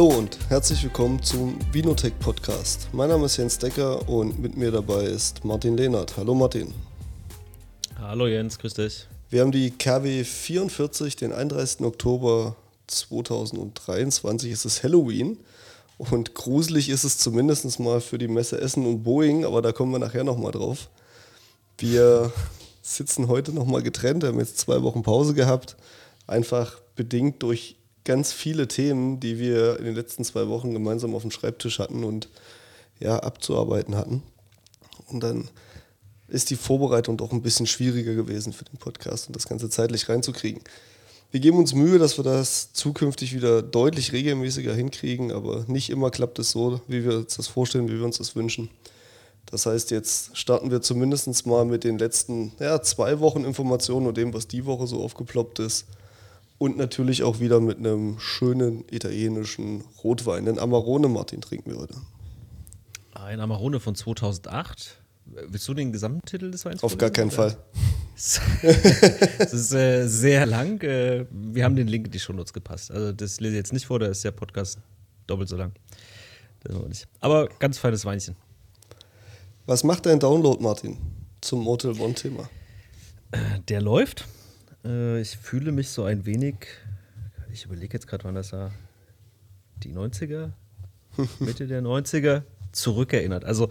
Hallo 0.00 0.16
und 0.16 0.38
herzlich 0.48 0.82
willkommen 0.82 1.22
zum 1.22 1.58
Vinotech 1.72 2.18
Podcast. 2.20 2.88
Mein 2.90 3.10
Name 3.10 3.26
ist 3.26 3.36
Jens 3.36 3.58
Decker 3.58 4.08
und 4.08 4.38
mit 4.38 4.56
mir 4.56 4.70
dabei 4.70 5.02
ist 5.02 5.44
Martin 5.44 5.76
Lehnert. 5.76 6.16
Hallo 6.16 6.34
Martin. 6.34 6.72
Hallo 7.98 8.26
Jens, 8.26 8.58
grüß 8.58 8.72
dich. 8.72 9.06
Wir 9.28 9.42
haben 9.42 9.52
die 9.52 9.72
KW 9.72 10.24
44, 10.24 11.16
den 11.16 11.34
31. 11.34 11.82
Oktober 11.82 12.56
2023. 12.86 14.50
Es 14.50 14.64
ist 14.64 14.82
Halloween 14.82 15.36
und 15.98 16.34
gruselig 16.34 16.88
ist 16.88 17.04
es 17.04 17.18
zumindest 17.18 17.78
mal 17.78 18.00
für 18.00 18.16
die 18.16 18.28
Messe 18.28 18.58
Essen 18.58 18.86
und 18.86 19.02
Boeing, 19.02 19.44
aber 19.44 19.60
da 19.60 19.70
kommen 19.72 19.92
wir 19.92 19.98
nachher 19.98 20.24
nochmal 20.24 20.52
drauf. 20.52 20.88
Wir 21.76 22.32
sitzen 22.80 23.28
heute 23.28 23.52
nochmal 23.52 23.82
getrennt, 23.82 24.24
haben 24.24 24.38
jetzt 24.38 24.60
zwei 24.60 24.82
Wochen 24.82 25.02
Pause 25.02 25.34
gehabt, 25.34 25.76
einfach 26.26 26.80
bedingt 26.96 27.42
durch 27.42 27.76
ganz 28.10 28.32
viele 28.32 28.66
Themen, 28.66 29.20
die 29.20 29.38
wir 29.38 29.78
in 29.78 29.84
den 29.84 29.94
letzten 29.94 30.24
zwei 30.24 30.48
Wochen 30.48 30.72
gemeinsam 30.72 31.14
auf 31.14 31.22
dem 31.22 31.30
Schreibtisch 31.30 31.78
hatten 31.78 32.02
und 32.02 32.28
ja, 32.98 33.16
abzuarbeiten 33.20 33.94
hatten. 33.94 34.24
Und 35.06 35.22
dann 35.22 35.48
ist 36.26 36.50
die 36.50 36.56
Vorbereitung 36.56 37.16
doch 37.16 37.30
ein 37.30 37.40
bisschen 37.40 37.68
schwieriger 37.68 38.14
gewesen 38.14 38.52
für 38.52 38.64
den 38.64 38.78
Podcast 38.78 39.28
und 39.28 39.36
das 39.36 39.46
Ganze 39.46 39.70
zeitlich 39.70 40.08
reinzukriegen. 40.08 40.60
Wir 41.30 41.38
geben 41.38 41.58
uns 41.58 41.72
Mühe, 41.72 42.00
dass 42.00 42.18
wir 42.18 42.24
das 42.24 42.72
zukünftig 42.72 43.32
wieder 43.32 43.62
deutlich 43.62 44.12
regelmäßiger 44.12 44.74
hinkriegen, 44.74 45.30
aber 45.30 45.64
nicht 45.68 45.88
immer 45.88 46.10
klappt 46.10 46.40
es 46.40 46.50
so, 46.50 46.80
wie 46.88 47.04
wir 47.04 47.18
uns 47.18 47.36
das 47.36 47.46
vorstellen, 47.46 47.88
wie 47.88 47.96
wir 47.96 48.04
uns 48.04 48.18
das 48.18 48.34
wünschen. 48.34 48.70
Das 49.46 49.66
heißt, 49.66 49.92
jetzt 49.92 50.36
starten 50.36 50.72
wir 50.72 50.82
zumindest 50.82 51.46
mal 51.46 51.64
mit 51.64 51.84
den 51.84 51.96
letzten 51.96 52.50
ja, 52.58 52.82
zwei 52.82 53.20
Wochen 53.20 53.44
Informationen 53.44 54.08
und 54.08 54.16
dem, 54.16 54.34
was 54.34 54.48
die 54.48 54.66
Woche 54.66 54.88
so 54.88 55.00
aufgeploppt 55.00 55.60
ist. 55.60 55.86
Und 56.60 56.76
natürlich 56.76 57.22
auch 57.22 57.40
wieder 57.40 57.58
mit 57.58 57.78
einem 57.78 58.18
schönen 58.18 58.84
italienischen 58.90 59.82
Rotwein. 60.04 60.44
Den 60.44 60.58
Amarone, 60.58 61.08
Martin, 61.08 61.40
trinken 61.40 61.70
wir 61.70 61.78
heute. 61.78 61.94
Ein 63.14 63.40
Amarone 63.40 63.80
von 63.80 63.94
2008. 63.94 65.00
Willst 65.24 65.66
du 65.66 65.72
den 65.72 65.90
Gesamttitel 65.90 66.50
des 66.50 66.66
Weins? 66.66 66.82
Auf 66.82 66.98
gar 66.98 67.08
keinen 67.08 67.30
Fall. 67.30 67.56
Es 68.14 69.54
ist 69.54 69.72
äh, 69.72 70.06
sehr 70.06 70.44
lang. 70.44 70.82
Äh, 70.82 71.24
wir 71.30 71.64
haben 71.64 71.76
den 71.76 71.88
Link 71.88 72.04
in 72.08 72.12
die 72.12 72.20
Shownotes 72.20 72.52
gepasst. 72.52 72.90
Also 72.90 73.12
das 73.12 73.40
lese 73.40 73.54
ich 73.54 73.58
jetzt 73.60 73.72
nicht 73.72 73.86
vor, 73.86 73.98
da 73.98 74.08
ist 74.08 74.22
der 74.22 74.32
Podcast 74.32 74.78
doppelt 75.26 75.48
so 75.48 75.56
lang. 75.56 75.72
Aber 77.20 77.48
ganz 77.58 77.78
feines 77.78 78.04
Weinchen. 78.04 78.36
Was 79.64 79.82
macht 79.82 80.04
dein 80.04 80.20
Download, 80.20 80.62
Martin, 80.62 80.98
zum 81.40 81.64
Motel 81.64 81.98
One-Thema? 81.98 82.50
Der 83.68 83.80
läuft. 83.80 84.26
Äh, 84.84 85.20
ich 85.20 85.36
fühle 85.36 85.72
mich 85.72 85.90
so 85.90 86.04
ein 86.04 86.26
wenig, 86.26 86.54
ich 87.52 87.64
überlege 87.64 87.92
jetzt 87.94 88.06
gerade, 88.06 88.24
wann 88.24 88.34
das 88.34 88.52
war, 88.52 88.72
die 89.82 89.92
90er, 89.92 90.50
Mitte 91.40 91.66
der 91.66 91.82
90er, 91.82 92.42
zurückerinnert. 92.72 93.44
Also, 93.44 93.70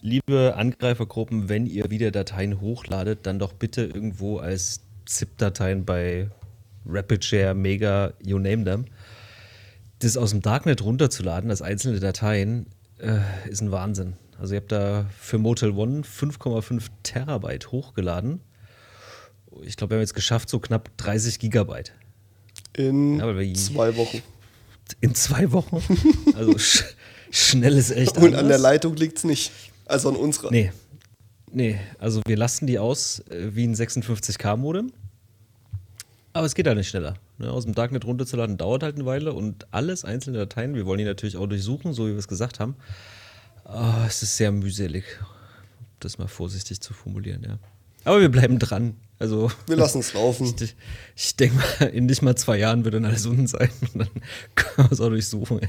liebe 0.00 0.54
Angreifergruppen, 0.56 1.48
wenn 1.48 1.66
ihr 1.66 1.90
wieder 1.90 2.10
Dateien 2.10 2.60
hochladet, 2.60 3.20
dann 3.26 3.38
doch 3.38 3.52
bitte 3.52 3.84
irgendwo 3.84 4.38
als 4.38 4.82
ZIP-Dateien 5.06 5.84
bei 5.84 6.28
RapidShare, 6.86 7.54
Mega, 7.54 8.12
you 8.22 8.38
name 8.38 8.64
them. 8.64 8.86
Das 10.00 10.16
aus 10.16 10.30
dem 10.30 10.42
Darknet 10.42 10.82
runterzuladen 10.82 11.50
als 11.50 11.62
einzelne 11.62 12.00
Dateien 12.00 12.66
äh, 12.98 13.20
ist 13.48 13.60
ein 13.60 13.70
Wahnsinn. 13.70 14.14
Also 14.38 14.54
ihr 14.54 14.60
habt 14.60 14.72
da 14.72 15.06
für 15.16 15.38
Motel 15.38 15.70
One 15.70 16.02
5,5 16.02 16.88
Terabyte 17.04 17.70
hochgeladen 17.70 18.40
ich 19.62 19.76
glaube, 19.76 19.92
wir 19.92 19.96
haben 19.96 20.02
jetzt 20.02 20.14
geschafft, 20.14 20.48
so 20.48 20.58
knapp 20.58 20.90
30 20.96 21.38
Gigabyte. 21.38 21.92
In 22.74 23.18
ja, 23.18 23.54
zwei 23.54 23.96
Wochen. 23.96 24.22
In 25.00 25.14
zwei 25.14 25.52
Wochen? 25.52 25.82
Also 26.34 26.58
sch 26.58 26.84
schnell 27.30 27.76
ist 27.76 27.90
echt 27.90 28.16
Und 28.16 28.26
anders. 28.26 28.40
an 28.40 28.48
der 28.48 28.58
Leitung 28.58 28.96
liegt 28.96 29.18
es 29.18 29.24
nicht. 29.24 29.52
Also 29.86 30.08
an 30.08 30.16
unserer. 30.16 30.50
Nee. 30.50 30.72
Nee, 31.50 31.78
also 31.98 32.22
wir 32.26 32.36
lassen 32.36 32.66
die 32.66 32.78
aus 32.78 33.20
äh, 33.28 33.54
wie 33.54 33.66
ein 33.66 33.74
56K-Modem. 33.74 34.92
Aber 36.32 36.46
es 36.46 36.54
geht 36.54 36.66
halt 36.66 36.78
nicht 36.78 36.88
schneller. 36.88 37.14
Ne? 37.36 37.50
Aus 37.50 37.64
dem 37.64 37.74
Darknet 37.74 38.06
runterzuladen 38.06 38.56
dauert 38.56 38.82
halt 38.82 38.96
eine 38.96 39.04
Weile 39.04 39.34
und 39.34 39.66
alles 39.70 40.04
einzelne 40.04 40.38
Dateien, 40.38 40.74
wir 40.74 40.86
wollen 40.86 40.98
die 40.98 41.04
natürlich 41.04 41.36
auch 41.36 41.46
durchsuchen, 41.46 41.92
so 41.92 42.06
wie 42.06 42.12
wir 42.12 42.18
es 42.18 42.28
gesagt 42.28 42.58
haben. 42.58 42.74
Oh, 43.66 44.04
es 44.06 44.22
ist 44.22 44.38
sehr 44.38 44.50
mühselig, 44.50 45.04
das 46.00 46.16
mal 46.16 46.28
vorsichtig 46.28 46.80
zu 46.80 46.94
formulieren, 46.94 47.42
ja. 47.46 47.58
Aber 48.04 48.20
wir 48.20 48.28
bleiben 48.28 48.58
dran. 48.58 48.96
Also, 49.18 49.50
wir 49.66 49.76
lassen 49.76 50.00
es 50.00 50.14
laufen. 50.14 50.52
Ich, 50.60 50.74
ich 51.14 51.36
denke 51.36 51.56
mal, 51.56 51.86
in 51.90 52.06
nicht 52.06 52.22
mal 52.22 52.34
zwei 52.34 52.58
Jahren 52.58 52.84
wird 52.84 52.94
dann 52.94 53.04
alles 53.04 53.24
unten 53.26 53.46
sein. 53.46 53.70
Und 53.94 54.00
dann 54.00 54.08
können 54.56 54.88
wir 54.88 54.92
es 54.92 55.00
auch 55.00 55.08
durchsuchen. 55.08 55.60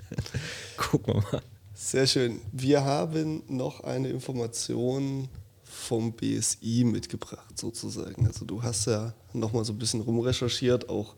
Gucken 0.76 1.14
wir 1.14 1.22
mal. 1.32 1.42
Sehr 1.74 2.06
schön. 2.06 2.40
Wir 2.50 2.84
haben 2.84 3.42
noch 3.48 3.80
eine 3.80 4.08
Information 4.08 5.28
vom 5.62 6.12
BSI 6.12 6.84
mitgebracht, 6.84 7.58
sozusagen. 7.58 8.26
Also 8.26 8.44
du 8.44 8.62
hast 8.62 8.86
ja 8.86 9.14
nochmal 9.32 9.64
so 9.64 9.72
ein 9.72 9.78
bisschen 9.78 10.00
rumrecherchiert, 10.00 10.88
auch 10.88 11.14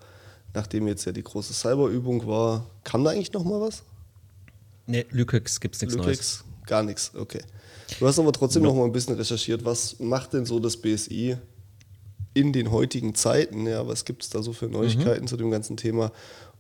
nachdem 0.54 0.86
jetzt 0.86 1.04
ja 1.04 1.12
die 1.12 1.22
große 1.22 1.52
Cyberübung 1.52 2.26
war. 2.26 2.66
Kam 2.82 3.04
da 3.04 3.10
eigentlich 3.10 3.32
nochmal 3.32 3.60
was? 3.60 3.82
Nee, 4.86 5.06
Lükex 5.10 5.60
gibt 5.60 5.74
es 5.74 5.82
nichts 5.82 5.96
Neues. 5.96 6.44
Gar 6.66 6.82
nichts, 6.82 7.12
okay. 7.14 7.40
Du 7.98 8.06
hast 8.06 8.18
aber 8.18 8.32
trotzdem 8.32 8.62
no. 8.62 8.70
noch 8.70 8.76
mal 8.76 8.84
ein 8.84 8.92
bisschen 8.92 9.14
recherchiert. 9.14 9.64
Was 9.64 9.98
macht 10.00 10.32
denn 10.32 10.46
so 10.46 10.58
das 10.58 10.76
BSI 10.76 11.36
in 12.32 12.52
den 12.52 12.70
heutigen 12.70 13.14
Zeiten? 13.14 13.66
Ja, 13.66 13.86
was 13.86 14.04
gibt 14.04 14.22
es 14.22 14.30
da 14.30 14.42
so 14.42 14.52
für 14.52 14.66
Neuigkeiten 14.66 15.22
mhm. 15.22 15.28
zu 15.28 15.36
dem 15.36 15.50
ganzen 15.50 15.76
Thema? 15.76 16.10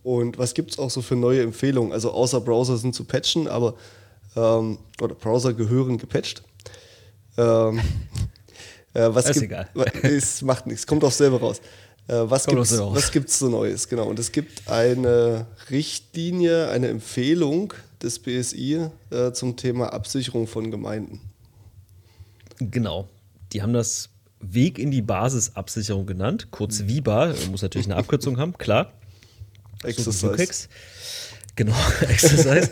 Und 0.02 0.38
was 0.38 0.54
gibt 0.54 0.72
es 0.72 0.78
auch 0.78 0.90
so 0.90 1.00
für 1.00 1.16
neue 1.16 1.42
Empfehlungen? 1.42 1.92
Also 1.92 2.10
außer 2.10 2.40
Browser 2.40 2.76
sind 2.76 2.94
zu 2.94 3.04
patchen, 3.04 3.48
aber 3.48 3.74
ähm, 4.36 4.78
oder 5.00 5.14
Browser 5.14 5.54
gehören 5.54 5.98
gepatcht. 5.98 6.42
Ähm, 7.36 7.80
äh, 8.94 9.08
was 9.08 9.30
ist 9.30 9.40
gibt, 9.40 9.46
egal. 9.46 9.68
Es 10.02 10.42
macht 10.42 10.66
nichts, 10.66 10.86
kommt 10.86 11.02
auch 11.04 11.12
selber 11.12 11.40
raus. 11.40 11.60
Äh, 12.06 12.14
was 12.26 12.46
gibt 12.46 13.28
es 13.28 13.38
so 13.38 13.48
Neues? 13.48 13.88
Genau. 13.88 14.06
Und 14.06 14.18
es 14.18 14.30
gibt 14.30 14.68
eine 14.68 15.46
Richtlinie, 15.70 16.68
eine 16.68 16.88
Empfehlung 16.88 17.72
des 18.04 18.18
BSI 18.18 18.88
äh, 19.10 19.32
zum 19.32 19.56
Thema 19.56 19.92
Absicherung 19.92 20.46
von 20.46 20.70
Gemeinden. 20.70 21.20
Genau. 22.58 23.08
Die 23.52 23.62
haben 23.62 23.72
das 23.72 24.10
Weg 24.40 24.78
in 24.78 24.90
die 24.90 25.02
Basisabsicherung 25.02 26.06
genannt, 26.06 26.48
kurz 26.50 26.80
mhm. 26.80 26.88
VIBA, 26.88 27.34
muss 27.50 27.62
natürlich 27.62 27.86
eine 27.86 27.96
Abkürzung 27.96 28.38
haben, 28.38 28.56
klar. 28.58 28.92
Exercise. 29.82 30.68
Genau, 31.56 31.74
Exercise. 32.08 32.70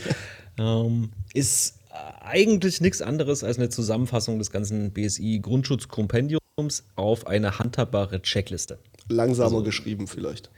ähm, 0.58 1.10
ist 1.34 1.78
eigentlich 2.20 2.80
nichts 2.80 3.02
anderes 3.02 3.44
als 3.44 3.58
eine 3.58 3.68
Zusammenfassung 3.68 4.38
des 4.38 4.50
ganzen 4.50 4.92
BSI-Grundschutzkompendiums 4.92 6.84
auf 6.96 7.26
eine 7.26 7.58
handhabbare 7.58 8.22
Checkliste. 8.22 8.78
Langsamer 9.08 9.46
also, 9.46 9.62
geschrieben 9.62 10.06
vielleicht. 10.06 10.50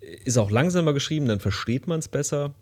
Ist 0.00 0.38
auch 0.38 0.50
langsamer 0.50 0.92
geschrieben, 0.92 1.26
dann 1.26 1.40
versteht 1.40 1.86
man 1.86 1.98
es 1.98 2.08
besser 2.08 2.54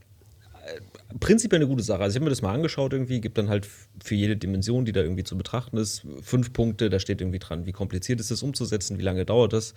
prinzipiell 1.21 1.61
eine 1.61 1.69
gute 1.69 1.83
Sache. 1.83 2.03
Also 2.03 2.15
ich 2.15 2.17
habe 2.17 2.25
mir 2.25 2.31
das 2.31 2.43
mal 2.43 2.53
angeschaut 2.53 2.93
irgendwie, 2.93 3.21
gibt 3.21 3.39
dann 3.39 3.49
halt 3.49 3.69
für 4.03 4.15
jede 4.15 4.37
Dimension, 4.37 4.85
die 4.85 4.93
da 4.93 5.01
irgendwie 5.01 5.25
zu 5.25 5.37
betrachten 5.37 5.77
ist, 5.77 6.07
fünf 6.23 6.53
Punkte, 6.53 6.91
da 6.91 6.99
steht 6.99 7.21
irgendwie 7.21 7.39
dran, 7.39 7.67
wie 7.67 7.73
kompliziert 7.73 8.21
ist 8.21 8.31
es 8.31 8.43
umzusetzen, 8.43 8.99
wie 8.99 9.03
lange 9.03 9.25
dauert 9.25 9.53
das. 9.53 9.75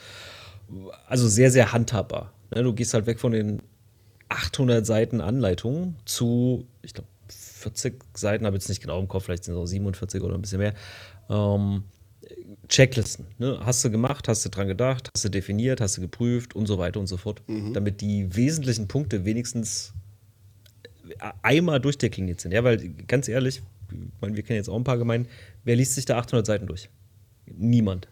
Also 1.08 1.28
sehr, 1.28 1.52
sehr 1.52 1.72
handhabbar. 1.74 2.34
Ne, 2.54 2.64
du 2.64 2.74
gehst 2.74 2.94
halt 2.94 3.06
weg 3.06 3.20
von 3.20 3.32
den 3.32 3.62
800 4.30 4.86
Seiten 4.86 5.22
Anleitung 5.22 5.96
zu, 6.06 6.66
ich 6.82 6.94
glaube, 6.94 7.10
40 7.30 8.04
Seiten, 8.14 8.46
habe 8.46 8.56
jetzt 8.56 8.70
nicht 8.70 8.82
genau 8.82 9.00
im 9.00 9.08
Kopf, 9.08 9.26
vielleicht 9.26 9.44
sind 9.44 9.54
es 9.54 9.60
auch 9.60 9.66
47 9.66 10.22
oder 10.22 10.36
ein 10.36 10.42
bisschen 10.42 10.60
mehr. 10.60 10.74
Ähm, 11.30 11.84
Checklisten. 12.68 13.26
Ne? 13.38 13.60
Hast 13.64 13.84
du 13.86 13.90
gemacht, 13.90 14.28
hast 14.28 14.44
du 14.44 14.50
dran 14.50 14.68
gedacht, 14.68 15.10
hast 15.14 15.24
du 15.24 15.30
definiert, 15.30 15.80
hast 15.80 15.98
du 15.98 16.02
geprüft 16.02 16.56
und 16.56 16.66
so 16.66 16.78
weiter 16.78 17.00
und 17.00 17.08
so 17.08 17.18
fort. 17.18 17.42
Mhm. 17.48 17.74
Damit 17.74 18.02
die 18.02 18.36
wesentlichen 18.36 18.88
Punkte 18.88 19.24
wenigstens 19.24 19.94
einmal 21.42 21.80
durchdekliniert 21.80 22.42
sind. 22.42 22.52
Ja, 22.52 22.64
weil 22.64 22.90
ganz 23.08 23.28
ehrlich, 23.28 23.62
ich 23.92 24.22
meine, 24.22 24.36
wir 24.36 24.44
kennen 24.44 24.58
jetzt 24.58 24.70
auch 24.70 24.76
ein 24.76 24.84
paar 24.84 24.98
Gemeinden, 24.98 25.30
wer 25.64 25.76
liest 25.76 25.96
sich 25.96 26.06
da 26.06 26.18
800 26.18 26.46
Seiten 26.46 26.68
durch? 26.68 26.90
Niemand. 27.46 28.08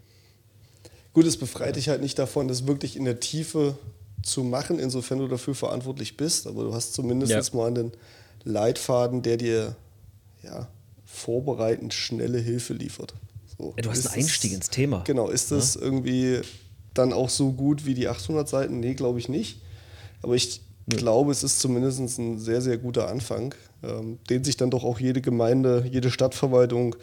Gut, 1.13 1.25
es 1.25 1.37
befreit 1.37 1.75
dich 1.75 1.89
halt 1.89 2.01
nicht 2.01 2.19
davon, 2.19 2.47
das 2.47 2.67
wirklich 2.67 2.97
in 2.97 3.05
der 3.05 3.19
Tiefe 3.19 3.77
zu 4.21 4.43
machen, 4.43 4.79
insofern 4.79 5.19
du 5.19 5.27
dafür 5.27 5.55
verantwortlich 5.55 6.17
bist. 6.17 6.47
Aber 6.47 6.63
du 6.63 6.73
hast 6.73 6.93
zumindest 6.93 7.31
ja. 7.31 7.41
mal 7.53 7.67
einen 7.67 7.91
Leitfaden, 8.43 9.21
der 9.21 9.37
dir 9.37 9.75
ja, 10.43 10.67
vorbereitend 11.05 11.93
schnelle 11.93 12.39
Hilfe 12.39 12.73
liefert. 12.73 13.13
So. 13.57 13.73
Ja, 13.77 13.83
du 13.83 13.89
hast 13.89 13.99
ist 13.99 14.07
einen 14.07 14.23
Einstieg 14.23 14.51
das, 14.51 14.57
ins 14.57 14.69
Thema. 14.69 15.03
Genau, 15.05 15.29
ist 15.29 15.51
das 15.51 15.75
ja? 15.75 15.81
irgendwie 15.81 16.41
dann 16.93 17.13
auch 17.13 17.29
so 17.29 17.51
gut 17.51 17.85
wie 17.85 17.93
die 17.93 18.07
800 18.07 18.47
Seiten? 18.47 18.79
Nee, 18.79 18.93
glaube 18.93 19.19
ich 19.19 19.29
nicht. 19.29 19.61
Aber 20.21 20.35
ich 20.35 20.61
ich 20.87 20.97
glaube, 20.97 21.31
es 21.31 21.43
ist 21.43 21.59
zumindest 21.59 21.99
ein 22.19 22.37
sehr, 22.37 22.61
sehr 22.61 22.77
guter 22.77 23.07
Anfang, 23.07 23.55
ähm, 23.83 24.19
den 24.29 24.43
sich 24.43 24.55
dann 24.57 24.69
doch 24.69 24.83
auch 24.83 24.99
jede 24.99 25.21
Gemeinde, 25.21 25.87
jede 25.91 26.11
Stadtverwaltung, 26.11 26.95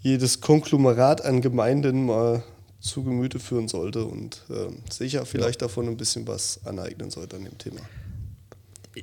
jedes 0.00 0.40
Konglomerat 0.40 1.24
an 1.24 1.40
Gemeinden 1.40 2.06
mal 2.06 2.44
zu 2.78 3.02
Gemüte 3.02 3.40
führen 3.40 3.66
sollte 3.66 4.04
und 4.04 4.44
äh, 4.50 4.68
sicher 4.92 5.26
vielleicht 5.26 5.60
ja. 5.60 5.66
davon 5.66 5.88
ein 5.88 5.96
bisschen 5.96 6.28
was 6.28 6.64
aneignen 6.64 7.10
sollte 7.10 7.36
an 7.36 7.44
dem 7.44 7.58
Thema. 7.58 7.80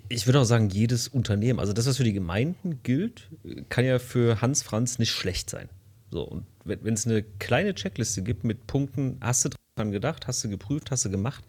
Ich 0.09 0.25
würde 0.25 0.39
auch 0.39 0.45
sagen, 0.45 0.69
jedes 0.69 1.07
Unternehmen, 1.07 1.59
also 1.59 1.74
das, 1.74 1.86
was 1.86 1.97
für 1.97 2.03
die 2.03 2.13
Gemeinden 2.13 2.79
gilt, 2.81 3.29
kann 3.69 3.86
ja 3.86 4.00
für 4.00 4.41
Hans 4.41 4.63
Franz 4.63 4.97
nicht 4.97 5.12
schlecht 5.12 5.50
sein. 5.50 5.69
So, 6.09 6.24
und 6.24 6.45
wenn 6.63 6.94
es 6.94 7.06
eine 7.06 7.24
kleine 7.24 7.75
Checkliste 7.75 8.21
gibt 8.21 8.44
mit 8.44 8.65
Punkten, 8.65 9.18
hast 9.19 9.45
du 9.45 9.50
dran 9.75 9.91
gedacht, 9.91 10.27
hast 10.27 10.44
du 10.44 10.50
geprüft, 10.50 10.89
hast 10.89 11.06
du 11.06 11.09
gemacht, 11.09 11.44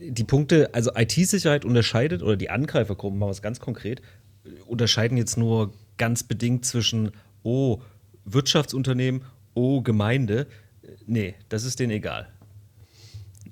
die 0.00 0.24
Punkte, 0.24 0.74
also 0.74 0.90
IT-Sicherheit 0.94 1.64
unterscheidet, 1.64 2.22
oder 2.22 2.36
die 2.36 2.50
Angreifergruppen, 2.50 3.18
machen 3.18 3.28
wir 3.28 3.32
es 3.32 3.42
ganz 3.42 3.60
konkret, 3.60 4.02
unterscheiden 4.66 5.16
jetzt 5.16 5.36
nur 5.36 5.72
ganz 5.96 6.22
bedingt 6.22 6.64
zwischen, 6.64 7.12
oh, 7.42 7.80
Wirtschaftsunternehmen, 8.24 9.22
oh, 9.54 9.82
Gemeinde. 9.82 10.46
Nee, 11.06 11.34
das 11.48 11.64
ist 11.64 11.78
denen 11.78 11.92
egal. 11.92 12.28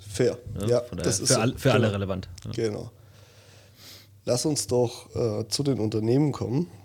Fair. 0.09 0.39
Ja, 0.61 0.67
ja 0.67 0.81
das 0.97 1.21
ist 1.21 1.33
für, 1.33 1.41
all, 1.41 1.53
für 1.57 1.71
genau. 1.71 1.75
alle 1.75 1.93
relevant. 1.93 2.29
Ja. 2.45 2.69
Genau. 2.69 2.91
Lass 4.25 4.45
uns 4.45 4.67
doch 4.67 5.15
äh, 5.15 5.49
zu 5.49 5.63
den 5.63 5.79
Unternehmen 5.79 6.33
kommen. 6.33 6.69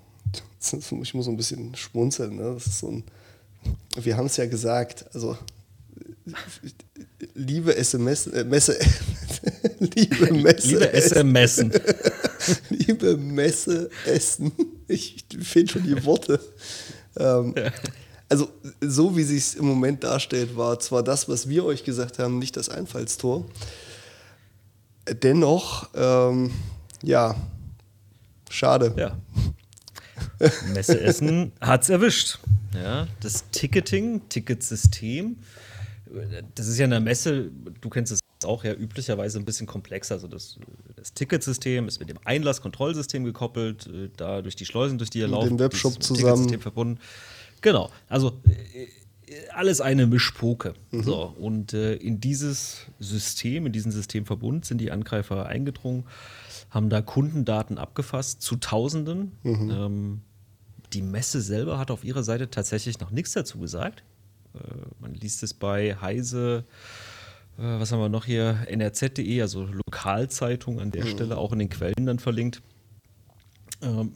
Ich 1.02 1.16
muss 1.16 1.26
so 1.26 1.32
ein 1.32 1.38
bisschen 1.38 1.76
schmunzeln. 1.76 2.36
Ne? 2.36 2.54
Das 2.54 2.68
ist 2.68 2.80
so 2.80 2.90
ein, 2.90 3.04
wir 3.96 4.16
haben 4.16 4.28
es 4.28 4.38
ja 4.38 4.46
gesagt, 4.46 5.06
also 5.16 5.36
liebe 7.34 7.76
SMS, 7.76 8.28
äh, 8.28 8.44
Messe, 8.44 8.78
liebe 9.80 10.34
Messe, 10.34 10.68
liebe 10.68 10.94
SMS, 10.94 11.66
liebe 12.70 13.18
Messe 13.18 13.90
Essen. 14.06 14.52
Ich 14.88 15.26
finde 15.42 15.74
schon 15.74 15.84
die 15.84 16.04
Worte. 16.06 16.40
Ähm, 17.18 17.56
also 18.30 18.50
so 18.80 19.16
wie 19.18 19.24
sich 19.24 19.40
es 19.40 19.56
im 19.56 19.66
Moment 19.66 20.04
darstellt, 20.04 20.56
war 20.56 20.80
zwar 20.80 21.04
das, 21.04 21.28
was 21.28 21.50
wir 21.50 21.66
euch 21.66 21.84
gesagt 21.84 22.20
haben, 22.20 22.40
nicht 22.40 22.56
das 22.56 22.70
Einfallstor. 22.70 23.46
Dennoch, 25.24 25.90
ähm, 25.96 26.52
ja, 27.04 27.36
schade. 28.50 28.94
Ja. 28.96 29.18
Messe 30.74 31.00
Essen 31.00 31.52
hat 31.60 31.84
es 31.84 31.90
erwischt. 31.90 32.40
Ja, 32.74 33.08
das 33.20 33.44
Ticketing, 33.52 34.22
Ticketsystem 34.30 35.36
das 36.56 36.68
ist 36.68 36.78
ja 36.78 36.86
eine 36.86 37.00
Messe, 37.00 37.52
du 37.80 37.90
kennst 37.90 38.12
es 38.12 38.20
auch 38.44 38.64
ja 38.64 38.74
üblicherweise 38.74 39.40
ein 39.40 39.46
bisschen 39.46 39.68
komplexer. 39.68 40.16
Also 40.16 40.28
das, 40.28 40.60
das 40.96 41.14
Ticketsystem 41.14 41.88
ist 41.88 42.00
mit 42.00 42.10
dem 42.10 42.18
Einlasskontrollsystem 42.24 43.24
gekoppelt, 43.24 43.88
äh, 43.88 44.10
da 44.16 44.42
durch 44.42 44.56
die 44.56 44.66
Schleusen, 44.66 44.98
durch 44.98 45.10
die 45.10 45.20
ihr 45.20 45.28
lauft. 45.28 45.50
Mit 45.50 45.60
dem 45.60 45.64
Webshop 45.64 46.02
zusammen. 46.02 46.60
verbunden. 46.60 47.00
Genau, 47.62 47.92
also 48.10 48.42
äh, 48.44 48.88
alles 49.54 49.82
eine 49.82 50.08
Mischpoke. 50.08 50.74
Mhm. 50.92 51.04
So, 51.04 51.36
und 51.40 51.74
äh, 51.74 51.96
in 51.96 52.20
dieses 52.20 52.88
System, 53.00 53.66
in 53.66 53.72
diesen 53.72 53.92
Systemverbund 53.92 54.66
sind 54.66 54.80
die 54.80 54.92
Angreifer 54.92 55.46
eingedrungen, 55.46 56.06
haben 56.70 56.90
da 56.90 57.02
Kundendaten 57.02 57.78
abgefasst 57.78 58.42
zu 58.42 58.56
Tausenden. 58.58 59.34
Mhm. 59.44 59.72
Ähm, 59.72 60.22
die 60.94 61.02
Messe 61.02 61.42
selber 61.42 61.78
hat 61.78 61.92
auf 61.92 62.04
ihrer 62.04 62.24
Seite 62.24 62.50
tatsächlich 62.50 63.00
noch 63.00 63.12
nichts 63.12 63.34
dazu 63.34 63.60
gesagt. 63.60 64.04
Äh, 64.56 64.60
man 65.00 65.14
liest 65.14 65.44
es 65.44 65.54
bei 65.54 65.96
Heise, 65.96 66.66
äh, 67.58 67.62
was 67.62 67.92
haben 67.92 68.00
wir 68.00 68.10
noch 68.10 68.26
hier, 68.26 68.66
nrz.de, 68.70 69.42
also 69.42 69.66
Lokalzeitung 69.66 70.80
an 70.80 70.92
der 70.92 71.06
mhm. 71.06 71.10
Stelle, 71.10 71.38
auch 71.38 71.54
in 71.54 71.60
den 71.60 71.70
Quellen 71.70 72.06
dann 72.06 72.20
verlinkt. 72.20 72.62
Ähm, 73.82 74.12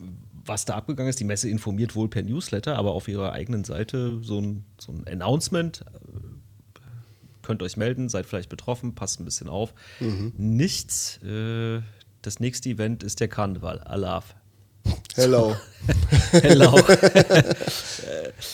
was 0.46 0.66
da 0.66 0.76
abgegangen 0.76 1.10
ist, 1.10 1.20
die 1.20 1.26
Messe 1.26 1.50
informiert 1.50 1.96
wohl 1.96 2.08
per 2.08 2.22
Newsletter, 2.22 2.78
aber 2.78 2.92
auf 2.92 3.08
ihrer 3.08 3.32
eigenen 3.34 3.64
Seite 3.64 4.20
so 4.22 4.40
ein, 4.40 4.66
so 4.80 4.92
ein 4.92 5.08
Announcement. 5.08 5.82
Äh, 5.82 6.20
könnt 7.42 7.62
euch 7.62 7.78
melden, 7.78 8.10
seid 8.10 8.26
vielleicht 8.26 8.50
betroffen, 8.50 8.96
passt 8.96 9.20
ein 9.20 9.26
bisschen 9.26 9.50
auf. 9.50 9.74
Mhm. 10.00 10.34
Nichts. 10.38 11.22
Äh, 11.24 11.82
das 12.22 12.40
nächste 12.40 12.70
Event 12.70 13.04
ist 13.04 13.20
der 13.20 13.28
Karneval, 13.28 13.80
Alaf. 13.80 14.36
Hello. 15.16 15.56
Hello. 16.32 16.72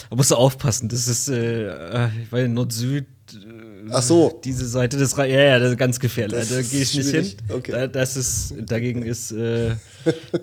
Man 0.10 0.18
muss 0.18 0.31
aufpassen, 0.31 0.89
das 0.89 1.07
ist, 1.07 1.30
äh, 1.30 2.07
ich 2.22 2.31
weiß 2.31 2.50
Nord-Süd. 2.50 3.06
Äh, 3.33 3.89
Ach 3.89 4.01
so. 4.01 4.39
Diese 4.44 4.68
Seite 4.68 4.98
des 4.98 5.18
Ra 5.18 5.25
Ja, 5.25 5.42
ja, 5.42 5.60
das 5.60 5.72
ist 5.72 5.78
ganz 5.78 6.00
gefährlich. 6.00 6.39
Das 6.39 6.50
da 6.50 6.62
gehe 6.62 6.81
ich 6.81 6.95
nicht 6.95 7.10
hin. 7.10 7.31
Okay. 7.50 7.72
Da, 7.72 7.88
das 7.88 8.18
ist, 8.18 8.54
dagegen 8.60 9.04
ist 9.04 9.31
äh, 9.31 9.75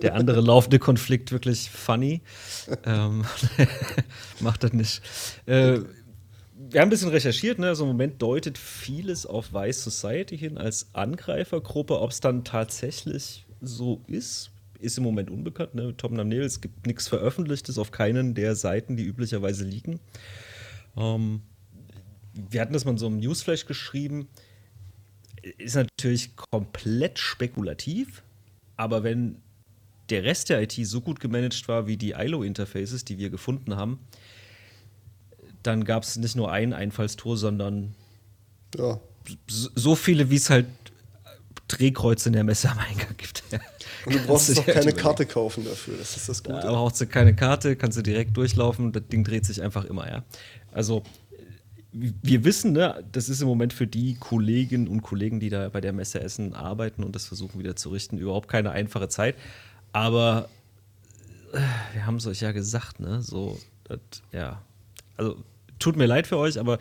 der 0.02 0.14
andere 0.14 0.40
laufende 0.40 0.78
Konflikt 0.78 1.30
wirklich 1.30 1.70
funny. 1.70 2.22
Ähm, 2.84 3.24
macht 4.40 4.64
das 4.64 4.72
nicht. 4.72 5.02
Äh, 5.46 5.78
wir 6.70 6.80
haben 6.80 6.88
ein 6.88 6.90
bisschen 6.90 7.10
recherchiert, 7.10 7.58
ne? 7.58 7.68
Also 7.68 7.84
im 7.84 7.88
Moment 7.88 8.20
deutet 8.20 8.58
vieles 8.58 9.24
auf 9.24 9.52
Vice 9.52 9.84
Society 9.84 10.36
hin 10.36 10.58
als 10.58 10.88
Angreifergruppe. 10.92 12.00
Ob 12.00 12.10
es 12.10 12.20
dann 12.20 12.44
tatsächlich 12.44 13.46
so 13.60 14.02
ist, 14.06 14.50
ist 14.80 14.98
im 14.98 15.04
Moment 15.04 15.30
unbekannt. 15.30 15.74
Ne? 15.74 15.96
Tom 15.96 16.14
Namnel, 16.14 16.42
es 16.42 16.60
gibt 16.60 16.86
nichts 16.86 17.08
Veröffentlichtes 17.08 17.78
auf 17.78 17.90
keinen 17.90 18.34
der 18.34 18.54
Seiten, 18.54 18.96
die 18.96 19.04
üblicherweise 19.04 19.64
liegen. 19.64 20.00
Ähm, 20.96 21.42
wir 22.32 22.60
hatten 22.60 22.72
das 22.72 22.84
mal 22.84 22.92
in 22.92 22.98
so 22.98 23.06
einem 23.06 23.18
Newsflash 23.18 23.66
geschrieben. 23.66 24.28
Ist 25.58 25.76
natürlich 25.76 26.36
komplett 26.36 27.18
spekulativ, 27.18 28.22
aber 28.76 29.02
wenn 29.02 29.36
der 30.10 30.24
Rest 30.24 30.48
der 30.48 30.62
IT 30.62 30.72
so 30.72 31.00
gut 31.00 31.20
gemanagt 31.20 31.68
war 31.68 31.86
wie 31.86 31.96
die 31.96 32.12
ILO-Interfaces, 32.12 33.04
die 33.04 33.18
wir 33.18 33.30
gefunden 33.30 33.76
haben, 33.76 33.98
dann 35.62 35.84
gab 35.84 36.02
es 36.02 36.16
nicht 36.16 36.36
nur 36.36 36.50
ein 36.50 36.72
Einfallstor, 36.72 37.36
sondern 37.36 37.94
ja. 38.76 39.00
so 39.46 39.94
viele, 39.94 40.30
wie 40.30 40.36
es 40.36 40.50
halt 40.50 40.66
Drehkreuze 41.68 42.30
in 42.30 42.32
der 42.32 42.44
Messe 42.44 42.70
am 42.70 42.78
Eingang 42.78 43.16
gibt. 43.16 43.44
Und 44.06 44.14
du 44.14 44.26
brauchst 44.26 44.56
doch 44.56 44.66
keine 44.66 44.92
Karte 44.92 45.26
kaufen 45.26 45.64
dafür, 45.64 45.96
das 45.98 46.16
ist 46.16 46.28
das 46.28 46.42
Gute. 46.42 46.60
Da 46.60 46.70
brauchst 46.70 47.00
du 47.00 47.06
keine 47.06 47.34
Karte, 47.34 47.76
kannst 47.76 47.98
du 47.98 48.02
direkt 48.02 48.36
durchlaufen, 48.36 48.92
das 48.92 49.02
Ding 49.10 49.24
dreht 49.24 49.44
sich 49.44 49.62
einfach 49.62 49.84
immer, 49.84 50.08
ja. 50.08 50.24
Also, 50.72 51.02
wir 51.92 52.44
wissen, 52.44 52.72
ne, 52.72 53.02
das 53.12 53.28
ist 53.28 53.40
im 53.40 53.48
Moment 53.48 53.72
für 53.72 53.86
die 53.86 54.14
Kolleginnen 54.14 54.88
und 54.88 55.02
Kollegen, 55.02 55.40
die 55.40 55.48
da 55.48 55.68
bei 55.68 55.80
der 55.80 55.92
Messe 55.92 56.20
Essen 56.20 56.54
arbeiten 56.54 57.02
und 57.02 57.14
das 57.14 57.26
versuchen 57.26 57.58
wieder 57.58 57.76
zu 57.76 57.90
richten, 57.90 58.18
überhaupt 58.18 58.48
keine 58.48 58.70
einfache 58.70 59.08
Zeit. 59.08 59.36
Aber 59.92 60.48
äh, 61.52 61.60
wir 61.94 62.06
haben 62.06 62.16
es 62.16 62.26
euch 62.26 62.40
ja 62.40 62.52
gesagt, 62.52 63.00
ne, 63.00 63.22
so, 63.22 63.58
das, 63.84 64.00
ja. 64.32 64.62
Also, 65.16 65.42
tut 65.78 65.96
mir 65.96 66.06
leid 66.06 66.26
für 66.26 66.38
euch, 66.38 66.58
aber 66.58 66.78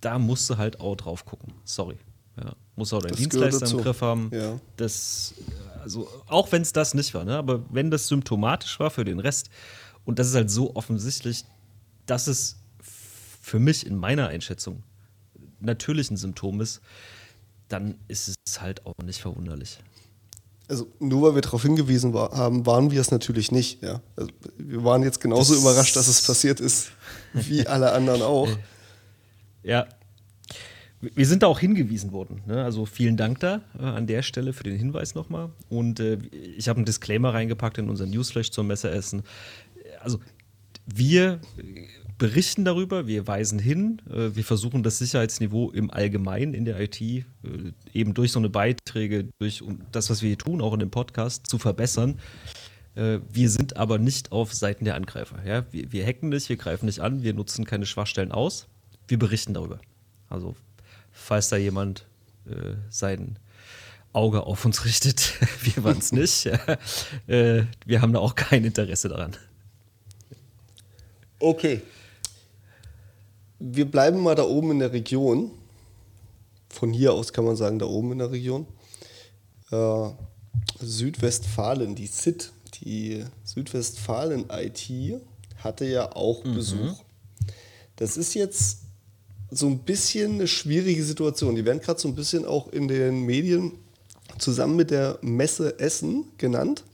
da 0.00 0.18
musst 0.18 0.48
du 0.50 0.58
halt 0.58 0.80
auch 0.80 0.96
drauf 0.96 1.24
gucken. 1.24 1.54
Sorry. 1.64 1.96
Ja. 2.44 2.52
Muss 2.76 2.92
auch 2.92 3.02
dein 3.02 3.14
Dienstleister 3.14 3.70
im 3.70 3.78
Griff 3.78 4.00
haben. 4.00 4.30
Ja. 4.32 4.60
Das, 4.76 5.34
also, 5.82 6.08
auch 6.26 6.52
wenn 6.52 6.62
es 6.62 6.72
das 6.72 6.94
nicht 6.94 7.12
war, 7.14 7.24
ne? 7.24 7.36
aber 7.36 7.64
wenn 7.70 7.90
das 7.90 8.08
symptomatisch 8.08 8.78
war 8.78 8.90
für 8.90 9.04
den 9.04 9.18
Rest, 9.18 9.50
und 10.04 10.18
das 10.18 10.28
ist 10.28 10.34
halt 10.34 10.50
so 10.50 10.74
offensichtlich, 10.74 11.44
dass 12.06 12.28
es 12.28 12.56
für 13.42 13.58
mich 13.58 13.86
in 13.86 13.96
meiner 13.96 14.28
Einschätzung 14.28 14.82
natürlich 15.60 16.10
ein 16.10 16.16
Symptom 16.16 16.60
ist, 16.60 16.80
dann 17.68 17.96
ist 18.08 18.28
es 18.46 18.60
halt 18.60 18.86
auch 18.86 18.94
nicht 19.04 19.20
verwunderlich. 19.20 19.78
Also 20.68 20.86
nur 20.98 21.22
weil 21.22 21.34
wir 21.34 21.42
darauf 21.42 21.62
hingewiesen 21.62 22.12
war, 22.12 22.32
haben, 22.32 22.66
waren 22.66 22.90
wir 22.90 23.00
es 23.00 23.10
natürlich 23.10 23.52
nicht. 23.52 23.82
Ja? 23.82 24.00
Also 24.16 24.30
wir 24.58 24.84
waren 24.84 25.02
jetzt 25.02 25.20
genauso 25.20 25.54
das 25.54 25.62
überrascht, 25.62 25.96
dass 25.96 26.08
es 26.08 26.22
passiert 26.22 26.60
ist, 26.60 26.90
wie 27.32 27.66
alle 27.66 27.92
anderen 27.92 28.22
auch. 28.22 28.48
Ja, 29.62 29.86
wir 31.00 31.26
sind 31.26 31.42
da 31.42 31.46
auch 31.46 31.60
hingewiesen 31.60 32.12
worden. 32.12 32.42
Ne? 32.46 32.62
Also 32.64 32.84
vielen 32.86 33.16
Dank 33.16 33.40
da 33.40 33.62
äh, 33.78 33.82
an 33.82 34.06
der 34.06 34.22
Stelle 34.22 34.52
für 34.52 34.64
den 34.64 34.76
Hinweis 34.76 35.14
nochmal. 35.14 35.50
Und 35.68 36.00
äh, 36.00 36.18
ich 36.56 36.68
habe 36.68 36.78
einen 36.78 36.86
Disclaimer 36.86 37.34
reingepackt 37.34 37.78
in 37.78 37.88
unseren 37.88 38.10
Newsflash 38.10 38.50
zum 38.50 38.66
Messeressen. 38.66 39.22
Also 40.00 40.20
wir 40.86 41.40
berichten 42.18 42.64
darüber, 42.64 43.06
wir 43.06 43.26
weisen 43.26 43.58
hin, 43.58 44.02
äh, 44.10 44.34
wir 44.34 44.44
versuchen 44.44 44.82
das 44.82 44.98
Sicherheitsniveau 44.98 45.70
im 45.70 45.90
Allgemeinen 45.90 46.52
in 46.52 46.64
der 46.64 46.80
IT 46.80 47.00
äh, 47.00 47.24
eben 47.92 48.14
durch 48.14 48.32
so 48.32 48.40
eine 48.40 48.50
Beiträge, 48.50 49.28
durch 49.38 49.62
das, 49.92 50.10
was 50.10 50.22
wir 50.22 50.28
hier 50.28 50.38
tun, 50.38 50.60
auch 50.60 50.72
in 50.72 50.80
dem 50.80 50.90
Podcast, 50.90 51.46
zu 51.46 51.58
verbessern. 51.58 52.18
Äh, 52.96 53.20
wir 53.32 53.50
sind 53.50 53.76
aber 53.76 53.98
nicht 53.98 54.32
auf 54.32 54.52
Seiten 54.52 54.84
der 54.84 54.96
Angreifer. 54.96 55.44
Ja? 55.46 55.64
Wir, 55.70 55.92
wir 55.92 56.04
hacken 56.04 56.30
nicht, 56.30 56.48
wir 56.48 56.56
greifen 56.56 56.86
nicht 56.86 56.98
an, 57.00 57.22
wir 57.22 57.34
nutzen 57.34 57.64
keine 57.64 57.86
Schwachstellen 57.86 58.32
aus, 58.32 58.66
wir 59.06 59.18
berichten 59.18 59.54
darüber. 59.54 59.78
Also 60.28 60.56
falls 61.18 61.48
da 61.48 61.56
jemand 61.56 62.06
äh, 62.46 62.74
sein 62.90 63.38
Auge 64.12 64.44
auf 64.46 64.64
uns 64.64 64.84
richtet. 64.84 65.34
Wir 65.62 65.84
waren 65.84 65.98
es 65.98 66.12
nicht. 66.12 66.46
äh, 67.26 67.64
wir 67.84 68.00
haben 68.00 68.12
da 68.12 68.20
auch 68.20 68.34
kein 68.34 68.64
Interesse 68.64 69.08
daran. 69.08 69.36
Okay. 71.38 71.82
Wir 73.58 73.90
bleiben 73.90 74.20
mal 74.20 74.34
da 74.34 74.44
oben 74.44 74.72
in 74.72 74.78
der 74.78 74.92
Region. 74.92 75.50
Von 76.68 76.92
hier 76.92 77.12
aus 77.12 77.32
kann 77.32 77.44
man 77.44 77.56
sagen, 77.56 77.78
da 77.78 77.86
oben 77.86 78.12
in 78.12 78.18
der 78.18 78.30
Region. 78.30 78.66
Äh, 79.70 80.10
Südwestfalen, 80.80 81.94
die 81.94 82.06
SIT, 82.06 82.52
die 82.80 83.24
Südwestfalen 83.44 84.46
IT, 84.50 85.20
hatte 85.58 85.84
ja 85.84 86.14
auch 86.14 86.44
mhm. 86.44 86.54
Besuch. 86.54 87.02
Das 87.96 88.16
ist 88.16 88.34
jetzt 88.34 88.87
so 89.50 89.66
ein 89.66 89.78
bisschen 89.80 90.34
eine 90.34 90.46
schwierige 90.46 91.02
Situation. 91.02 91.54
Die 91.54 91.64
werden 91.64 91.80
gerade 91.80 92.00
so 92.00 92.08
ein 92.08 92.14
bisschen 92.14 92.44
auch 92.44 92.72
in 92.72 92.88
den 92.88 93.22
Medien 93.24 93.72
zusammen 94.38 94.76
mit 94.76 94.90
der 94.90 95.18
Messe 95.22 95.78
Essen 95.78 96.24
genannt. 96.38 96.84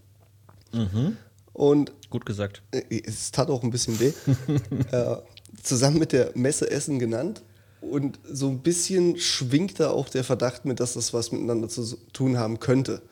Mhm. 0.73 1.17
Und 1.53 1.93
Gut 2.11 2.27
gesagt. 2.27 2.63
äh, 2.73 2.83
es 3.05 3.31
tat 3.31 3.49
auch 3.49 3.63
ein 3.63 3.71
bisschen 3.71 3.99
weh. 4.01 4.13
äh, 4.93 5.17
zusammen 5.63 5.99
mit 5.99 6.13
der 6.13 6.33
Messe 6.35 6.71
Essen 6.71 6.99
genannt. 6.99 7.43
Und 7.81 8.19
so 8.31 8.49
ein 8.49 8.61
bisschen 8.61 9.19
schwingt 9.19 9.79
da 9.79 9.91
auch 9.91 10.09
der 10.09 10.25
Verdacht 10.25 10.65
mit, 10.65 10.81
dass 10.81 10.95
das 10.95 11.13
was 11.13 11.33
miteinander 11.33 11.69
zu 11.69 11.97
tun 12.13 12.39
haben 12.39 12.59
könnte. 12.59 13.03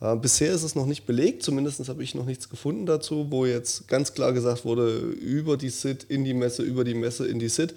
Äh, 0.00 0.16
bisher 0.16 0.52
ist 0.52 0.64
es 0.64 0.74
noch 0.74 0.86
nicht 0.86 1.06
belegt, 1.06 1.42
zumindest 1.42 1.88
habe 1.88 2.02
ich 2.02 2.14
noch 2.14 2.26
nichts 2.26 2.48
gefunden 2.48 2.86
dazu, 2.86 3.28
wo 3.30 3.46
jetzt 3.46 3.88
ganz 3.88 4.12
klar 4.12 4.32
gesagt 4.32 4.64
wurde, 4.64 4.98
über 4.98 5.56
die 5.56 5.70
SIT 5.70 6.04
in 6.04 6.24
die 6.24 6.34
Messe, 6.34 6.62
über 6.62 6.84
die 6.84 6.94
Messe 6.94 7.26
in 7.26 7.38
die 7.38 7.48
SIT. 7.48 7.74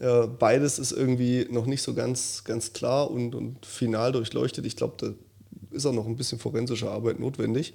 Äh, 0.00 0.26
beides 0.26 0.78
ist 0.78 0.92
irgendwie 0.92 1.46
noch 1.50 1.66
nicht 1.66 1.82
so 1.82 1.94
ganz, 1.94 2.44
ganz 2.44 2.72
klar 2.72 3.10
und, 3.10 3.34
und 3.34 3.64
final 3.64 4.12
durchleuchtet. 4.12 4.66
Ich 4.66 4.76
glaube, 4.76 4.94
da 4.98 5.12
ist 5.74 5.86
auch 5.86 5.92
noch 5.92 6.06
ein 6.06 6.16
bisschen 6.16 6.38
forensische 6.38 6.90
Arbeit 6.90 7.18
notwendig. 7.18 7.74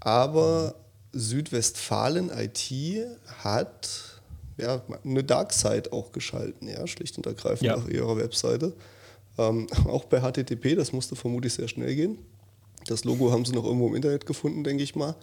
Aber 0.00 0.74
Südwestfalen 1.12 2.30
IT 2.30 2.70
hat 3.42 4.20
ja, 4.58 4.82
eine 5.04 5.24
Dark 5.24 5.52
Side 5.52 5.92
auch 5.92 6.12
geschalten, 6.12 6.68
ja, 6.68 6.86
schlicht 6.86 7.16
und 7.16 7.26
ergreifend 7.26 7.62
Ja. 7.62 7.76
auf 7.76 7.88
ihrer 7.88 8.16
Webseite. 8.16 8.74
Ähm, 9.38 9.66
auch 9.86 10.04
bei 10.04 10.20
HTTP, 10.20 10.74
das 10.76 10.92
musste 10.92 11.16
vermutlich 11.16 11.54
sehr 11.54 11.68
schnell 11.68 11.94
gehen. 11.94 12.18
Das 12.86 13.04
Logo 13.04 13.30
haben 13.32 13.44
sie 13.44 13.52
noch 13.52 13.64
irgendwo 13.64 13.88
im 13.88 13.94
Internet 13.94 14.26
gefunden, 14.26 14.64
denke 14.64 14.82
ich 14.82 14.94
mal. 14.94 15.14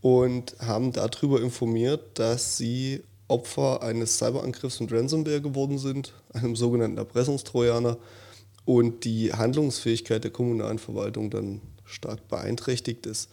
Und 0.00 0.54
haben 0.60 0.92
darüber 0.92 1.40
informiert, 1.40 2.18
dass 2.18 2.56
sie 2.56 3.02
Opfer 3.28 3.82
eines 3.82 4.18
Cyberangriffs 4.18 4.80
und 4.80 4.92
Ransomware 4.92 5.40
geworden 5.40 5.78
sind, 5.78 6.14
einem 6.32 6.56
sogenannten 6.56 6.98
Erpressungstrojaner, 6.98 7.98
und 8.64 9.04
die 9.04 9.32
Handlungsfähigkeit 9.32 10.24
der 10.24 10.30
kommunalen 10.30 10.78
Verwaltung 10.78 11.30
dann 11.30 11.62
stark 11.86 12.28
beeinträchtigt 12.28 13.06
ist. 13.06 13.30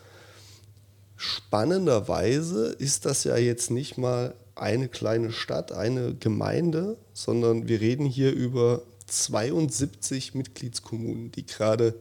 Spannenderweise 1.18 2.68
ist 2.68 3.06
das 3.06 3.26
ja 3.26 3.36
jetzt 3.36 3.70
nicht 3.70 3.98
mal 3.98 4.34
eine 4.56 4.88
kleine 4.88 5.34
Stadt, 5.34 5.74
eine 5.74 6.16
Gemeinde, 6.16 6.98
sondern 7.14 7.68
wir 7.68 7.82
reden 7.82 8.06
hier 8.06 8.32
über 8.32 8.84
72 9.08 10.36
Mitgliedskommunen, 10.36 11.34
die 11.34 11.46
gerade 11.46 11.96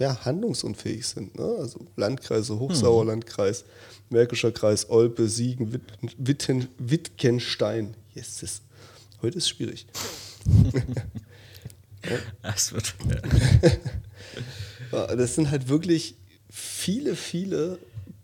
ja, 0.00 0.24
handlungsunfähig 0.24 1.06
sind. 1.06 1.38
Ne? 1.38 1.44
Also 1.58 1.78
Landkreise, 1.94 2.58
Hochsauerlandkreis, 2.58 3.64
Märkischer 4.08 4.50
Kreis, 4.50 4.88
Olpe, 4.88 5.28
Siegen, 5.28 5.72
Witt, 5.72 5.82
Witten, 6.16 6.68
Wittgenstein. 6.78 7.94
Yes, 8.14 8.62
heute 9.22 9.38
ist 9.38 9.48
schwierig. 9.48 9.86
Es 12.42 12.72
wird. 12.72 12.94
Ja, 14.90 15.06
Das 15.16 15.34
sind 15.34 15.50
halt 15.50 15.68
wirklich 15.68 16.14
viele, 16.48 17.14
viele 17.14 17.78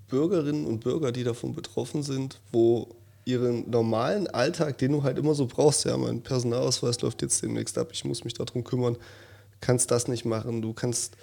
Bürgerinnen 0.09 0.65
und 0.65 0.81
Bürger, 0.81 1.13
die 1.13 1.25
davon 1.25 1.55
betroffen 1.55 2.03
sind, 2.03 2.41
wo 2.53 2.89
ihren 3.27 3.69
normalen 3.69 4.29
Alltag, 4.29 4.79
den 4.79 4.93
du 4.93 5.03
halt 5.03 5.19
immer 5.19 5.35
so 5.35 5.47
brauchst, 5.47 5.85
ja, 5.85 5.95
mein 5.99 6.23
Personalausweis 6.23 7.03
läuft 7.03 7.21
jetzt 7.21 7.43
demnächst 7.43 7.77
ab, 7.77 7.91
ich 7.93 8.07
muss 8.07 8.25
mich 8.25 8.33
darum 8.33 8.65
kümmern, 8.65 8.97
kannst 9.61 9.91
das 9.91 10.09
nicht 10.09 10.25
machen, 10.25 10.63
du 10.63 10.73
kannst 10.73 11.19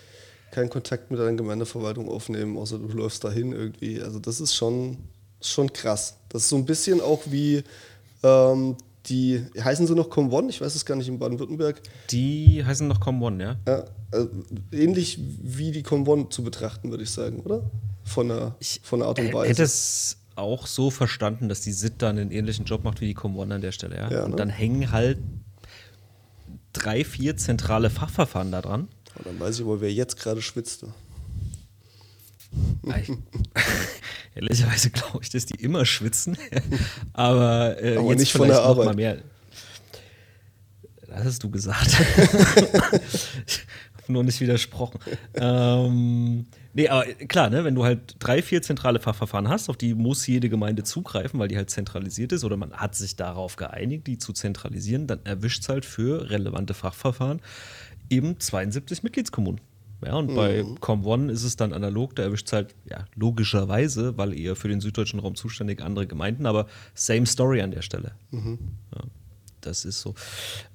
keinen 0.53 0.69
Kontakt 0.69 1.11
mit 1.11 1.19
deiner 1.19 1.33
Gemeindeverwaltung 1.33 2.07
aufnehmen, 2.09 2.57
außer 2.57 2.77
du 2.79 2.87
läufst 2.87 3.23
dahin 3.23 3.51
irgendwie. 3.51 4.01
Also 4.01 4.19
das 4.19 4.39
ist 4.39 4.55
schon, 4.55 4.97
schon 5.41 5.71
krass. 5.73 6.17
Das 6.29 6.43
ist 6.43 6.49
so 6.49 6.55
ein 6.55 6.65
bisschen 6.65 7.01
auch 7.01 7.21
wie 7.25 7.63
ähm, 8.23 8.77
die, 9.07 9.43
heißen 9.61 9.85
sie 9.85 9.95
noch 9.95 10.09
Comwon? 10.09 10.47
Ich 10.49 10.61
weiß 10.61 10.75
es 10.75 10.85
gar 10.85 10.95
nicht, 10.95 11.07
in 11.07 11.19
Baden-Württemberg. 11.19 11.81
Die 12.09 12.63
heißen 12.65 12.87
noch 12.87 12.99
Come 13.01 13.25
One, 13.25 13.43
ja? 13.43 13.55
Ja, 13.67 13.83
also 14.11 14.29
ähnlich 14.71 15.19
wie 15.41 15.71
die 15.71 15.83
Convon 15.83 16.31
zu 16.31 16.43
betrachten, 16.43 16.89
würde 16.89 17.03
ich 17.03 17.09
sagen, 17.09 17.41
oder? 17.41 17.63
Von 18.05 18.29
der, 18.29 18.55
von 18.83 18.99
der 18.99 19.09
Art 19.09 19.19
und 19.19 19.25
Ich 19.27 19.33
Weise. 19.33 19.49
hätte 19.49 19.63
es 19.63 20.17
auch 20.35 20.67
so 20.67 20.89
verstanden, 20.89 21.49
dass 21.49 21.61
die 21.61 21.73
SIT 21.73 21.95
dann 22.01 22.17
einen 22.17 22.31
ähnlichen 22.31 22.65
Job 22.65 22.83
macht 22.83 23.01
wie 23.01 23.07
die 23.07 23.13
Come 23.13 23.37
One 23.37 23.53
an 23.55 23.61
der 23.61 23.71
Stelle, 23.71 23.97
ja. 23.97 24.09
Ja, 24.09 24.23
Und 24.23 24.31
ne? 24.31 24.35
dann 24.37 24.49
hängen 24.49 24.91
halt 24.91 25.19
drei, 26.71 27.03
vier 27.03 27.37
zentrale 27.37 27.89
Fachverfahren 27.89 28.51
da 28.51 28.61
dran. 28.61 28.87
Und 29.15 29.27
dann 29.27 29.39
weiß 29.39 29.59
ich 29.59 29.65
wohl, 29.65 29.81
wer 29.81 29.91
jetzt 29.91 30.17
gerade 30.17 30.41
schwitzt. 30.41 30.85
Ich, 32.83 33.11
ehrlicherweise 34.35 34.89
glaube 34.89 35.19
ich, 35.21 35.29
dass 35.29 35.45
die 35.45 35.61
immer 35.63 35.85
schwitzen. 35.85 36.37
Aber, 37.13 37.81
äh, 37.81 37.97
Aber 37.97 38.09
jetzt 38.09 38.19
nicht 38.19 38.33
von 38.33 38.47
der 38.47 38.61
Arbeit. 38.61 38.85
Mal 38.85 38.95
mehr. 38.95 39.17
Das 41.07 41.25
hast 41.25 41.43
du 41.43 41.49
gesagt. 41.51 41.91
ich 43.47 43.59
habe 43.95 44.13
nur 44.13 44.23
nicht 44.23 44.41
widersprochen. 44.41 44.99
ähm, 45.35 46.47
nee, 46.73 46.89
aber 46.89 47.05
klar, 47.05 47.51
ne, 47.51 47.63
wenn 47.63 47.75
du 47.75 47.83
halt 47.83 48.15
drei, 48.17 48.41
vier 48.41 48.63
zentrale 48.63 48.99
Fachverfahren 48.99 49.47
hast, 49.47 49.69
auf 49.69 49.77
die 49.77 49.93
muss 49.93 50.25
jede 50.25 50.49
Gemeinde 50.49 50.83
zugreifen, 50.83 51.39
weil 51.39 51.49
die 51.49 51.57
halt 51.57 51.69
zentralisiert 51.69 52.31
ist 52.31 52.43
oder 52.43 52.57
man 52.57 52.73
hat 52.73 52.95
sich 52.95 53.15
darauf 53.15 53.57
geeinigt, 53.57 54.07
die 54.07 54.17
zu 54.17 54.33
zentralisieren, 54.33 55.05
dann 55.05 55.23
erwischt 55.23 55.61
es 55.61 55.69
halt 55.69 55.85
für 55.85 56.31
relevante 56.31 56.73
Fachverfahren 56.73 57.41
eben 58.13 58.39
72 58.39 59.03
Mitgliedskommunen. 59.03 59.61
Ja, 60.05 60.15
und 60.15 60.35
bei 60.35 60.65
ComOne 60.81 61.31
ist 61.31 61.43
es 61.43 61.55
dann 61.55 61.71
analog, 61.71 62.15
da 62.15 62.23
erwischt 62.23 62.47
es 62.47 62.53
halt, 62.53 62.75
ja, 62.89 63.05
logischerweise, 63.15 64.17
weil 64.17 64.37
eher 64.37 64.55
für 64.55 64.67
den 64.67 64.81
süddeutschen 64.81 65.19
Raum 65.19 65.35
zuständig 65.35 65.81
andere 65.81 66.07
Gemeinden, 66.07 66.45
aber 66.45 66.67
same 66.93 67.25
story 67.25 67.61
an 67.61 67.71
der 67.71 67.83
Stelle. 67.83 68.11
Ja, 68.93 69.03
das 69.61 69.85
ist 69.85 70.01
so. 70.01 70.13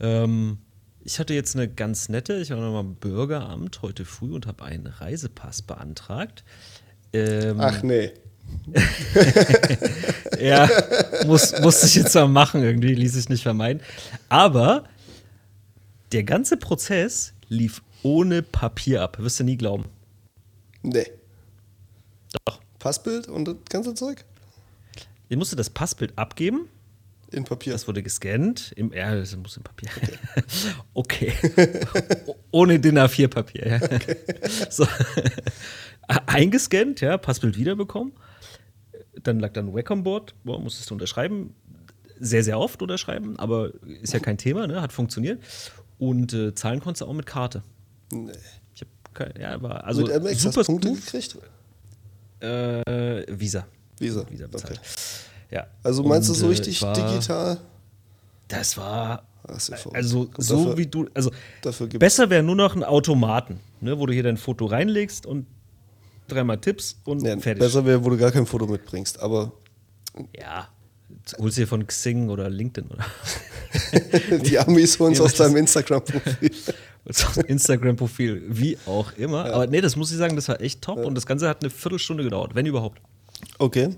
Ähm, 0.00 0.59
ich 1.04 1.18
hatte 1.18 1.35
jetzt 1.35 1.57
eine 1.57 1.68
ganz 1.68 2.09
nette, 2.09 2.37
ich 2.37 2.50
war 2.50 2.59
nochmal 2.59 2.85
im 2.85 2.95
Bürgeramt 2.95 3.83
heute 3.83 4.04
früh 4.04 4.33
und 4.33 4.47
habe 4.47 4.64
einen 4.64 4.87
Reisepass 4.87 5.62
beantragt. 5.62 6.45
Ähm, 7.12 7.57
Ach 7.61 7.83
nee. 7.83 8.12
ja, 10.40 10.68
muss, 11.26 11.59
musste 11.61 11.87
ich 11.87 11.97
jetzt 11.97 12.14
mal 12.14 12.28
machen, 12.28 12.62
irgendwie 12.62 12.95
ließ 12.95 13.12
sich 13.12 13.28
nicht 13.28 13.42
vermeiden. 13.42 13.83
Aber 14.30 14.85
der 16.12 16.24
ganze 16.24 16.56
Prozess 16.56 17.34
lief 17.48 17.82
ohne 18.02 18.42
Papier 18.42 19.02
ab. 19.02 19.18
Wirst 19.18 19.40
du 19.40 19.44
nie 19.44 19.56
glauben. 19.56 19.86
Nee. 20.82 21.06
Doch. 22.44 22.60
Passbild 22.78 23.28
und 23.28 23.46
das 23.46 23.56
ganze 23.70 23.94
Zeug? 23.94 24.24
Ich 25.28 25.36
musste 25.36 25.56
das 25.56 25.68
Passbild 25.70 26.16
abgeben. 26.16 26.68
In 27.30 27.44
Papier. 27.44 27.72
Das 27.72 27.86
wurde 27.86 28.02
gescannt. 28.02 28.72
Im, 28.76 28.92
ja, 28.92 29.14
das 29.14 29.36
muss 29.36 29.56
im 29.56 29.62
Papier. 29.62 29.90
Okay. 30.94 31.32
O- 32.26 32.36
Ohne 32.52 32.78
DIN 32.80 32.98
A4-Papier. 32.98 33.66
Ja. 33.68 33.80
So. 34.70 34.86
Eingescannt, 36.26 37.00
ja, 37.00 37.18
Passbild 37.18 37.58
wiederbekommen. 37.58 38.12
Dann 39.22 39.40
lag 39.40 39.52
dann 39.52 39.74
Wacom 39.74 40.02
Board, 40.04 40.34
boah, 40.44 40.58
musstest 40.60 40.88
du 40.90 40.94
unterschreiben. 40.94 41.54
Sehr, 42.20 42.42
sehr 42.44 42.58
oft 42.58 42.80
unterschreiben, 42.82 43.38
aber 43.38 43.70
ist 44.02 44.12
ja 44.12 44.18
kein 44.20 44.38
Thema, 44.38 44.66
ne? 44.66 44.80
hat 44.82 44.92
funktioniert. 44.92 45.40
Und 45.98 46.32
äh, 46.32 46.54
zahlen 46.54 46.80
konntest 46.80 47.02
du 47.02 47.06
auch 47.06 47.12
mit 47.12 47.26
Karte. 47.26 47.62
nee. 48.12 48.32
Ich 48.75 48.82
hab 48.82 49.14
kein, 49.14 49.32
ja, 49.40 49.60
war 49.62 49.84
also 49.84 50.02
Mit 50.02 50.22
MX 50.22 50.32
hast 50.32 50.42
super 50.42 50.60
du 50.62 50.66
Punkte 50.66 50.92
gekriegt? 50.94 51.37
Äh, 52.40 53.25
Visa. 53.28 53.66
Visa. 53.98 54.25
Visa 54.30 54.46
bezahlt. 54.46 54.78
Okay. 54.78 54.88
Ja. 55.50 55.66
Also 55.82 56.02
meinst 56.04 56.28
Und, 56.28 56.37
du 56.37 56.40
so 56.40 56.46
äh, 56.46 56.50
richtig 56.50 56.80
war- 56.82 56.92
digital? 56.94 57.58
Das 58.48 58.76
war 58.76 59.25
Ah. 59.50 59.56
Also 59.94 60.28
so 60.37 60.56
dafür- 60.66 60.76
wie 60.76 60.87
du, 60.87 61.06
also 61.14 61.30
besser 61.98 62.28
wäre 62.28 62.42
nur 62.42 62.54
noch 62.56 62.76
ein 62.76 62.84
Automaten, 62.84 63.60
ne, 63.80 63.98
wo 63.98 64.04
du 64.04 64.12
hier 64.12 64.22
dein 64.25 64.37
Foto 64.37 64.66
reinlegst 64.66 65.25
und 65.25 65.46
dreimal 66.26 66.58
Tipps 66.58 67.00
und 67.04 67.22
Ja, 67.22 67.38
fertig. 67.38 67.60
besser 67.60 67.87
wäre, 67.87 68.04
wo 68.04 68.10
du 68.10 68.18
gar 68.18 68.30
kein 68.30 68.44
Foto 68.44 68.66
mitbringst. 68.66 69.20
Aber 69.20 69.52
Ja, 70.38 70.68
holst 71.38 71.58
du 71.58 71.66
von 71.66 71.86
Xing 71.86 72.28
oder 72.28 72.48
LinkedIn 72.50 72.90
oder 72.90 73.04
die 74.44 74.58
Amis 74.58 74.98
holen 74.98 75.12
es 75.12 75.18
Ja, 75.18 75.24
aus 75.24 75.34
deinem 75.34 75.56
Instagram-Profil. 75.56 76.50
Instagram-Profil, 77.46 78.42
wie 78.48 78.76
auch 78.86 79.12
immer. 79.16 79.44
Aber 79.46 79.66
nee, 79.66 79.80
das 79.80 79.96
muss 79.96 80.10
ich 80.10 80.18
sagen, 80.18 80.36
das 80.36 80.48
war 80.48 80.60
echt 80.60 80.82
top 80.82 81.04
und 81.04 81.14
das 81.14 81.26
Ganze 81.26 81.48
hat 81.48 81.62
eine 81.62 81.70
Viertelstunde 81.70 82.22
gedauert, 82.24 82.54
wenn 82.54 82.66
überhaupt. 82.66 83.00
Okay. 83.58 83.90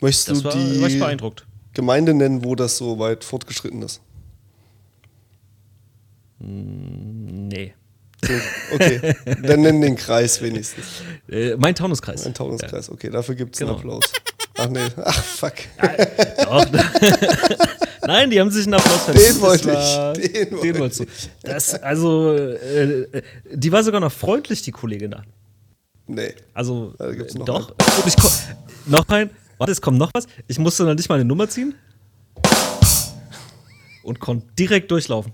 Möchtest 0.00 0.30
Das 0.30 0.38
du 0.38 0.44
war, 0.44 0.54
war 0.54 0.86
ich 0.86 0.94
die 0.94 0.98
beeindruckt. 0.98 1.46
Gemeinde 1.74 2.14
nennen, 2.14 2.44
wo 2.44 2.54
das 2.54 2.76
so 2.76 2.98
weit 2.98 3.24
fortgeschritten 3.24 3.82
ist? 3.82 4.00
Nee. 6.40 7.74
Okay, 8.74 9.14
dann 9.42 9.60
nenn 9.60 9.80
den 9.80 9.96
Kreis 9.96 10.40
wenigstens. 10.42 10.86
Äh, 11.28 11.56
mein 11.58 11.74
Taunuskreis. 11.74 12.24
Ein 12.26 12.32
Taunuskreis, 12.32 12.88
okay, 12.90 13.10
dafür 13.10 13.34
gibt 13.34 13.54
es 13.54 13.58
Genau. 13.58 13.72
einen 13.72 13.80
Applaus. 13.80 14.10
Ach 14.58 14.68
nee, 14.68 14.80
ach 15.04 15.22
fuck. 15.24 15.54
Doch. 16.44 16.66
Nein, 18.06 18.30
die 18.30 18.40
haben 18.40 18.50
sich 18.50 18.64
einen 18.66 18.74
Applaus 18.74 19.04
verdient. 19.04 19.28
Den 19.28 19.40
wollte 19.40 19.70
ich, 19.70 20.30
den 20.30 20.32
Den, 20.32 20.52
wollte 20.58 20.78
wolltest 20.80 21.00
du. 21.00 21.04
Das, 21.42 21.74
also, 21.74 22.32
äh, 22.32 23.02
äh, 23.02 23.22
die 23.52 23.70
war 23.70 23.82
sogar 23.84 24.00
noch 24.00 24.12
freundlich, 24.12 24.62
die 24.62 24.70
Kollegin 24.72 25.10
da. 25.10 25.22
Nee. 26.06 26.34
Also, 26.54 26.94
Da 26.98 27.06
noch 27.06 27.44
doch. 27.44 27.74
Ich 28.06 28.16
komm, 28.16 28.30
noch 28.86 29.08
ein. 29.08 29.30
Warte, 29.58 29.72
es 29.72 29.80
kommt 29.80 29.98
noch 29.98 30.10
was. 30.14 30.26
Ich 30.46 30.58
musste 30.58 30.84
noch 30.84 30.94
nicht 30.94 31.08
mal 31.08 31.16
eine 31.16 31.24
Nummer 31.24 31.48
ziehen. 31.48 31.74
und 34.02 34.20
konnte 34.20 34.46
direkt 34.58 34.90
durchlaufen. 34.90 35.32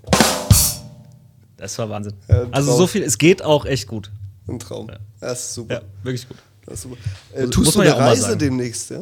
Das 1.57 1.77
war 1.77 1.89
Wahnsinn. 1.89 2.13
Ja, 2.27 2.45
also 2.51 2.75
so 2.75 2.87
viel, 2.87 3.03
es 3.03 3.17
geht 3.17 3.41
auch 3.41 3.65
echt 3.65 3.87
gut. 3.87 4.11
Ein 4.47 4.59
Traum. 4.59 4.91
Das 5.21 5.45
ist 5.45 5.53
super. 5.53 5.75
Ja, 5.75 5.81
wirklich 6.03 6.27
gut. 6.27 6.37
Das. 6.67 6.85
Äh, 6.85 6.87
Muss- 6.87 7.49
tust 7.51 7.65
muss 7.65 7.73
du 7.73 7.79
man 7.79 7.87
eine 7.87 7.89
ja 7.89 7.93
auch 7.95 7.99
mal 7.99 8.07
Reise 8.09 8.37
demnächst, 8.37 8.89
ja? 8.89 9.01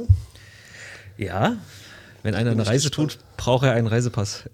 Ja, 1.17 1.58
wenn 2.24 2.36
einer 2.36 2.51
eine 2.51 2.65
Reise 2.67 2.89
gespannt. 2.89 3.12
tut, 3.13 3.38
braucht 3.38 3.65
er 3.65 3.74
einen 3.74 3.88
Reisepass. 3.88 4.43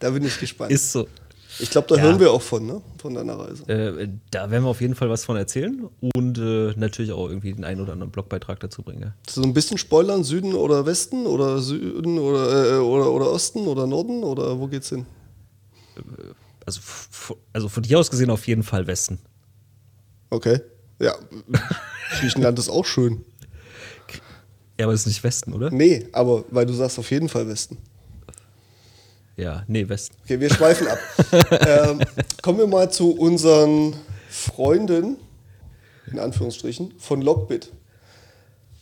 Da 0.00 0.10
bin 0.10 0.24
ich 0.24 0.38
gespannt. 0.38 0.72
Ist 0.72 0.92
so. 0.92 1.06
ich 1.58 1.70
glaube, 1.70 1.86
da 1.88 1.96
Ja. 1.96 2.02
hören 2.02 2.18
wir 2.20 2.32
auch 2.32 2.42
von, 2.42 2.66
ne? 2.66 2.82
Von 2.98 3.14
deiner 3.14 3.38
Reise. 3.38 3.62
Äh, 3.68 4.08
da 4.30 4.50
werden 4.50 4.64
wir 4.64 4.68
auf 4.70 4.80
jeden 4.80 4.94
Fall 4.96 5.08
was 5.10 5.24
von 5.24 5.36
erzählen 5.36 5.88
und 6.16 6.38
äh, 6.38 6.72
natürlich 6.76 7.12
auch 7.12 7.28
irgendwie 7.28 7.52
den 7.52 7.64
einen 7.64 7.80
oder 7.80 7.92
anderen 7.92 8.10
Blogbeitrag 8.10 8.58
dazu 8.60 8.82
bringen. 8.82 9.02
Ja. 9.02 9.14
So 9.28 9.42
ein 9.42 9.54
bisschen 9.54 9.78
spoilern, 9.78 10.24
Süden 10.24 10.54
oder 10.54 10.86
Westen 10.86 11.26
oder 11.26 11.60
Süden 11.60 12.18
oder, 12.18 12.76
äh, 12.76 12.78
oder, 12.78 13.12
oder 13.12 13.30
Osten 13.30 13.66
oder 13.68 13.86
Norden 13.86 14.24
oder 14.24 14.58
wo 14.58 14.66
geht's 14.66 14.88
hin? 14.88 15.06
Also, 16.66 16.80
f- 16.80 17.34
also 17.52 17.68
von 17.68 17.82
dir 17.82 17.98
aus 17.98 18.10
gesehen 18.10 18.30
auf 18.30 18.46
jeden 18.48 18.62
Fall 18.64 18.86
Westen. 18.86 19.18
Okay. 20.30 20.60
Ja. 21.02 21.14
Griechenland 22.20 22.58
ist 22.58 22.68
auch 22.70 22.84
schön. 22.86 23.24
Ja, 24.78 24.86
aber 24.86 24.94
es 24.94 25.00
ist 25.02 25.06
nicht 25.08 25.22
Westen, 25.24 25.52
oder? 25.52 25.70
Nee, 25.70 26.06
aber 26.12 26.44
weil 26.50 26.64
du 26.66 26.72
sagst 26.72 26.98
auf 26.98 27.10
jeden 27.10 27.28
Fall 27.28 27.46
Westen. 27.48 27.76
Ja, 29.36 29.64
nee, 29.66 29.88
Westen. 29.88 30.14
Okay, 30.24 30.40
wir 30.40 30.50
schweifen 30.50 30.86
ab. 30.88 30.98
ähm, 31.66 32.00
kommen 32.42 32.58
wir 32.58 32.66
mal 32.66 32.90
zu 32.90 33.12
unseren 33.12 33.94
Freunden, 34.28 35.16
in 36.10 36.18
Anführungsstrichen, 36.18 36.94
von 36.98 37.22
Lockbit. 37.22 37.70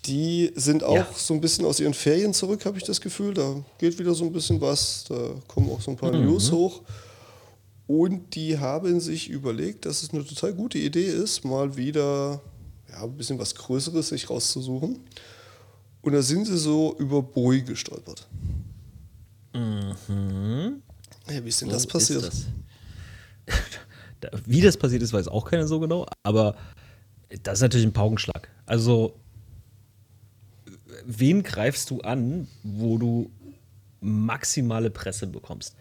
Die 0.06 0.50
sind 0.56 0.82
auch 0.82 0.94
Ja. 0.96 1.06
so 1.14 1.34
ein 1.34 1.40
bisschen 1.40 1.64
aus 1.66 1.78
ihren 1.80 1.94
Ferien 1.94 2.32
zurück, 2.34 2.64
habe 2.64 2.78
ich 2.78 2.84
das 2.84 3.00
Gefühl. 3.00 3.34
Da 3.34 3.56
geht 3.78 3.98
wieder 3.98 4.14
so 4.14 4.24
ein 4.24 4.32
bisschen 4.32 4.60
was. 4.60 5.04
Da 5.08 5.16
kommen 5.46 5.70
auch 5.70 5.80
so 5.80 5.90
ein 5.90 5.96
paar 5.96 6.10
News 6.12 6.50
hoch. 6.50 6.80
Und 7.90 8.36
die 8.36 8.56
haben 8.56 9.00
sich 9.00 9.28
überlegt, 9.28 9.84
dass 9.84 10.04
es 10.04 10.10
eine 10.10 10.24
total 10.24 10.54
gute 10.54 10.78
Idee 10.78 11.06
ist, 11.06 11.44
mal 11.44 11.76
wieder 11.76 12.40
ja, 12.88 13.02
ein 13.02 13.16
bisschen 13.16 13.36
was 13.40 13.52
Größeres 13.56 14.10
sich 14.10 14.30
rauszusuchen. 14.30 15.00
Und 16.00 16.12
da 16.12 16.22
sind 16.22 16.46
sie 16.46 16.56
so 16.56 16.94
über 17.00 17.20
Boeing 17.20 17.64
gestolpert. 17.66 18.28
Ja, 19.52 21.44
wie 21.44 21.48
ist 21.48 21.60
denn 21.62 21.68
das 21.68 21.84
Wo 21.86 21.88
passiert? 21.88 22.22
Das? 22.22 22.46
Da- 24.20 24.30
Wie 24.46 24.60
das 24.60 24.76
passiert 24.76 25.02
ist, 25.02 25.12
weiß 25.12 25.26
auch 25.26 25.46
keiner 25.46 25.66
so 25.66 25.80
genau, 25.80 26.06
aber 26.22 26.54
das 27.42 27.54
ist 27.54 27.62
natürlich 27.62 27.86
ein 27.86 27.92
Paukenschlag. 27.92 28.48
Also, 28.66 29.14
wen 31.06 31.42
greifst 31.42 31.90
du 31.90 32.02
an, 32.02 32.46
wo 32.62 32.98
du 32.98 33.30
maximale 34.00 34.90
Presse 34.90 35.26
bekommst? 35.26 35.74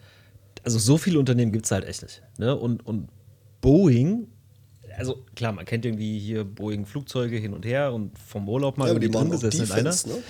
Also, 0.63 0.79
so 0.79 0.97
viele 0.97 1.19
Unternehmen 1.19 1.51
gibt 1.51 1.65
es 1.65 1.71
halt 1.71 1.85
echt 1.85 2.01
nicht. 2.03 2.21
Ne? 2.37 2.55
Und, 2.55 2.85
und 2.85 3.09
Boeing, 3.61 4.27
also 4.97 5.23
klar, 5.35 5.53
man 5.53 5.65
kennt 5.65 5.85
irgendwie 5.85 6.19
hier 6.19 6.43
Boeing-Flugzeuge 6.43 7.37
hin 7.37 7.53
und 7.53 7.65
her 7.65 7.93
und 7.93 8.17
vom 8.17 8.47
Urlaub 8.47 8.77
mal 8.77 8.87
Ja, 8.87 8.93
irgendwie 8.93 9.09
drin 9.11 9.29
gesessen 9.29 9.65
in 9.65 9.71
einer. 9.71 9.91
Ne? 9.91 10.23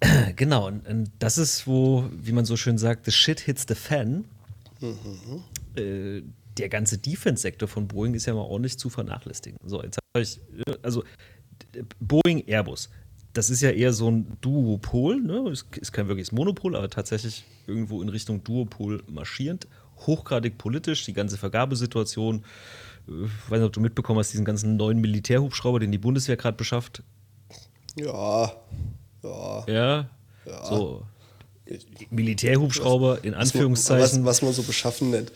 Genau, 0.36 0.66
und, 0.66 0.86
und 0.86 1.10
das 1.18 1.38
ist, 1.38 1.66
wo, 1.66 2.04
wie 2.12 2.32
man 2.32 2.44
so 2.44 2.56
schön 2.56 2.76
sagt, 2.76 3.06
the 3.06 3.10
shit 3.10 3.40
hits 3.40 3.64
the 3.66 3.74
fan. 3.74 4.26
Äh, 5.76 6.22
der 6.58 6.68
ganze 6.68 6.98
Defense-Sektor 6.98 7.68
von 7.68 7.88
Boeing 7.88 8.12
ist 8.14 8.26
ja 8.26 8.34
mal 8.34 8.42
ordentlich 8.42 8.78
zu 8.78 8.90
vernachlässigen. 8.90 9.58
So, 9.64 9.82
jetzt 9.82 9.98
habe 10.14 10.22
ich, 10.22 10.40
äh, 10.66 10.76
also 10.82 11.04
Boeing, 12.00 12.44
Airbus, 12.46 12.90
das 13.34 13.50
ist 13.50 13.60
ja 13.60 13.70
eher 13.70 13.92
so 13.92 14.10
ein 14.10 14.38
Duopol, 14.40 15.20
ne? 15.20 15.50
Es 15.50 15.66
ist 15.80 15.92
kein 15.92 16.08
wirkliches 16.08 16.32
Monopol, 16.32 16.76
aber 16.76 16.88
tatsächlich 16.88 17.44
irgendwo 17.66 18.00
in 18.00 18.08
Richtung 18.08 18.42
Duopol 18.44 19.02
marschierend. 19.08 19.66
Hochgradig 20.06 20.56
politisch, 20.56 21.04
die 21.04 21.12
ganze 21.12 21.36
Vergabesituation. 21.36 22.44
Ich 23.06 23.50
weiß 23.50 23.58
nicht, 23.58 23.66
ob 23.66 23.72
du 23.72 23.80
mitbekommen 23.80 24.18
hast, 24.18 24.32
diesen 24.32 24.44
ganzen 24.44 24.76
neuen 24.76 25.00
Militärhubschrauber, 25.00 25.80
den 25.80 25.92
die 25.92 25.98
Bundeswehr 25.98 26.36
gerade 26.36 26.56
beschafft. 26.56 27.02
Ja, 27.96 28.52
ja. 29.22 29.64
Ja, 29.66 30.08
so 30.64 31.06
Militärhubschrauber 32.10 33.24
in 33.24 33.32
Was, 33.32 33.40
Anführungszeichen, 33.40 34.24
was 34.24 34.42
man 34.42 34.52
so 34.52 34.62
beschaffen 34.62 35.10
nennt. 35.10 35.32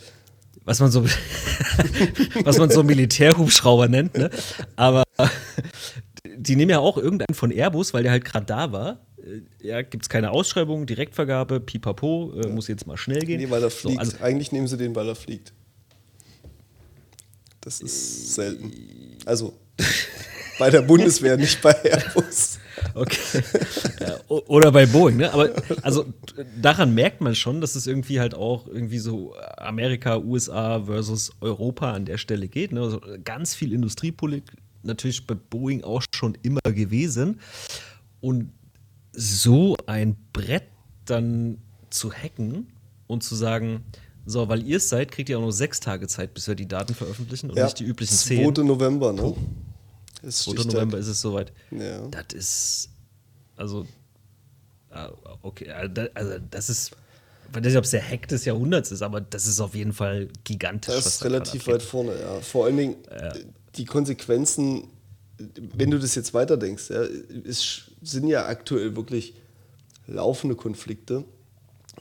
was 0.65 0.81
man 0.81 0.91
so 0.91 1.05
was 2.45 2.59
man 2.59 2.71
so 2.71 2.83
Militärhubschrauber 2.83 3.89
nennt, 3.89 4.17
ne? 4.17 4.31
Aber 4.77 5.05
die 6.39 6.57
nehmen 6.57 6.71
ja 6.71 6.79
auch 6.79 6.97
irgendeinen 6.97 7.35
von 7.35 7.51
Airbus, 7.51 7.93
weil 7.95 8.03
der 8.03 8.13
halt 8.13 8.25
gerade 8.25 8.47
da 8.47 8.73
war. 8.73 9.01
Äh, 9.19 9.41
Ja, 9.67 9.83
gibt 9.83 10.05
es 10.05 10.09
keine 10.09 10.31
Ausschreibung, 10.31 10.87
Direktvergabe, 10.87 11.61
pipapo, 11.61 12.33
äh, 12.41 12.49
muss 12.49 12.69
jetzt 12.69 12.87
mal 12.87 12.97
schnell 12.97 13.21
gehen. 13.25 13.41
Nee, 13.41 13.51
weil 13.51 13.63
er 13.63 13.71
So, 13.71 13.89
fliegt. 13.89 14.01
also, 14.01 14.17
Eigentlich 14.23 14.53
nehmen 14.53 14.67
sie 14.69 14.77
den, 14.77 14.95
weil 14.95 15.09
er 15.09 15.15
fliegt. 15.17 15.53
Das 17.61 17.81
Äh, 17.81 17.85
ist 17.87 18.35
selten. 18.35 18.73
Also 19.27 19.55
bei 20.59 20.71
der 20.71 20.83
Bundeswehr, 20.83 21.37
nicht 21.37 21.61
bei 21.61 21.73
Airbus. 21.73 22.59
Okay. 22.95 23.43
ja, 24.01 24.19
o- 24.29 24.43
oder 24.47 24.71
bei 24.71 24.87
Boeing, 24.87 25.17
ne? 25.17 25.33
Aber 25.33 25.51
also 25.83 26.07
daran 26.61 26.95
merkt 26.95 27.21
man 27.21 27.35
schon, 27.35 27.61
dass 27.61 27.75
es 27.75 27.89
irgendwie 27.89 28.21
halt 28.21 28.35
auch 28.35 28.69
irgendwie 28.69 28.99
so 29.01 29.35
Amerika, 29.57 30.17
USA 30.19 30.85
versus 30.85 31.33
Europa 31.41 31.93
an 31.93 32.05
der 32.05 32.19
Stelle 32.19 32.47
geht. 32.49 32.71
Ne? 32.73 32.81
Also 32.81 33.01
ganz 33.25 33.55
viel 33.55 33.73
Industriepolitik 33.73 34.57
natürlich 34.89 35.27
bei 35.27 35.35
Boeing 35.35 35.85
auch 35.85 36.03
schon 36.13 36.37
immer 36.43 36.61
gewesen. 36.63 37.41
Und 38.21 38.53
so 39.13 39.77
ein 39.87 40.17
Brett 40.33 40.65
dann 41.05 41.59
zu 41.91 42.13
hacken 42.13 42.67
und 43.07 43.23
zu 43.23 43.35
sagen, 43.35 43.85
so, 44.27 44.49
weil 44.49 44.63
ihr 44.63 44.77
es 44.77 44.89
seid, 44.89 45.11
kriegt 45.11 45.29
ihr 45.31 45.39
auch 45.39 45.43
nur 45.43 45.53
sechs 45.53 45.81
Tage 45.81 46.07
Zeit, 46.07 46.35
bis 46.35 46.47
wir 46.49 46.55
die 46.55 46.69
Daten 46.69 46.95
veröffentlichen 46.95 47.51
und 47.51 47.57
nicht 47.59 47.79
die 47.79 47.85
üblichen 47.85 48.15
2. 48.15 48.53
zehn. 48.53 48.67
November, 48.67 49.13
ne? 49.13 49.35
Ist 50.23 50.43
2. 50.43 50.51
Stichtag. 50.53 50.73
November 50.75 50.99
ist 50.99 51.07
es 51.09 51.21
soweit. 51.21 51.53
Ja. 51.71 52.07
Das 52.09 52.27
ist, 52.35 52.89
also, 53.57 53.87
ah, 54.91 55.11
okay, 55.43 55.71
also 55.71 55.95
da- 55.95 56.09
also 56.13 56.35
das 56.51 56.69
ist, 56.69 56.91
ich 57.49 57.57
weiß 57.57 57.65
nicht, 57.65 57.77
ob 57.79 57.85
es 57.85 57.91
der 57.91 58.07
Hack 58.07 58.29
des 58.29 58.45
Jahrhunderts 58.45 58.91
ist, 58.93 59.01
aber 59.01 59.23
das 59.23 59.47
ist 59.47 59.61
auf 59.61 59.75
jeden 59.75 59.95
Fall 59.95 60.29
gigantisch. 60.45 60.95
Das 60.95 61.07
ist 61.07 61.25
relativ 61.25 61.67
weit 61.67 61.83
vorne, 61.83 62.21
ja. 62.21 62.41
Vor 62.43 62.67
allen 62.67 62.77
Dingen 62.77 62.97
die 63.79 63.85
Konsequenzen, 63.85 64.89
wenn 65.39 65.91
du 65.91 65.99
das 65.99 66.15
jetzt 66.15 66.35
weiterdenkst, 66.35 66.91
ja, 66.91 67.03
es 67.49 67.83
sind 68.03 68.27
ja 68.27 68.47
aktuell 68.47 68.97
wirklich 68.97 69.35
laufende 70.07 70.57
Konflikte 70.57 71.25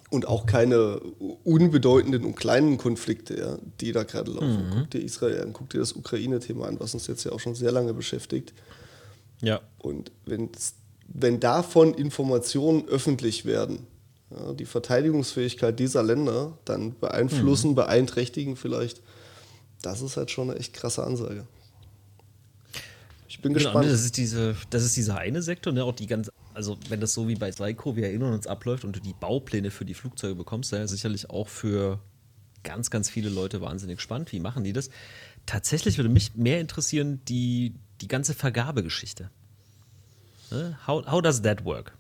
und 0.09 0.27
auch 0.27 0.45
keine 0.45 0.99
unbedeutenden 1.43 2.25
und 2.25 2.35
kleinen 2.35 2.77
Konflikte, 2.77 3.37
ja, 3.37 3.57
die 3.81 3.91
da 3.91 4.03
gerade 4.03 4.31
laufen. 4.31 4.67
Guck 4.73 4.91
dir 4.91 5.01
Israel 5.03 5.41
an, 5.41 5.53
guck 5.53 5.69
dir 5.69 5.79
das 5.79 5.93
Ukraine-Thema 5.93 6.67
an, 6.67 6.79
was 6.79 6.93
uns 6.93 7.07
jetzt 7.07 7.23
ja 7.25 7.31
auch 7.31 7.39
schon 7.39 7.55
sehr 7.55 7.71
lange 7.71 7.93
beschäftigt. 7.93 8.53
Ja, 9.41 9.61
Und 9.77 10.11
wenn 10.25 11.39
davon 11.39 11.93
Informationen 11.93 12.87
öffentlich 12.87 13.45
werden, 13.45 13.85
ja, 14.31 14.53
die 14.53 14.65
Verteidigungsfähigkeit 14.65 15.77
dieser 15.79 16.03
Länder 16.03 16.57
dann 16.65 16.97
beeinflussen, 16.99 17.75
beeinträchtigen 17.75 18.55
vielleicht, 18.55 19.01
das 19.81 20.01
ist 20.01 20.17
halt 20.17 20.31
schon 20.31 20.49
eine 20.49 20.59
echt 20.59 20.73
krasse 20.73 21.03
Ansage. 21.03 21.45
Ich 23.27 23.41
bin 23.41 23.53
genau, 23.53 23.65
gespannt. 23.65 23.85
ne, 23.85 23.91
das 23.91 24.03
ist 24.03 24.17
diese, 24.17 24.55
das 24.69 24.83
ist 24.83 24.95
dieser 24.95 25.17
eine 25.17 25.41
Sektor, 25.41 25.73
ne, 25.73 25.83
auch 25.83 25.93
die 25.93 26.07
ganz, 26.07 26.31
also 26.53 26.77
wenn 26.89 26.99
das 27.01 27.13
so 27.13 27.27
wie 27.27 27.35
bei 27.35 27.51
Seiko, 27.51 27.95
wir 27.95 28.05
erinnern 28.05 28.33
uns, 28.33 28.47
abläuft 28.47 28.85
und 28.85 28.95
du 28.95 28.99
die 28.99 29.13
Baupläne 29.13 29.71
für 29.71 29.85
die 29.85 29.93
Flugzeuge 29.93 30.35
bekommst, 30.35 30.71
dann 30.71 30.79
ja 30.79 30.87
sicherlich 30.87 31.29
auch 31.29 31.47
für 31.47 31.99
ganz, 32.63 32.89
ganz 32.89 33.09
viele 33.09 33.29
Leute 33.29 33.61
wahnsinnig 33.61 34.01
spannend. 34.01 34.31
Wie 34.31 34.39
machen 34.39 34.63
die 34.63 34.73
das? 34.73 34.89
Tatsächlich 35.45 35.97
würde 35.97 36.09
mich 36.09 36.35
mehr 36.35 36.59
interessieren, 36.59 37.21
die, 37.27 37.75
die 38.01 38.07
ganze 38.07 38.33
Vergabegeschichte. 38.33 39.29
Ne? 40.51 40.77
How, 40.87 41.05
how 41.05 41.21
does 41.21 41.41
that 41.41 41.65
work? 41.65 41.93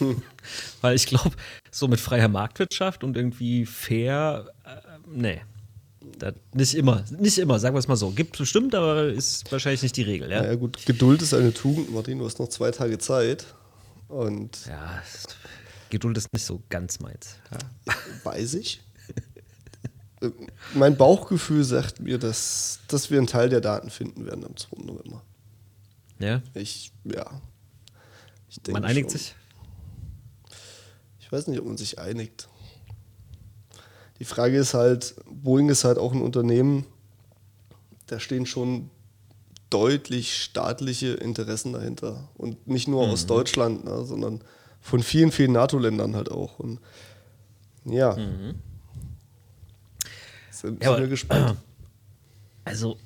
Weil 0.80 0.96
ich 0.96 1.06
glaube, 1.06 1.32
so 1.70 1.88
mit 1.88 2.00
freier 2.00 2.28
Marktwirtschaft 2.28 3.04
und 3.04 3.16
irgendwie 3.16 3.66
fair, 3.66 4.46
äh, 4.64 4.98
nee. 5.06 5.40
Nicht 6.54 6.74
immer, 6.74 7.04
nicht 7.18 7.38
immer, 7.38 7.58
sagen 7.58 7.74
wir 7.74 7.78
es 7.80 7.88
mal 7.88 7.96
so. 7.96 8.10
Gibt 8.10 8.38
bestimmt, 8.38 8.74
aber 8.74 9.08
ist 9.08 9.50
wahrscheinlich 9.52 9.82
nicht 9.82 9.96
die 9.96 10.02
Regel, 10.02 10.30
ja. 10.30 10.42
Naja 10.42 10.54
gut, 10.54 10.84
Geduld 10.86 11.20
ist 11.20 11.34
eine 11.34 11.52
Tugend, 11.52 11.92
Martin, 11.92 12.18
du 12.18 12.24
hast 12.24 12.38
noch 12.38 12.48
zwei 12.48 12.70
Tage 12.70 12.98
Zeit. 12.98 13.44
Und 14.08 14.66
Ja, 14.66 15.02
Geduld 15.90 16.16
ist 16.16 16.32
nicht 16.32 16.44
so 16.44 16.62
ganz 16.68 17.00
meins. 17.00 17.36
Ja. 17.52 17.94
weiß 18.24 18.54
ich. 18.54 18.80
Äh, 20.20 20.30
mein 20.74 20.96
Bauchgefühl 20.96 21.64
sagt 21.64 22.00
mir, 22.00 22.18
dass, 22.18 22.80
dass 22.88 23.10
wir 23.10 23.18
einen 23.18 23.26
Teil 23.26 23.48
der 23.48 23.60
Daten 23.60 23.88
finden 23.90 24.26
werden 24.26 24.44
am 24.44 24.56
2. 24.56 24.82
November. 24.84 25.22
ja? 26.18 26.42
Ich, 26.54 26.92
ja. 27.04 27.40
Ich 28.50 28.56
denke 28.56 28.72
Man 28.80 28.84
einigt 28.84 29.10
schon. 29.10 29.18
sich. 29.18 29.34
Ich 31.20 31.32
weiß 31.32 31.46
nicht, 31.46 31.58
ob 31.60 31.66
man 31.66 31.76
sich 31.78 31.98
einigt. 31.98 32.48
Die 34.20 34.24
Frage 34.24 34.56
ist 34.58 34.74
halt, 34.74 35.14
Boeing 35.28 35.68
ist 35.70 35.82
halt 35.84 35.98
auch 35.98 36.12
ein 36.12 36.22
Unternehmen, 36.22 36.84
da 38.06 38.20
stehen 38.20 38.46
schon 38.46 38.90
deutlich 39.70 40.36
staatliche 40.42 41.08
Interessen 41.14 41.72
dahinter. 41.72 42.28
Und 42.36 42.66
nicht 42.68 42.86
nur 42.88 43.06
Mhm. 43.06 43.12
aus 43.12 43.26
Deutschland, 43.26 43.84
ne, 43.84 44.04
sondern 44.04 44.40
von 44.80 45.02
vielen, 45.02 45.30
vielen 45.32 45.52
NATO-Ländern 45.52 46.16
halt 46.16 46.30
auch. 46.30 46.58
Und 46.58 46.80
ja. 47.84 48.14
Mhm. 48.16 48.56
Sind, 50.50 50.82
ja, 50.82 50.90
sind 50.92 51.00
wir 51.02 51.08
gespannt. 51.08 51.56
Also, 52.62 52.98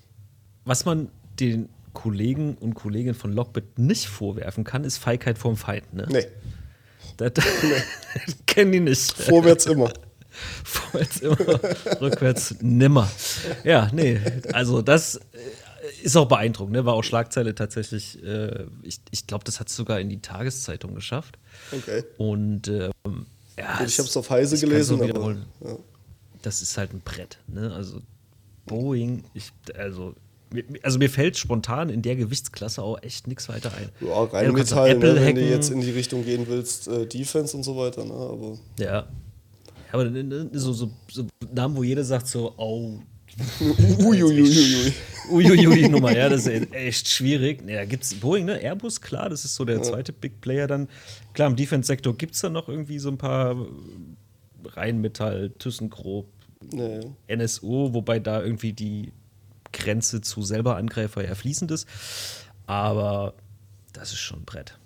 was 0.64 0.85
man 0.85 1.09
den 1.38 1.68
Kollegen 1.94 2.57
und 2.57 2.74
Kolleginnen 2.74 3.14
von 3.14 3.33
Lockbit 3.33 3.79
nicht 3.79 4.09
vorwerfen 4.09 4.64
kann, 4.64 4.83
ist 4.85 4.98
Feigheit 4.98 5.38
vorm 5.38 5.57
Feind. 5.57 5.94
Ne? 5.94 6.07
Nee. 6.11 6.27
Das 7.16 7.33
nee. 7.62 8.35
kennen 8.46 8.72
die 8.72 8.81
nicht. 8.81 9.12
Vorwärts 9.12 9.66
immer. 9.66 9.90
Vorwärts 10.64 11.20
immer, 11.20 11.61
rückwärts 12.01 12.57
nimmer. 12.61 13.11
Ja, 13.64 13.90
nee, 13.92 14.20
also 14.53 14.83
das 14.83 15.16
äh, 15.16 15.20
ist 16.03 16.16
auch 16.16 16.27
beeindruckend, 16.27 16.75
ne? 16.75 16.85
war 16.85 16.94
auch 16.94 17.05
Schlagzeile 17.05 17.55
tatsächlich. 17.55 18.23
Äh, 18.23 18.66
ich 18.83 19.01
ich 19.11 19.27
glaube, 19.27 19.44
das 19.44 19.61
hat 19.61 19.68
es 19.68 19.77
sogar 19.77 20.01
in 20.01 20.09
die 20.09 20.20
Tageszeitung 20.20 20.94
geschafft. 20.94 21.38
Okay. 21.73 22.05
Und 22.18 22.68
ähm, 22.68 23.27
ja, 23.59 23.81
ich 23.85 23.99
habe 23.99 24.09
es 24.09 24.16
auf 24.16 24.31
Heise 24.31 24.59
gelesen. 24.59 25.01
Aber, 25.03 25.37
ja. 25.64 25.77
Das 26.42 26.61
ist 26.62 26.77
halt 26.77 26.92
ein 26.92 27.01
Brett. 27.01 27.38
Ne? 27.47 27.73
Also 27.73 28.03
Boeing, 28.66 29.25
ich, 29.35 29.53
also 29.77 30.14
also 30.83 30.99
mir 30.99 31.11
fällt 31.11 31.37
spontan 31.37 31.88
in 31.88 32.03
der 32.03 32.16
Gewichtsklasse 32.16 32.83
auch 32.83 33.03
echt 33.03 33.27
nichts 33.27 33.49
weiter 33.49 33.73
ein. 33.77 33.88
Ja, 34.01 34.23
rein 34.25 34.47
ja, 34.47 34.53
Metall, 34.53 34.94
ne, 34.97 35.16
wenn 35.16 35.35
du 35.35 35.42
jetzt 35.42 35.70
in 35.70 35.81
die 35.81 35.90
Richtung 35.90 36.25
gehen 36.25 36.47
willst, 36.49 36.87
äh, 36.88 37.07
Defense 37.07 37.57
und 37.57 37.62
so 37.62 37.77
weiter. 37.77 38.05
Ne? 38.05 38.12
Aber 38.12 38.59
ja. 38.79 39.07
Aber 39.94 40.11
so, 40.52 40.72
so, 40.72 40.90
so 41.09 41.28
Namen, 41.54 41.76
wo 41.76 41.85
jeder 41.85 42.02
sagt 42.02 42.26
so, 42.26 42.52
oh. 42.57 42.98
Uiuiuiui. 44.00 44.92
Uiuiui 45.30 45.88
Nummer, 45.88 46.11
ja, 46.11 46.28
das 46.28 46.48
ist 46.48 46.72
echt 46.72 47.09
schwierig. 47.09 47.62
Ja, 47.64 47.76
da 47.76 47.85
gibt 47.85 48.02
es 48.02 48.12
Boeing, 48.14 48.44
ne? 48.44 48.61
Airbus, 48.61 49.00
klar, 49.00 49.28
das 49.28 49.44
ist 49.44 49.54
so 49.54 49.64
der 49.64 49.83
zweite 49.83 50.12
Big 50.12 50.40
Player 50.40 50.66
dann. 50.66 50.88
Klar, 51.33 51.48
im 51.48 51.54
Defense-Sektor 51.54 52.16
gibt 52.16 52.35
es 52.35 52.40
dann 52.40 52.54
noch 52.54 52.68
irgendwie 52.68 52.98
so 52.98 53.09
ein 53.09 53.18
paar 53.18 53.57
Rheinmetall, 54.64 55.50
ThyssenKrupp, 55.61 56.26
nee. 56.72 57.00
NSO, 57.28 57.94
wobei 57.94 58.18
da 58.18 58.42
irgendwie 58.42 58.72
die 58.72 59.12
Grenze 59.72 60.22
zu 60.22 60.42
selber 60.42 60.74
Angreifer 60.76 61.24
ja 61.24 61.37
fließend 61.37 61.70
ist. 61.70 61.88
Aber 62.66 63.35
das 63.92 64.11
ist 64.11 64.18
schon 64.18 64.40
ein 64.40 64.44
Brett. 64.44 64.76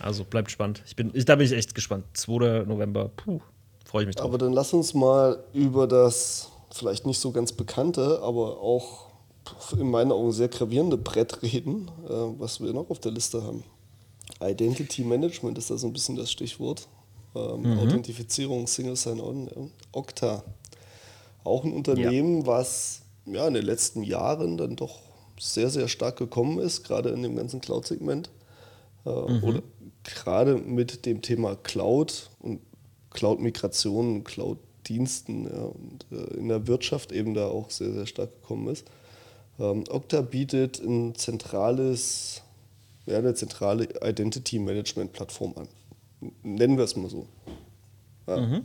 Also 0.00 0.24
bleibt 0.24 0.50
spannend. 0.50 0.82
Ich 0.86 0.96
bin, 0.96 1.12
ich, 1.14 1.24
da 1.24 1.36
bin 1.36 1.46
ich 1.46 1.52
echt 1.52 1.74
gespannt. 1.74 2.04
2. 2.12 2.64
November, 2.66 3.10
puh, 3.16 3.40
freue 3.86 4.02
ich 4.02 4.06
mich 4.08 4.16
drauf. 4.16 4.26
Aber 4.26 4.38
dann 4.38 4.52
lass 4.52 4.72
uns 4.72 4.94
mal 4.94 5.42
über 5.52 5.86
das 5.86 6.50
vielleicht 6.72 7.06
nicht 7.06 7.18
so 7.18 7.32
ganz 7.32 7.52
bekannte, 7.52 8.20
aber 8.22 8.60
auch 8.60 9.06
in 9.78 9.90
meinen 9.90 10.12
Augen 10.12 10.32
sehr 10.32 10.48
gravierende 10.48 10.96
Brett 10.96 11.42
reden, 11.42 11.90
äh, 12.04 12.10
was 12.38 12.60
wir 12.60 12.72
noch 12.72 12.90
auf 12.90 12.98
der 12.98 13.12
Liste 13.12 13.42
haben. 13.42 13.62
Identity 14.42 15.02
Management 15.04 15.56
ist 15.56 15.70
da 15.70 15.76
so 15.76 15.86
ein 15.86 15.92
bisschen 15.92 16.16
das 16.16 16.30
Stichwort. 16.30 16.88
Ähm, 17.34 17.62
mhm. 17.62 17.78
Authentifizierung, 17.78 18.66
Single 18.66 18.96
Sign-On, 18.96 19.46
ja. 19.46 19.62
Okta. 19.92 20.42
Auch 21.44 21.64
ein 21.64 21.72
Unternehmen, 21.72 22.40
ja. 22.40 22.46
was 22.46 23.02
ja, 23.24 23.46
in 23.46 23.54
den 23.54 23.64
letzten 23.64 24.02
Jahren 24.02 24.56
dann 24.56 24.76
doch 24.76 24.98
sehr, 25.38 25.70
sehr 25.70 25.88
stark 25.88 26.16
gekommen 26.16 26.58
ist, 26.58 26.84
gerade 26.84 27.10
in 27.10 27.22
dem 27.22 27.36
ganzen 27.36 27.60
Cloud-Segment. 27.60 28.30
Äh, 29.04 29.10
mhm. 29.10 29.44
Oder 29.44 29.62
gerade 30.02 30.56
mit 30.56 31.06
dem 31.06 31.22
Thema 31.22 31.56
Cloud 31.56 32.30
und 32.40 32.60
Cloud-Migration, 33.16 34.22
Cloud-Diensten 34.22 35.44
ja, 35.44 35.62
und 35.62 36.06
äh, 36.12 36.36
in 36.36 36.48
der 36.48 36.68
Wirtschaft 36.68 37.10
eben 37.10 37.34
da 37.34 37.48
auch 37.48 37.70
sehr, 37.70 37.92
sehr 37.92 38.06
stark 38.06 38.30
gekommen 38.42 38.68
ist. 38.68 38.86
Ähm, 39.58 39.84
Okta 39.88 40.20
bietet 40.20 40.78
ein 40.80 41.14
zentrales, 41.16 42.42
ja, 43.06 43.18
eine 43.18 43.34
zentrale 43.34 43.88
Identity-Management-Plattform 44.02 45.54
an. 45.56 45.68
Nennen 46.42 46.76
wir 46.76 46.84
es 46.84 46.94
mal 46.94 47.10
so. 47.10 47.26
Ja, 48.28 48.36
mhm. 48.36 48.62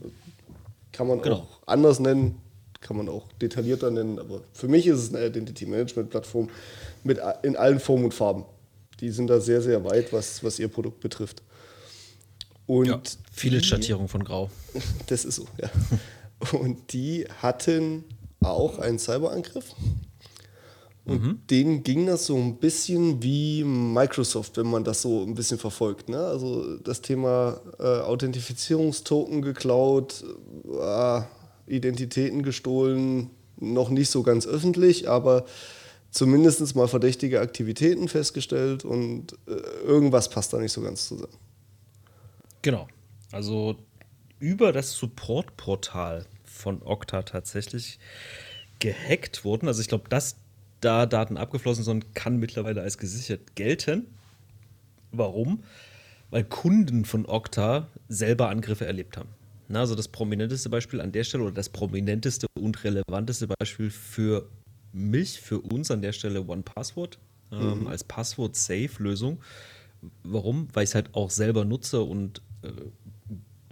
Kann 0.91 1.07
man 1.07 1.21
genau. 1.21 1.37
auch 1.37 1.59
anders 1.65 1.99
nennen, 1.99 2.37
kann 2.81 2.97
man 2.97 3.07
auch 3.07 3.31
detaillierter 3.41 3.91
nennen, 3.91 4.19
aber 4.19 4.41
für 4.53 4.67
mich 4.67 4.87
ist 4.87 4.99
es 4.99 5.13
eine 5.13 5.25
Identity 5.25 5.65
Management 5.65 6.09
Plattform 6.09 6.49
mit, 7.03 7.19
in 7.43 7.55
allen 7.55 7.79
Formen 7.79 8.05
und 8.05 8.13
Farben. 8.13 8.45
Die 8.99 9.09
sind 9.09 9.27
da 9.27 9.39
sehr, 9.39 9.61
sehr 9.61 9.83
weit, 9.85 10.11
was, 10.11 10.43
was 10.43 10.59
ihr 10.59 10.67
Produkt 10.67 10.99
betrifft. 10.99 11.41
Und 12.71 12.87
ja, 12.87 13.01
viele 13.33 13.61
Schattierungen 13.61 14.07
von 14.07 14.23
Grau. 14.23 14.49
Das 15.07 15.25
ist 15.25 15.35
so, 15.35 15.45
ja. 15.61 15.69
Und 16.57 16.93
die 16.93 17.25
hatten 17.41 18.05
auch 18.39 18.79
einen 18.79 18.97
Cyberangriff. 18.97 19.75
Und 21.03 21.21
mhm. 21.21 21.39
denen 21.49 21.83
ging 21.83 22.05
das 22.05 22.27
so 22.27 22.37
ein 22.37 22.59
bisschen 22.59 23.21
wie 23.21 23.65
Microsoft, 23.65 24.55
wenn 24.55 24.67
man 24.67 24.85
das 24.85 25.01
so 25.01 25.21
ein 25.21 25.35
bisschen 25.35 25.57
verfolgt. 25.57 26.07
Ne? 26.07 26.17
Also 26.17 26.77
das 26.77 27.01
Thema 27.01 27.59
äh, 27.77 27.83
Authentifizierungstoken 27.83 29.41
geklaut, 29.41 30.23
äh, 30.65 31.21
Identitäten 31.67 32.41
gestohlen, 32.41 33.31
noch 33.57 33.89
nicht 33.89 34.09
so 34.09 34.23
ganz 34.23 34.47
öffentlich, 34.47 35.09
aber 35.09 35.43
zumindest 36.09 36.73
mal 36.77 36.87
verdächtige 36.87 37.41
Aktivitäten 37.41 38.07
festgestellt 38.07 38.85
und 38.85 39.33
äh, 39.45 39.85
irgendwas 39.85 40.29
passt 40.29 40.53
da 40.53 40.57
nicht 40.57 40.71
so 40.71 40.79
ganz 40.79 41.09
zusammen. 41.09 41.40
Genau. 42.61 42.87
Also 43.31 43.77
über 44.39 44.71
das 44.71 44.93
Support-Portal 44.93 46.25
von 46.43 46.81
Okta 46.83 47.23
tatsächlich 47.23 47.99
gehackt 48.79 49.45
wurden. 49.45 49.67
Also 49.67 49.81
ich 49.81 49.87
glaube, 49.87 50.09
dass 50.09 50.35
da 50.81 51.05
Daten 51.05 51.37
abgeflossen 51.37 51.83
sind, 51.83 52.15
kann 52.15 52.37
mittlerweile 52.37 52.81
als 52.81 52.97
gesichert 52.97 53.55
gelten. 53.55 54.07
Warum? 55.11 55.63
Weil 56.31 56.43
Kunden 56.43 57.05
von 57.05 57.25
Okta 57.25 57.87
selber 58.09 58.49
Angriffe 58.49 58.85
erlebt 58.85 59.17
haben. 59.17 59.29
Na, 59.67 59.81
also 59.81 59.95
das 59.95 60.07
prominenteste 60.07 60.69
Beispiel 60.69 60.99
an 60.99 61.11
der 61.11 61.23
Stelle 61.23 61.43
oder 61.43 61.53
das 61.53 61.69
prominenteste 61.69 62.47
und 62.59 62.83
relevanteste 62.83 63.47
Beispiel 63.47 63.89
für 63.89 64.49
mich, 64.91 65.39
für 65.39 65.59
uns 65.59 65.91
an 65.91 66.01
der 66.01 66.11
Stelle 66.11 66.45
One 66.45 66.63
Password 66.63 67.19
ähm, 67.51 67.81
mhm. 67.81 67.87
als 67.87 68.03
Passwort-Safe-Lösung. 68.03 69.39
Warum? 70.23 70.67
Weil 70.73 70.83
ich 70.83 70.89
es 70.89 70.95
halt 70.95 71.13
auch 71.13 71.29
selber 71.29 71.63
nutze 71.63 72.01
und 72.01 72.41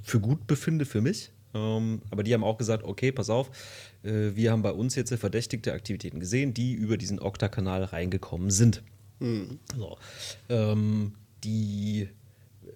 für 0.03 0.19
gut 0.19 0.47
befinde 0.47 0.85
für 0.85 1.01
mich. 1.01 1.31
Ähm, 1.53 2.01
aber 2.11 2.23
die 2.23 2.33
haben 2.33 2.43
auch 2.43 2.57
gesagt, 2.57 2.83
okay, 2.83 3.11
pass 3.11 3.29
auf, 3.29 3.49
äh, 4.03 4.35
wir 4.35 4.51
haben 4.51 4.61
bei 4.61 4.71
uns 4.71 4.95
jetzt 4.95 5.13
verdächtigte 5.13 5.73
Aktivitäten 5.73 6.19
gesehen, 6.19 6.53
die 6.53 6.73
über 6.73 6.97
diesen 6.97 7.19
Okta-Kanal 7.19 7.83
reingekommen 7.85 8.51
sind. 8.51 8.83
Mhm. 9.19 9.59
So. 9.75 9.97
Ähm, 10.49 11.13
die 11.43 12.09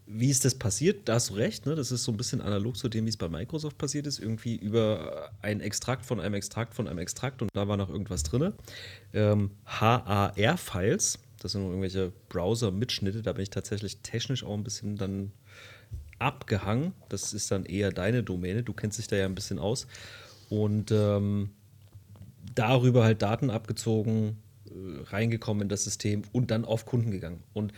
wie 0.05 0.29
ist 0.29 0.45
das 0.45 0.55
passiert? 0.55 1.07
Da 1.07 1.15
hast 1.15 1.29
du 1.29 1.35
recht, 1.35 1.65
ne? 1.65 1.75
Das 1.75 1.91
ist 1.91 2.03
so 2.03 2.11
ein 2.11 2.17
bisschen 2.17 2.41
analog 2.41 2.77
zu 2.77 2.89
dem, 2.89 3.05
wie 3.05 3.09
es 3.09 3.17
bei 3.17 3.29
Microsoft 3.29 3.77
passiert 3.77 4.07
ist. 4.07 4.19
Irgendwie 4.19 4.55
über 4.55 5.31
ein 5.41 5.61
Extrakt 5.61 6.05
von 6.05 6.19
einem 6.19 6.35
Extrakt 6.35 6.73
von 6.73 6.87
einem 6.87 6.99
Extrakt 6.99 7.41
und 7.41 7.49
da 7.53 7.67
war 7.67 7.77
noch 7.77 7.89
irgendwas 7.89 8.23
drin. 8.23 8.53
Ähm, 9.13 9.51
HAR-Files, 9.65 11.19
das 11.39 11.51
sind 11.53 11.63
irgendwelche 11.63 12.11
Browser-Mitschnitte, 12.29 13.21
da 13.21 13.33
bin 13.33 13.43
ich 13.43 13.49
tatsächlich 13.49 13.99
technisch 13.99 14.43
auch 14.43 14.53
ein 14.53 14.63
bisschen 14.63 14.97
dann 14.97 15.31
abgehangen. 16.23 16.93
Das 17.09 17.33
ist 17.33 17.51
dann 17.51 17.65
eher 17.65 17.91
deine 17.91 18.23
Domäne, 18.23 18.63
du 18.63 18.73
kennst 18.73 18.97
dich 18.97 19.07
da 19.07 19.15
ja 19.15 19.25
ein 19.25 19.35
bisschen 19.35 19.59
aus. 19.59 19.87
Und 20.49 20.91
ähm, 20.91 21.51
darüber 22.55 23.03
halt 23.03 23.21
Daten 23.21 23.49
abgezogen, 23.49 24.37
äh, 24.65 25.03
reingekommen 25.03 25.63
in 25.63 25.69
das 25.69 25.83
System 25.83 26.23
und 26.31 26.51
dann 26.51 26.65
auf 26.65 26.85
Kunden 26.85 27.11
gegangen. 27.11 27.43
Und 27.53 27.73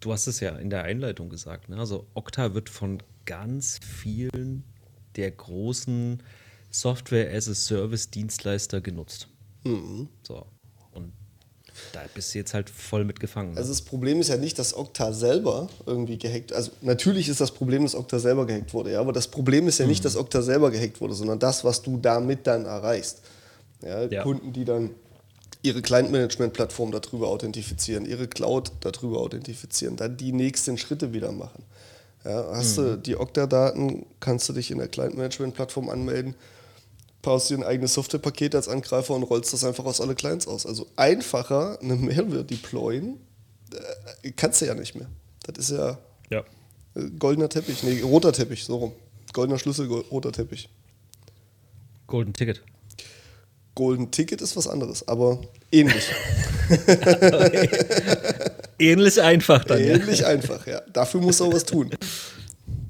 du 0.00 0.12
hast 0.12 0.26
es 0.26 0.40
ja 0.40 0.56
in 0.56 0.70
der 0.70 0.84
Einleitung 0.84 1.28
gesagt, 1.28 1.68
ne? 1.68 1.78
also 1.78 2.06
Okta 2.14 2.54
wird 2.54 2.68
von 2.68 3.02
ganz 3.24 3.80
vielen 3.82 4.64
der 5.16 5.30
großen 5.30 6.22
Software-as-a-Service-Dienstleister 6.70 8.80
genutzt. 8.80 9.28
Mhm. 9.64 10.08
So. 10.22 10.46
Da 11.92 12.00
bist 12.14 12.34
du 12.34 12.38
jetzt 12.38 12.54
halt 12.54 12.70
voll 12.70 13.04
mitgefangen. 13.04 13.52
Ne? 13.52 13.58
Also 13.58 13.70
das 13.70 13.82
Problem 13.82 14.20
ist 14.20 14.28
ja 14.28 14.36
nicht, 14.36 14.58
dass 14.58 14.74
Okta 14.74 15.12
selber 15.12 15.68
irgendwie 15.86 16.18
gehackt, 16.18 16.52
also 16.52 16.70
natürlich 16.82 17.28
ist 17.28 17.40
das 17.40 17.50
Problem, 17.50 17.82
dass 17.82 17.94
Okta 17.94 18.18
selber 18.18 18.46
gehackt 18.46 18.74
wurde, 18.74 18.92
ja, 18.92 19.00
aber 19.00 19.12
das 19.12 19.28
Problem 19.28 19.68
ist 19.68 19.78
ja 19.78 19.84
mhm. 19.84 19.90
nicht, 19.90 20.04
dass 20.04 20.16
Okta 20.16 20.42
selber 20.42 20.70
gehackt 20.70 21.00
wurde, 21.00 21.14
sondern 21.14 21.38
das, 21.38 21.64
was 21.64 21.82
du 21.82 21.96
damit 21.96 22.46
dann 22.46 22.64
erreichst. 22.64 23.22
Ja, 23.82 24.04
ja. 24.04 24.22
Kunden, 24.22 24.52
die 24.52 24.64
dann 24.64 24.90
ihre 25.62 25.82
Client-Management-Plattform 25.82 26.92
darüber 26.92 27.28
authentifizieren, 27.28 28.06
ihre 28.06 28.28
Cloud 28.28 28.72
darüber 28.80 29.20
authentifizieren, 29.20 29.96
dann 29.96 30.16
die 30.16 30.32
nächsten 30.32 30.78
Schritte 30.78 31.12
wieder 31.12 31.32
machen. 31.32 31.64
Ja, 32.24 32.46
hast 32.52 32.78
mhm. 32.78 32.82
du 32.82 32.98
die 32.98 33.16
Okta-Daten, 33.16 34.06
kannst 34.20 34.48
du 34.48 34.52
dich 34.52 34.70
in 34.70 34.78
der 34.78 34.88
Client-Management-Plattform 34.88 35.88
anmelden, 35.88 36.34
baust 37.26 37.50
dir 37.50 37.58
ein 37.58 37.64
eigenes 37.64 37.94
Softwarepaket 37.94 38.54
als 38.54 38.68
Angreifer 38.68 39.12
und 39.12 39.24
rollst 39.24 39.52
das 39.52 39.64
einfach 39.64 39.84
aus 39.84 40.00
alle 40.00 40.14
Clients 40.14 40.46
aus. 40.46 40.64
Also 40.64 40.86
einfacher 40.94 41.76
eine 41.82 41.96
Malware 41.96 42.44
deployen, 42.44 43.18
äh, 44.22 44.30
kannst 44.30 44.62
du 44.62 44.66
ja 44.66 44.74
nicht 44.74 44.94
mehr. 44.94 45.08
Das 45.42 45.58
ist 45.58 45.76
ja, 45.76 45.98
ja. 46.30 46.44
Äh, 46.94 47.10
goldener 47.18 47.48
Teppich, 47.48 47.82
nee, 47.82 48.00
roter 48.00 48.32
Teppich, 48.32 48.64
so 48.64 48.76
rum. 48.76 48.92
Goldener 49.32 49.58
Schlüssel, 49.58 49.88
roter 49.88 50.30
Teppich. 50.30 50.68
Golden 52.06 52.32
Ticket. 52.32 52.62
Golden 53.74 54.12
Ticket 54.12 54.40
ist 54.40 54.56
was 54.56 54.68
anderes, 54.68 55.06
aber 55.08 55.40
ähnlich. 55.72 56.08
ähnlich 58.78 59.20
einfach 59.20 59.64
dann. 59.64 59.80
Ähnlich 59.80 60.20
ja. 60.20 60.28
einfach, 60.28 60.64
ja. 60.68 60.80
Dafür 60.92 61.20
muss 61.20 61.40
er 61.40 61.52
was 61.52 61.64
tun. 61.64 61.90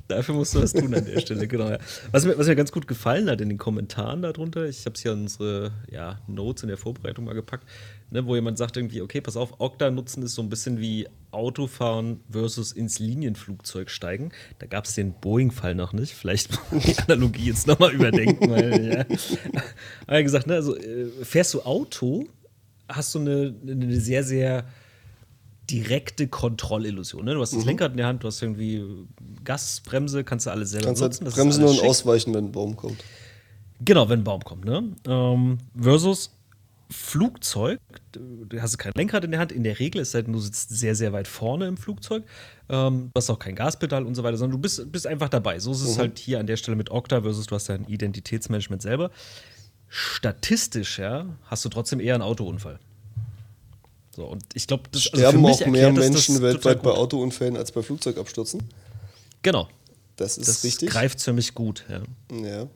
Dafür 0.09 0.35
musst 0.35 0.55
du 0.55 0.62
was 0.62 0.73
tun 0.73 0.95
an 0.95 1.05
der 1.05 1.21
Stelle, 1.21 1.49
genau. 1.49 1.69
Ja. 1.71 1.79
Was, 2.12 2.25
mir, 2.25 2.38
was 2.38 2.47
mir 2.47 2.55
ganz 2.55 2.71
gut 2.71 2.87
gefallen 2.87 3.29
hat 3.29 3.40
in 3.40 3.49
den 3.49 3.59
Kommentaren 3.59 4.23
darunter, 4.23 4.66
ich 4.66 4.85
habe 4.87 4.95
es 4.95 5.03
ja 5.03 5.12
in 5.12 5.23
unsere 5.23 5.73
ja, 5.90 6.21
Notes 6.29 6.62
in 6.62 6.69
der 6.69 6.77
Vorbereitung 6.77 7.25
mal 7.25 7.35
gepackt, 7.35 7.66
ne, 8.11 8.25
wo 8.25 8.35
jemand 8.35 8.59
sagt 8.59 8.77
irgendwie, 8.77 9.03
okay, 9.03 9.21
pass 9.21 9.37
auf, 9.37 9.61
Okta 9.61 9.90
nutzen 9.90 10.23
ist 10.23 10.35
so 10.35 10.42
ein 10.42 10.49
bisschen 10.49 10.81
wie 10.81 11.09
Autofahren 11.33 12.21
versus 12.31 12.73
ins 12.73 12.99
Linienflugzeug 12.99 13.90
steigen. 13.90 14.31
Da 14.59 14.66
gab 14.66 14.85
es 14.85 14.95
den 14.95 15.12
Boeing-Fall 15.12 15.75
noch 15.75 15.92
nicht. 15.92 16.14
Vielleicht 16.14 16.51
die 16.73 16.99
Analogie 16.99 17.47
jetzt 17.47 17.66
nochmal 17.66 17.92
überdenken. 17.92 18.51
weil, 18.51 18.87
ja. 18.87 19.05
Aber 20.07 20.23
gesagt, 20.23 20.47
ne, 20.47 20.55
also 20.55 20.77
äh, 20.77 21.07
fährst 21.23 21.53
du 21.55 21.62
Auto, 21.62 22.29
hast 22.88 23.14
du 23.14 23.19
eine, 23.19 23.55
eine 23.66 24.01
sehr, 24.01 24.23
sehr 24.23 24.66
direkte 25.71 26.29
Kontrollillusion. 26.29 27.25
Ne? 27.25 27.35
Du 27.35 27.41
hast 27.41 27.53
das 27.53 27.61
mhm. 27.61 27.67
Lenkrad 27.67 27.93
in 27.93 27.97
der 27.99 28.07
Hand, 28.07 28.23
du 28.23 28.29
hast 28.29 28.43
irgendwie 28.43 28.85
Gas, 29.45 29.83
Bremse, 29.85 30.25
kannst 30.25 30.47
du 30.47 30.51
alles 30.51 30.71
selber 30.71 30.87
kannst 30.87 31.03
nutzen. 31.03 31.25
Halt 31.25 31.35
bremsen 31.35 31.65
und 31.65 31.83
ausweichen, 31.83 32.35
wenn 32.35 32.47
ein 32.47 32.53
Baum 32.53 32.77
kommt. 32.77 33.03
Genau, 33.85 34.09
wenn 34.09 34.21
ein 34.21 34.25
Baum 34.25 34.43
kommt. 34.43 34.65
Ne? 34.65 34.93
Ähm, 35.07 35.59
versus 35.79 36.31
Flugzeug, 36.89 37.81
du 38.13 38.63
hast 38.63 38.79
kein 38.79 38.93
Lenkrad 38.95 39.25
in 39.25 39.33
der 39.33 39.41
Hand, 39.41 39.51
in 39.51 39.65
der 39.65 39.79
Regel, 39.81 40.01
ist 40.01 40.15
halt, 40.15 40.29
du 40.29 40.39
sitzt 40.39 40.71
sehr, 40.71 40.95
sehr 40.95 41.13
weit 41.13 41.27
vorne 41.27 41.67
im 41.67 41.77
Flugzeug. 41.77 42.23
Ähm, 42.69 43.11
du 43.13 43.19
hast 43.19 43.29
auch 43.29 43.41
kein 43.41 43.57
Gaspedal 43.57 44.05
und 44.05 44.15
so 44.15 44.23
weiter, 44.23 44.37
sondern 44.37 44.59
du 44.59 44.63
bist, 44.63 44.93
bist 44.93 45.07
einfach 45.07 45.29
dabei. 45.29 45.59
So 45.59 45.73
ist 45.73 45.83
es 45.83 45.97
mhm. 45.97 46.01
halt 46.01 46.19
hier 46.19 46.39
an 46.39 46.47
der 46.47 46.57
Stelle 46.57 46.77
mit 46.77 46.91
Okta 46.91 47.23
versus 47.23 47.47
du 47.47 47.55
hast 47.57 47.69
dein 47.69 47.87
Identitätsmanagement 47.87 48.83
selber. 48.83 49.11
Statistisch, 49.89 50.99
ja, 50.99 51.27
hast 51.45 51.65
du 51.65 51.69
trotzdem 51.69 51.99
eher 51.99 52.15
einen 52.15 52.23
Autounfall. 52.23 52.79
So, 54.17 54.25
und 54.25 54.43
ich 54.55 54.67
glaube, 54.67 54.85
das 54.93 55.03
also 55.13 55.19
sterben 55.19 55.45
auch 55.45 55.67
mehr 55.67 55.93
Menschen 55.93 56.41
weltweit 56.41 56.83
bei 56.83 56.91
Autounfällen 56.91 57.55
als 57.55 57.71
bei 57.71 57.83
Flugzeugabstürzen. 57.83 58.63
Genau. 59.43 59.69
Das 60.17 60.39
ist 60.39 60.49
das 60.49 60.65
richtig. 60.65 60.89
Das 60.89 60.95
greift 60.95 61.21
für 61.21 61.35
mich 61.35 61.53
gut, 61.55 61.85
ja. 61.91 62.01
Ja. 62.35 62.67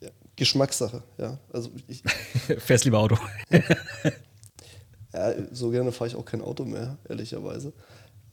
ja. 0.00 0.10
Geschmackssache, 0.34 1.04
ja. 1.16 1.38
Also 1.52 1.70
ich 1.86 2.02
Fährst 2.58 2.84
lieber 2.84 2.98
Auto. 2.98 3.16
ja, 5.12 5.32
so 5.52 5.70
gerne 5.70 5.92
fahre 5.92 6.08
ich 6.08 6.16
auch 6.16 6.24
kein 6.24 6.40
Auto 6.42 6.64
mehr, 6.64 6.98
ehrlicherweise. 7.08 7.72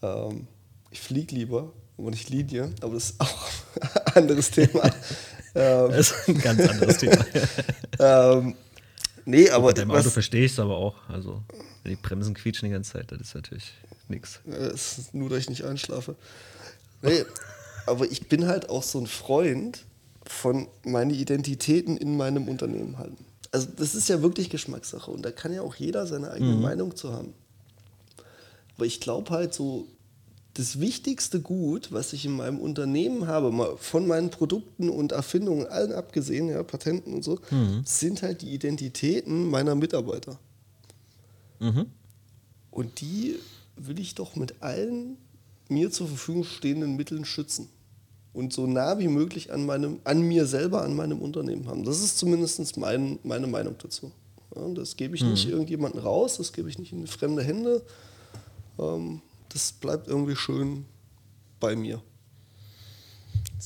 Ähm, 0.01 0.47
ich 0.89 0.99
fliege 0.99 1.35
lieber 1.35 1.73
und 1.95 2.15
ich 2.15 2.27
Linie, 2.29 2.73
aber 2.81 2.95
das 2.95 3.11
ist 3.11 3.21
auch 3.21 3.49
ein 4.05 4.13
anderes 4.23 4.49
Thema. 4.49 4.89
das 5.53 6.09
ist 6.09 6.27
ein 6.27 6.39
ganz 6.39 6.67
anderes 6.67 6.97
Thema. 6.97 7.23
ähm, 7.99 8.55
Nee, 9.27 9.49
aber. 9.49 9.67
Mit 9.67 9.77
deinem 9.77 9.91
Auto 9.91 10.09
verstehe 10.09 10.45
ich 10.45 10.53
es 10.53 10.59
aber 10.59 10.77
auch. 10.77 10.95
Also, 11.09 11.43
wenn 11.83 11.91
die 11.91 11.97
Bremsen 11.97 12.33
quietschen 12.33 12.69
die 12.69 12.73
ganze 12.73 12.93
Zeit, 12.93 13.11
das 13.11 13.19
ist 13.19 13.35
natürlich 13.35 13.73
nichts. 14.07 14.39
Das 14.45 14.97
ist 14.97 15.13
nur, 15.13 15.29
dass 15.29 15.39
ich 15.39 15.49
nicht 15.49 15.65
einschlafe. 15.65 16.15
Nee, 17.01 17.25
aber 17.85 18.09
ich 18.09 18.29
bin 18.29 18.47
halt 18.47 18.69
auch 18.69 18.83
so 18.83 18.99
ein 18.99 19.05
Freund 19.05 19.83
von 20.25 20.69
meine 20.83 21.13
Identitäten 21.13 21.97
in 21.97 22.15
meinem 22.15 22.47
Unternehmen 22.47 22.97
halten. 22.97 23.25
Also, 23.51 23.67
das 23.75 23.95
ist 23.95 24.07
ja 24.07 24.21
wirklich 24.21 24.49
Geschmackssache 24.49 25.11
und 25.11 25.23
da 25.23 25.31
kann 25.31 25.53
ja 25.53 25.61
auch 25.61 25.75
jeder 25.75 26.07
seine 26.07 26.31
eigene 26.31 26.55
mhm. 26.55 26.61
Meinung 26.61 26.95
zu 26.95 27.11
haben. 27.11 27.33
Aber 28.77 28.85
ich 28.85 29.01
glaube 29.01 29.29
halt 29.31 29.53
so, 29.53 29.87
das 30.57 30.79
wichtigste 30.79 31.39
Gut, 31.39 31.91
was 31.91 32.13
ich 32.13 32.25
in 32.25 32.31
meinem 32.31 32.59
Unternehmen 32.59 33.27
habe, 33.27 33.51
mal 33.51 33.77
von 33.77 34.07
meinen 34.07 34.31
Produkten 34.31 34.89
und 34.89 35.11
Erfindungen 35.11 35.67
allen 35.67 35.91
abgesehen, 35.91 36.49
ja, 36.49 36.63
Patenten 36.63 37.13
und 37.13 37.23
so, 37.23 37.39
mhm. 37.51 37.83
sind 37.85 38.23
halt 38.23 38.41
die 38.41 38.53
Identitäten 38.53 39.49
meiner 39.49 39.75
Mitarbeiter. 39.75 40.39
Mhm. 41.59 41.85
Und 42.71 43.01
die 43.01 43.35
will 43.75 43.99
ich 43.99 44.15
doch 44.15 44.35
mit 44.35 44.61
allen 44.63 45.17
mir 45.69 45.91
zur 45.91 46.07
Verfügung 46.07 46.43
stehenden 46.43 46.95
Mitteln 46.95 47.25
schützen. 47.25 47.69
Und 48.33 48.51
so 48.51 48.65
nah 48.65 48.97
wie 48.97 49.07
möglich 49.07 49.51
an, 49.51 49.65
meinem, 49.65 49.99
an 50.05 50.21
mir 50.21 50.47
selber, 50.47 50.83
an 50.83 50.95
meinem 50.95 51.21
Unternehmen 51.21 51.67
haben. 51.67 51.83
Das 51.83 52.01
ist 52.03 52.17
zumindest 52.17 52.77
mein, 52.77 53.19
meine 53.23 53.47
Meinung 53.47 53.75
dazu. 53.81 54.11
Ja, 54.55 54.67
das 54.69 54.95
gebe 54.95 55.15
ich 55.15 55.23
mhm. 55.23 55.31
nicht 55.31 55.47
irgendjemanden 55.49 55.99
raus, 55.99 56.37
das 56.37 56.51
gebe 56.51 56.67
ich 56.69 56.79
nicht 56.79 56.93
in 56.93 57.05
fremde 57.05 57.43
Hände. 57.43 57.83
Ähm, 58.79 59.21
das 59.49 59.71
bleibt 59.73 60.07
irgendwie 60.07 60.35
schön 60.35 60.85
bei 61.59 61.75
mir. 61.75 62.01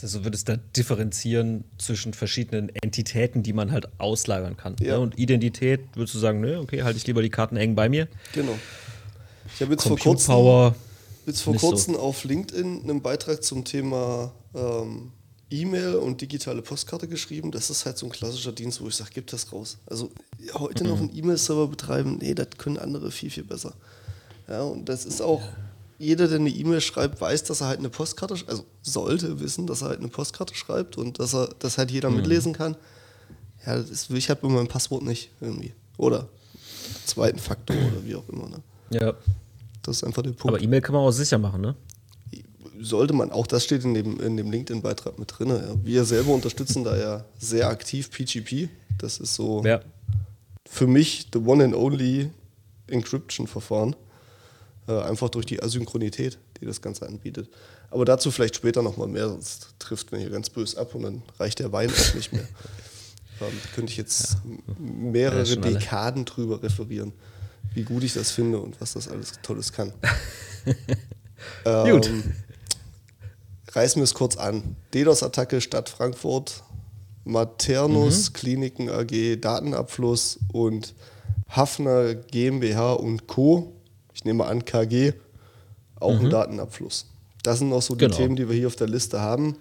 Also 0.02 0.24
würdest 0.24 0.48
du 0.48 0.54
da 0.54 0.62
differenzieren 0.76 1.64
zwischen 1.78 2.14
verschiedenen 2.14 2.70
Entitäten, 2.82 3.44
die 3.44 3.54
man 3.54 3.72
halt 3.72 3.88
auslagern 4.00 4.58
kann. 4.58 4.76
Ja. 4.80 4.94
Ne? 4.94 5.00
Und 5.00 5.20
Identität, 5.20 5.82
würdest 5.96 6.16
du 6.16 6.20
sagen, 6.20 6.40
ne, 6.40 6.60
okay, 6.60 6.84
halte 6.84 6.98
ich 6.98 7.06
lieber 7.06 7.22
die 7.22 7.30
Karten 7.30 7.58
eng 7.58 7.76
bei 7.76 7.90
mir? 7.90 8.08
Genau. 8.34 8.58
Ich 9.54 9.62
habe 9.62 9.74
jetzt 9.74 9.84
vor 9.84 10.00
kurzem, 10.00 10.74
jetzt 11.26 11.42
vor 11.42 11.56
kurzem 11.56 11.96
so. 11.96 12.00
auf 12.00 12.24
LinkedIn 12.24 12.84
einen 12.84 13.02
Beitrag 13.02 13.44
zum 13.44 13.66
Thema 13.66 14.32
ähm, 14.56 15.12
E-Mail 15.50 15.96
und 15.96 16.22
digitale 16.22 16.62
Postkarte 16.62 17.08
geschrieben. 17.08 17.52
Das 17.52 17.70
ist 17.70 17.86
halt 17.86 17.98
so 17.98 18.06
ein 18.06 18.12
klassischer 18.12 18.54
Dienst, 18.54 18.82
wo 18.82 18.88
ich 18.88 18.96
sage, 18.96 19.12
gib 19.14 19.28
das 19.28 19.52
raus. 19.52 19.78
Also 19.86 20.10
heute 20.54 20.84
mhm. 20.84 20.90
noch 20.90 21.00
einen 21.00 21.16
E-Mail-Server 21.16 21.68
betreiben, 21.68 22.18
nee, 22.22 22.34
das 22.34 22.48
können 22.58 22.78
andere 22.78 23.12
viel, 23.12 23.30
viel 23.30 23.44
besser. 23.44 23.74
Ja, 24.48 24.64
und 24.64 24.88
das 24.88 25.06
ist 25.06 25.22
auch. 25.22 25.42
Ja 25.42 25.71
jeder, 26.02 26.28
der 26.28 26.40
eine 26.40 26.50
E-Mail 26.50 26.82
schreibt, 26.82 27.22
weiß, 27.22 27.44
dass 27.44 27.62
er 27.62 27.68
halt 27.68 27.80
eine 27.80 27.90
Postkarte, 27.90 28.36
also 28.48 28.66
sollte 28.82 29.40
wissen, 29.40 29.68
dass 29.68 29.82
er 29.82 29.90
halt 29.90 30.00
eine 30.00 30.08
Postkarte 30.08 30.56
schreibt 30.56 30.98
und 30.98 31.20
dass 31.20 31.34
er 31.34 31.50
das 31.60 31.78
halt 31.78 31.92
jeder 31.92 32.10
mhm. 32.10 32.18
mitlesen 32.18 32.54
kann. 32.54 32.76
Ja, 33.66 33.78
das 33.78 34.10
will 34.10 34.18
ich 34.18 34.30
halt 34.30 34.42
mit 34.42 34.52
meinem 34.52 34.68
Passwort 34.68 35.04
nicht 35.04 35.30
irgendwie. 35.40 35.74
Oder 35.98 36.28
zweiten 37.06 37.38
Faktor 37.38 37.76
oder 37.76 38.04
wie 38.04 38.16
auch 38.16 38.28
immer. 38.30 38.50
Ne? 38.50 38.58
Ja. 38.90 39.14
Das 39.84 39.98
ist 39.98 40.04
einfach 40.04 40.24
der 40.24 40.32
Punkt. 40.32 40.56
Aber 40.56 40.62
E-Mail 40.62 40.82
kann 40.82 40.94
man 40.94 41.04
auch 41.04 41.12
sicher 41.12 41.38
machen, 41.38 41.62
ne? 41.62 41.76
Sollte 42.80 43.14
man, 43.14 43.32
auch 43.32 43.46
das 43.46 43.64
steht 43.64 43.84
in 43.84 43.94
dem, 43.94 44.20
in 44.20 44.38
dem 44.38 44.52
LinkedIn-Beitrag 44.52 45.20
mit 45.20 45.32
drin. 45.38 45.50
Ja. 45.50 45.76
Wir 45.84 46.04
selber 46.04 46.34
unterstützen 46.34 46.84
da 46.84 46.98
ja 46.98 47.26
sehr 47.38 47.70
aktiv 47.70 48.10
PGP. 48.10 48.70
Das 48.98 49.20
ist 49.20 49.36
so 49.36 49.64
ja. 49.64 49.82
für 50.66 50.88
mich 50.88 51.28
the 51.32 51.40
one 51.40 51.64
and 51.64 51.76
only 51.76 52.32
Encryption-Verfahren. 52.88 53.96
Äh, 54.88 55.00
einfach 55.02 55.30
durch 55.30 55.46
die 55.46 55.62
Asynchronität, 55.62 56.40
die 56.60 56.66
das 56.66 56.82
Ganze 56.82 57.08
anbietet. 57.08 57.50
Aber 57.92 58.04
dazu 58.04 58.32
vielleicht 58.32 58.56
später 58.56 58.82
nochmal 58.82 59.08
mehr, 59.08 59.30
sonst 59.30 59.76
trifft 59.78 60.12
man 60.12 60.20
hier 60.20 60.32
ganz 60.32 60.50
böse 60.50 60.80
ab 60.80 60.96
und 60.96 61.04
dann 61.04 61.22
reicht 61.40 61.60
der 61.60 61.72
Wein 61.72 61.92
auch 61.92 62.16
nicht 62.16 62.34
mehr. 62.34 62.48
ähm, 63.42 63.48
könnte 63.76 63.92
ich 63.92 63.98
jetzt 63.98 64.38
ja. 64.44 64.74
mehrere 64.80 65.44
ja, 65.44 65.56
Dekaden 65.56 66.26
drüber 66.26 66.64
referieren, 66.64 67.14
wie 67.76 67.84
gut 67.84 68.04
ich 68.04 68.14
das 68.14 68.32
finde 68.32 68.58
und 68.58 68.82
was 68.82 68.94
das 68.94 69.08
alles 69.08 69.34
Tolles 69.44 69.72
kann. 69.72 69.94
ähm, 71.66 71.92
gut. 71.92 72.10
Reißen 73.74 74.00
wir 74.00 74.06
es 74.06 74.16
kurz 74.16 74.36
an. 74.36 74.76
DDoS-Attacke 74.96 75.62
Stadt 75.62 75.90
Frankfurt, 75.90 76.64
Maternus 77.24 78.30
mhm. 78.30 78.34
Kliniken 78.34 78.90
AG, 78.90 79.40
Datenabfluss 79.40 80.40
und 80.52 80.96
Hafner 81.50 82.16
GmbH 82.16 82.94
und 82.94 83.28
Co 83.28 83.74
ich 84.14 84.26
nehme 84.26 84.46
an 84.46 84.66
KG, 84.66 85.14
auch 86.00 86.14
mhm. 86.14 86.26
ein 86.26 86.30
Datenabfluss. 86.30 87.08
Das 87.44 87.60
sind 87.60 87.74
auch 87.74 87.82
so 87.82 87.96
die 87.96 88.06
genau. 88.06 88.16
Themen, 88.16 88.36
die 88.36 88.48
wir 88.48 88.56
hier 88.56 88.68
auf 88.68 88.76
der 88.76 88.88
Liste 88.88 89.20
haben. 89.20 89.58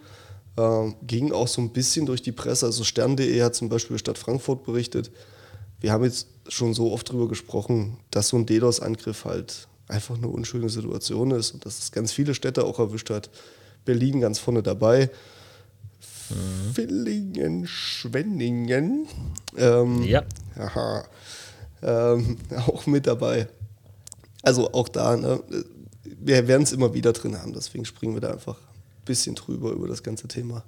Ähm, 0.56 0.96
ging 1.06 1.32
auch 1.32 1.48
so 1.48 1.60
ein 1.60 1.70
bisschen 1.70 2.06
durch 2.06 2.22
die 2.22 2.32
Presse. 2.32 2.66
Also 2.66 2.84
Stern.de 2.84 3.42
hat 3.42 3.54
zum 3.54 3.68
Beispiel 3.68 3.98
Stadt 3.98 4.18
Frankfurt 4.18 4.64
berichtet. 4.64 5.10
Wir 5.80 5.92
haben 5.92 6.04
jetzt 6.04 6.26
schon 6.48 6.74
so 6.74 6.92
oft 6.92 7.08
darüber 7.08 7.28
gesprochen, 7.28 7.96
dass 8.10 8.28
so 8.28 8.36
ein 8.36 8.46
DDoS-Angriff 8.46 9.24
halt 9.24 9.68
einfach 9.88 10.16
eine 10.16 10.28
unschöne 10.28 10.68
Situation 10.68 11.30
ist 11.30 11.52
und 11.52 11.64
dass 11.64 11.78
es 11.78 11.92
ganz 11.92 12.12
viele 12.12 12.34
Städte 12.34 12.64
auch 12.64 12.78
erwischt 12.78 13.10
hat. 13.10 13.30
Berlin 13.84 14.20
ganz 14.20 14.38
vorne 14.38 14.62
dabei. 14.62 15.10
Mhm. 16.30 16.74
Villingen, 16.74 17.66
Schwenningen. 17.66 19.06
Ähm, 19.56 20.02
ja. 20.02 20.22
Aha, 20.56 21.04
ähm, 21.82 22.36
auch 22.66 22.86
mit 22.86 23.06
dabei. 23.06 23.48
Also 24.42 24.72
auch 24.72 24.88
da, 24.88 25.16
ne, 25.16 25.42
wir 26.03 26.48
werden 26.48 26.62
es 26.62 26.72
immer 26.72 26.94
wieder 26.94 27.12
drin 27.12 27.38
haben, 27.40 27.53
deswegen 27.53 27.85
springen 27.85 28.14
wir 28.14 28.20
da 28.20 28.33
einfach 28.33 28.57
ein 28.57 29.05
bisschen 29.05 29.35
drüber 29.35 29.72
über 29.72 29.88
das 29.88 30.03
ganze 30.03 30.29
Thema. 30.29 30.64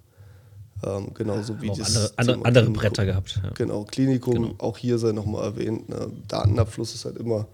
Ähm, 0.85 1.15
genauso 1.15 1.61
wie 1.61 1.69
das 1.69 2.19
andere, 2.19 2.35
andere, 2.35 2.45
andere 2.45 2.71
Bretter 2.71 3.07
gehabt. 3.07 3.41
Ja. 3.43 3.51
Genau, 3.51 3.85
Klinikum, 3.85 4.35
genau. 4.35 4.55
auch 4.59 4.79
hier 4.79 4.99
sei 4.99 5.13
nochmal 5.13 5.45
erwähnt. 5.45 5.89
Ne, 5.89 6.11
Datenabfluss 6.29 6.95
ist 6.95 7.05
halt 7.05 7.17
immer 7.17 7.47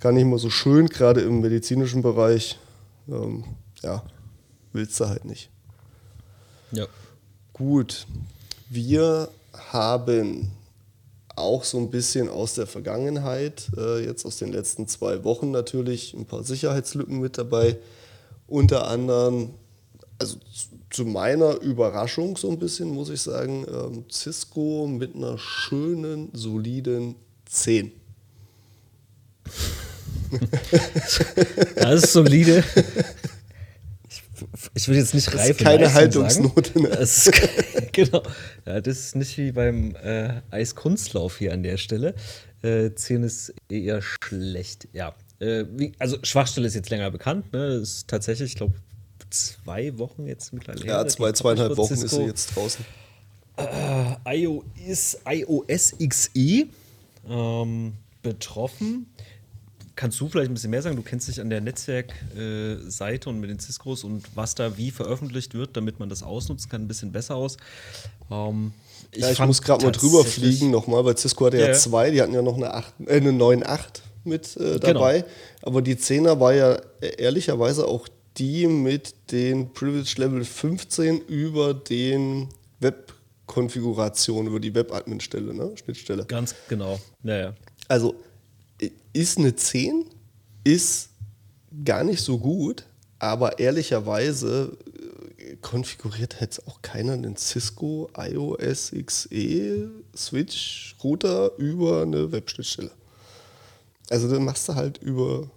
gar 0.00 0.12
nicht 0.12 0.22
immer 0.22 0.38
so 0.38 0.50
schön, 0.50 0.88
gerade 0.88 1.22
im 1.22 1.40
medizinischen 1.40 2.02
Bereich. 2.02 2.58
Ähm, 3.08 3.44
ja, 3.82 4.02
willst 4.72 5.00
du 5.00 5.08
halt 5.08 5.24
nicht. 5.24 5.48
Ja. 6.72 6.86
Gut, 7.54 8.06
wir 8.68 9.28
haben 9.70 10.50
auch 11.36 11.64
so 11.64 11.78
ein 11.78 11.90
bisschen 11.90 12.28
aus 12.28 12.54
der 12.54 12.66
Vergangenheit, 12.66 13.70
äh, 13.76 14.04
jetzt 14.04 14.24
aus 14.24 14.38
den 14.38 14.52
letzten 14.52 14.86
zwei 14.86 15.24
Wochen 15.24 15.50
natürlich, 15.50 16.14
ein 16.14 16.26
paar 16.26 16.44
Sicherheitslücken 16.44 17.20
mit 17.20 17.38
dabei. 17.38 17.76
Unter 18.46 18.88
anderem, 18.88 19.50
also 20.18 20.36
zu 20.90 21.04
meiner 21.04 21.60
Überraschung 21.60 22.36
so 22.36 22.50
ein 22.50 22.58
bisschen, 22.58 22.88
muss 22.90 23.10
ich 23.10 23.20
sagen, 23.20 23.66
ähm, 23.68 24.04
Cisco 24.10 24.86
mit 24.86 25.16
einer 25.16 25.38
schönen, 25.38 26.30
soliden 26.32 27.16
10. 27.46 27.90
Das 31.76 32.04
ist 32.04 32.12
solide. 32.12 32.62
ich 34.74 34.88
will 34.88 34.96
jetzt 34.96 35.14
nicht 35.14 35.28
Das 35.28 35.36
reife 35.36 35.50
ist 35.52 35.58
keine 35.60 35.84
Leistung 35.84 36.24
Haltungsnote. 36.24 36.82
Ne? 36.82 36.88
Das 36.88 37.26
ist, 37.26 37.42
genau. 37.92 38.22
Ja, 38.66 38.80
das 38.80 38.98
ist 38.98 39.16
nicht 39.16 39.38
wie 39.38 39.52
beim 39.52 39.94
äh, 39.96 40.40
Eiskunstlauf 40.50 41.38
hier 41.38 41.52
an 41.52 41.62
der 41.62 41.76
Stelle. 41.76 42.14
Äh, 42.62 42.90
10 42.94 43.22
ist 43.22 43.54
eher 43.68 44.02
schlecht. 44.02 44.88
Ja. 44.92 45.14
Äh, 45.38 45.64
wie, 45.70 45.92
also 45.98 46.18
Schwachstelle 46.22 46.66
ist 46.66 46.74
jetzt 46.74 46.90
länger 46.90 47.10
bekannt. 47.10 47.52
Ne? 47.52 47.80
Das 47.80 47.90
ist 47.90 48.08
tatsächlich, 48.08 48.52
ich 48.52 48.56
glaube, 48.56 48.74
zwei 49.30 49.96
Wochen 49.98 50.26
jetzt 50.26 50.52
mittlerweile. 50.52 50.86
Ja, 50.86 51.06
zwei, 51.06 51.32
zweieinhalb 51.32 51.76
Wochen 51.76 51.94
ist 51.94 52.08
sie 52.08 52.22
jetzt 52.22 52.56
draußen. 52.56 52.84
iOS, 54.26 55.18
iOS 55.24 55.94
XE 56.08 56.66
ähm, 57.28 57.92
betroffen. 58.22 59.06
Kannst 59.96 60.20
du 60.20 60.28
vielleicht 60.28 60.50
ein 60.50 60.54
bisschen 60.54 60.70
mehr 60.70 60.82
sagen? 60.82 60.96
Du 60.96 61.02
kennst 61.02 61.28
dich 61.28 61.40
an 61.40 61.50
der 61.50 61.60
Netzwerkseite 61.60 63.28
und 63.30 63.38
mit 63.40 63.50
den 63.50 63.60
Ciscos 63.60 64.02
und 64.02 64.24
was 64.34 64.54
da 64.54 64.76
wie 64.76 64.90
veröffentlicht 64.90 65.54
wird, 65.54 65.76
damit 65.76 66.00
man 66.00 66.08
das 66.08 66.22
ausnutzen 66.22 66.68
kann, 66.68 66.82
ein 66.82 66.88
bisschen 66.88 67.12
besser 67.12 67.36
aus. 67.36 67.56
Ähm, 68.30 68.72
Ja, 69.14 69.30
ich 69.30 69.38
muss 69.38 69.62
gerade 69.62 69.84
mal 69.84 69.92
drüber 69.92 70.24
fliegen 70.24 70.70
nochmal, 70.70 71.04
weil 71.04 71.16
Cisco 71.16 71.46
hatte 71.46 71.58
ja, 71.58 71.68
Ja, 71.68 71.72
zwei, 71.74 72.10
die 72.10 72.20
hatten 72.20 72.34
ja 72.34 72.42
noch 72.42 72.56
eine, 72.56 72.74
8, 72.74 72.92
äh, 73.06 73.16
eine 73.16 73.30
9.8 73.30 74.00
mit 74.24 74.56
äh, 74.56 74.80
dabei. 74.80 75.20
Genau. 75.20 75.32
Aber 75.62 75.82
die 75.82 75.94
10er 75.94 76.40
war 76.40 76.54
ja 76.54 76.74
äh, 77.00 77.14
ehrlicherweise 77.18 77.86
auch 77.86 78.08
die 78.36 78.66
mit 78.66 79.14
den 79.30 79.72
Privilege 79.72 80.14
Level 80.18 80.44
15 80.44 81.20
über 81.28 81.72
den 81.72 82.48
Web-Konfigurationen, 82.80 84.48
über 84.48 84.58
die 84.58 84.74
Web-Admin-Stelle, 84.74 85.54
ne? 85.54 85.70
Schnittstelle. 85.76 86.24
Ganz 86.24 86.54
genau. 86.68 86.98
Naja. 87.22 87.54
Also 87.86 88.16
ist 89.12 89.38
eine 89.38 89.54
10, 89.54 90.06
ist 90.64 91.10
gar 91.84 92.04
nicht 92.04 92.22
so 92.22 92.38
gut, 92.38 92.84
aber 93.18 93.58
ehrlicherweise 93.58 94.76
äh, 95.38 95.56
konfiguriert 95.56 96.36
jetzt 96.40 96.66
auch 96.66 96.82
keiner 96.82 97.12
einen 97.14 97.36
Cisco 97.36 98.10
iOS 98.16 98.92
XE 98.92 99.90
Switch 100.16 100.96
Router 101.02 101.52
über 101.58 102.02
eine 102.02 102.32
Webschnittstelle. 102.32 102.90
Also 104.10 104.28
dann 104.28 104.44
machst 104.44 104.68
du 104.68 104.74
halt 104.74 104.98
über 104.98 105.48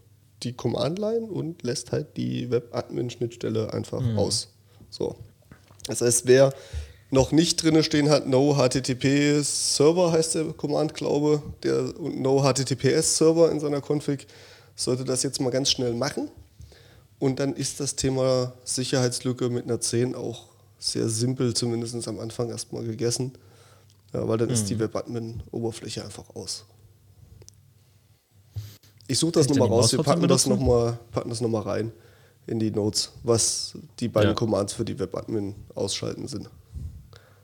die 0.44 0.54
Command-Line 0.54 1.26
und 1.26 1.64
lässt 1.64 1.92
halt 1.92 2.16
die 2.16 2.50
Web-Admin-Schnittstelle 2.50 3.74
einfach 3.74 4.02
aus. 4.16 4.50
So. 4.90 5.16
Das 5.88 6.02
heißt, 6.02 6.28
wer 6.28 6.54
noch 7.10 7.32
nicht 7.32 7.62
drinne 7.64 7.84
stehen 7.84 8.10
hat, 8.10 8.28
No 8.28 8.56
HTTP 8.56 9.42
Server 9.42 10.12
heißt 10.12 10.36
der 10.36 10.46
Command, 10.54 10.94
glaube 10.94 11.42
der 11.64 11.98
und 12.00 12.20
No 12.22 12.42
HTTPS 12.42 13.18
Server 13.18 13.52
in 13.52 13.60
seiner 13.60 13.82
Config, 13.82 14.28
sollte 14.76 15.06
das 15.06 15.24
jetzt 15.24 15.40
mal 15.40 15.50
ganz 15.50 15.72
schnell 15.72 15.94
machen. 15.94 16.30
Und 17.20 17.40
dann 17.40 17.56
ist 17.56 17.80
das 17.80 17.96
Thema 17.96 18.54
Sicherheitslücke 18.64 19.50
mit 19.50 19.66
einer 19.66 19.80
10 19.80 20.16
auch 20.16 20.50
sehr 20.78 21.10
simpel, 21.10 21.54
zumindest 21.54 22.08
am 22.08 22.20
Anfang 22.20 22.50
erstmal 22.50 22.84
gegessen. 22.84 23.32
Ja, 24.14 24.28
weil 24.28 24.38
dann 24.38 24.50
ist 24.50 24.70
die 24.70 24.80
Web-Admin-Oberfläche 24.80 26.04
einfach 26.04 26.24
aus. 26.36 26.66
Ich 29.08 29.18
suche 29.20 29.34
das 29.34 29.50
nochmal 29.50 29.70
raus, 29.70 29.92
wir 29.94 30.04
packen 30.04 30.28
das 30.28 30.46
nochmal 30.46 31.00
packen 31.12 31.30
das 31.30 31.42
noch 31.42 31.50
mal 31.50 31.62
rein 31.62 31.92
in 32.46 32.60
die 32.60 32.72
Notes, 32.72 33.12
was 33.24 33.74
die 34.00 34.08
beiden 34.08 34.32
Ja. 34.32 34.36
Commands 34.36 34.74
für 34.74 34.86
die 34.86 35.00
Web-Admin 35.00 35.56
ausschalten 35.76 36.28
sind. 36.28 36.50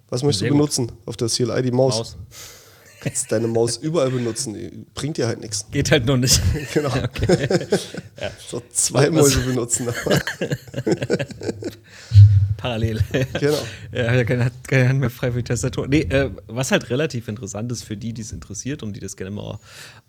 Was 0.09 0.23
möchtest 0.23 0.39
Sehr 0.39 0.49
du 0.49 0.55
gut. 0.55 0.61
benutzen 0.61 0.91
auf 1.05 1.17
der 1.17 1.27
CLI? 1.27 1.61
Die 1.61 1.71
Maus. 1.71 1.97
Maus. 1.97 2.17
Kannst 3.03 3.33
deine 3.33 3.47
Maus 3.47 3.75
überall 3.75 4.11
benutzen, 4.11 4.53
die 4.53 4.85
bringt 4.93 5.17
dir 5.17 5.27
halt 5.27 5.41
nichts. 5.41 5.65
Geht 5.71 5.91
halt 5.91 6.05
noch 6.05 6.15
nicht. 6.15 6.41
Genau. 6.73 6.89
So 8.47 8.61
zwei 8.71 9.09
Mäuse 9.09 9.41
benutzen. 9.41 9.89
Parallel. 12.55 13.01
Genau. 13.41 13.57
Ja, 13.91 14.13
ja 14.15 14.23
keine, 14.23 14.51
keine 14.65 14.87
Hand 14.87 14.99
mehr 15.01 15.09
frei 15.09 15.33
für 15.33 15.39
die 15.39 15.43
Tastatur. 15.43 15.87
Nee, 15.87 16.03
äh, 16.03 16.31
was 16.47 16.71
halt 16.71 16.89
relativ 16.89 17.27
interessant 17.27 17.69
ist 17.73 17.83
für 17.83 17.97
die, 17.97 18.13
die 18.13 18.21
es 18.21 18.31
interessiert 18.31 18.83
und 18.83 18.95
die 18.95 19.01
das 19.01 19.17
gerne 19.17 19.31
mal 19.31 19.59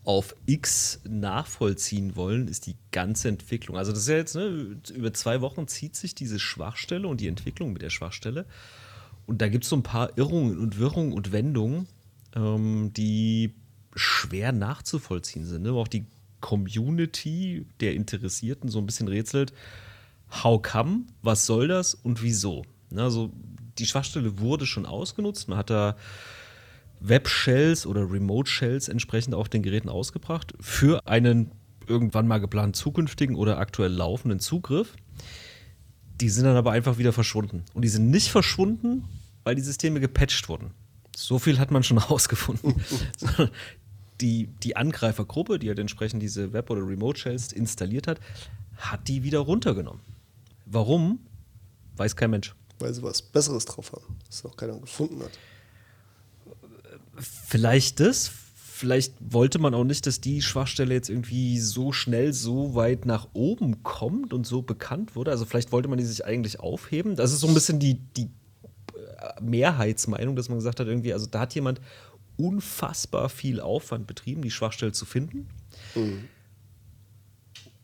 auf 0.05 0.37
X 0.47 1.01
nachvollziehen 1.03 2.15
wollen, 2.15 2.47
ist 2.47 2.67
die 2.67 2.77
ganze 2.93 3.27
Entwicklung. 3.27 3.77
Also 3.77 3.91
das 3.91 4.03
ist 4.03 4.09
ja 4.09 4.17
jetzt, 4.17 4.37
ne, 4.37 4.77
über 4.95 5.13
zwei 5.13 5.41
Wochen 5.41 5.67
zieht 5.67 5.97
sich 5.97 6.15
diese 6.15 6.39
Schwachstelle 6.39 7.09
und 7.09 7.21
die 7.21 7.27
Entwicklung 7.27 7.73
mit 7.73 7.83
der 7.83 7.91
Schwachstelle. 7.91 8.47
Und 9.27 9.41
da 9.41 9.49
gibt 9.49 9.65
es 9.65 9.71
so 9.71 9.77
ein 9.77 9.83
paar 9.83 10.17
Irrungen 10.19 10.59
und 10.59 10.79
Wirrungen 10.79 11.13
und 11.13 11.33
Wendungen, 11.33 11.87
ähm, 12.35 12.93
die 12.93 13.55
schwer 13.95 14.53
nachzuvollziehen 14.53 15.47
sind. 15.47 15.63
Ne? 15.63 15.75
Wo 15.75 15.81
auch 15.81 15.89
die 15.89 16.07
Community 16.41 17.67
der 17.81 17.95
Interessierten 17.95 18.69
so 18.69 18.79
ein 18.79 18.87
bisschen 18.87 19.09
rätselt, 19.09 19.53
how 20.43 20.61
come, 20.61 21.05
was 21.23 21.47
soll 21.47 21.69
das 21.69 21.95
und 21.95 22.23
wieso. 22.23 22.65
Ne, 22.91 23.03
Also 23.03 23.33
die 23.79 23.87
Schwachstelle 23.87 24.39
wurde 24.39 24.67
schon 24.67 24.85
ausgenutzt. 24.85 25.49
Man 25.49 25.59
hat 25.59 25.71
da 25.71 25.97
Web-Shells 27.01 27.87
oder 27.87 28.11
Remote-Shells 28.11 28.89
entsprechend 28.89 29.35
auf 29.35 29.49
den 29.49 29.63
Geräten 29.63 29.89
ausgebracht 29.89 30.55
für 30.61 31.07
einen 31.07 31.51
irgendwann 31.87 32.27
mal 32.27 32.39
geplanten 32.39 32.75
zukünftigen 32.75 33.37
oder 33.37 33.59
aktuell 33.59 33.93
laufenden 33.93 34.41
Zugriff. 34.41 34.97
Die 36.21 36.29
sind 36.29 36.45
dann 36.45 36.57
aber 36.57 36.73
einfach 36.73 36.99
wieder 36.99 37.13
verschwunden. 37.13 37.65
Und 37.75 37.83
die 37.83 37.89
sind 37.89 38.11
nicht 38.11 38.31
verschwunden, 38.31 39.05
weil 39.43 39.55
die 39.55 39.63
Systeme 39.63 40.01
gepatcht 40.01 40.49
wurden. 40.49 40.71
So 41.17 41.39
viel 41.39 41.59
hat 41.59 41.71
man 41.71 41.83
schon 41.83 41.99
rausgefunden. 42.11 42.75
Sondern 43.17 43.51
die, 44.21 44.49
die 44.63 44.77
Angreifergruppe, 44.77 45.59
die 45.59 45.69
halt 45.69 45.79
entsprechend 45.79 46.23
diese 46.23 46.53
Web- 46.53 46.71
oder 46.71 46.87
Remote-Shells 46.87 47.53
installiert 47.53 48.07
hat, 48.07 48.21
hat 48.77 49.09
die 49.09 49.23
wieder 49.23 49.41
runtergenommen. 49.41 50.01
Warum? 50.67 51.21
Weiß 51.97 52.17
kein 52.17 52.31
Mensch. 52.31 52.55
Weil 52.79 52.93
sie 52.93 53.03
was 53.03 53.23
Besseres 53.23 53.65
drauf 53.67 53.93
haben, 53.93 54.17
das 54.27 54.43
noch 54.45 54.57
keiner 54.57 54.79
gefunden 54.79 55.23
hat. 55.23 55.31
Vielleicht 57.19 58.01
das. 58.01 58.33
Vielleicht 58.77 59.15
wollte 59.21 59.61
man 59.61 59.73
auch 59.73 59.85
nicht, 59.85 60.05
dass 60.05 60.21
die 60.21 60.43
Schwachstelle 60.43 60.93
jetzt 60.93 61.09
irgendwie 61.09 61.61
so 61.61 61.93
schnell 61.93 62.33
so 62.33 62.75
weit 62.75 63.07
nach 63.07 63.29
oben 63.33 63.85
kommt 63.85 64.33
und 64.33 64.49
so 64.49 64.63
bekannt 64.63 65.15
wurde. 65.15 65.31
Also 65.31 65.45
vielleicht 65.45 65.71
wollte 65.71 65.87
man 65.87 65.97
die 65.97 66.05
sich 66.05 66.25
eigentlich 66.25 66.59
aufheben. 66.59 67.15
Das 67.15 67.33
ist 67.33 67.39
so 67.39 67.47
ein 67.47 67.55
bisschen 67.55 67.79
die, 67.79 68.01
die 68.17 68.25
äh, 68.25 69.41
Mehrheitsmeinung, 69.41 70.35
dass 70.35 70.49
man 70.49 70.59
gesagt 70.59 70.81
hat, 70.81 70.89
irgendwie, 70.89 71.13
also 71.13 71.27
da 71.27 71.39
hat 71.39 71.55
jemand 71.55 71.81
unfassbar 72.37 73.29
viel 73.29 73.61
Aufwand 73.61 74.09
betrieben, 74.09 74.43
die 74.43 74.51
Schwachstelle 74.51 74.91
zu 74.91 75.05
finden. 75.05 75.47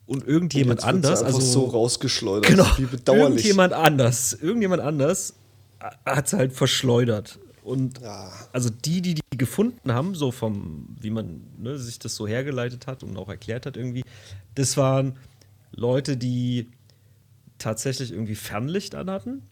Und 0.07 0.27
irgendjemand 0.27 0.81
sie 0.81 0.89
anders, 0.89 1.23
also 1.23 1.39
so 1.39 1.67
rausgeschleudert. 1.67 2.51
Genau. 2.51 2.67
Wie 2.79 2.87
bedauerlich. 2.87 3.45
Irgendjemand 3.45 3.75
anders, 3.75 4.33
irgendjemand 4.33 4.83
anders 4.83 5.35
hat 6.05 6.27
es 6.27 6.33
halt 6.33 6.53
verschleudert. 6.53 7.39
Und 7.71 8.01
Ja. 8.01 8.33
also 8.53 8.69
die, 8.69 9.01
die 9.01 9.15
die 9.15 9.39
gefunden 9.39 9.93
haben, 9.93 10.15
so 10.15 10.33
vom, 10.33 10.89
wie 11.01 11.11
man 11.11 11.43
ne, 11.59 11.79
sich 11.79 11.99
das 12.01 12.17
so 12.17 12.27
hergeleitet 12.27 12.87
hat 12.87 13.03
und 13.03 13.17
auch 13.17 13.29
erklärt 13.29 13.65
hat 13.65 13.77
irgendwie, 13.77 14.03
das 14.57 14.77
waren 14.77 15.17
Leute, 15.71 16.17
die 16.17 16.69
tatsächlich 17.59 18.11
irgendwie 18.11 18.35
Fernlicht 18.35 18.95
anhatten. 18.95 19.43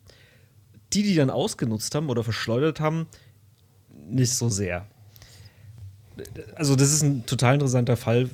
Die, 0.92 1.02
die 1.02 1.14
dann 1.14 1.30
ausgenutzt 1.30 1.94
haben 1.94 2.08
oder 2.08 2.24
verschleudert 2.24 2.80
haben, 2.80 3.06
nicht 4.08 4.34
so 4.34 4.48
sehr. 4.48 4.86
Also 6.56 6.74
das 6.74 6.92
ist 6.92 7.02
ein 7.02 7.26
total 7.26 7.54
interessanter 7.54 7.96
Fall 7.96 8.30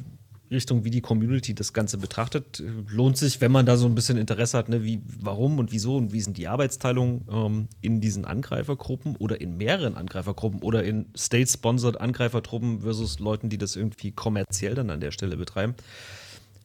Richtung, 0.54 0.84
wie 0.84 0.90
die 0.90 1.00
Community 1.00 1.54
das 1.54 1.72
Ganze 1.72 1.98
betrachtet. 1.98 2.62
Lohnt 2.88 3.18
sich, 3.18 3.40
wenn 3.40 3.52
man 3.52 3.66
da 3.66 3.76
so 3.76 3.86
ein 3.86 3.94
bisschen 3.94 4.16
Interesse 4.16 4.56
hat, 4.56 4.68
ne, 4.68 4.82
wie, 4.82 5.02
warum 5.20 5.58
und 5.58 5.72
wieso 5.72 5.96
und 5.96 6.12
wie 6.12 6.20
sind 6.20 6.38
die 6.38 6.48
Arbeitsteilungen 6.48 7.26
ähm, 7.30 7.68
in 7.82 8.00
diesen 8.00 8.24
Angreifergruppen 8.24 9.16
oder 9.16 9.40
in 9.40 9.56
mehreren 9.56 9.96
Angreifergruppen 9.96 10.62
oder 10.62 10.84
in 10.84 11.06
State-Sponsored 11.16 12.00
Angreifertruppen 12.00 12.80
versus 12.80 13.18
Leuten, 13.18 13.50
die 13.50 13.58
das 13.58 13.76
irgendwie 13.76 14.12
kommerziell 14.12 14.74
dann 14.74 14.90
an 14.90 15.00
der 15.00 15.10
Stelle 15.10 15.36
betreiben. 15.36 15.74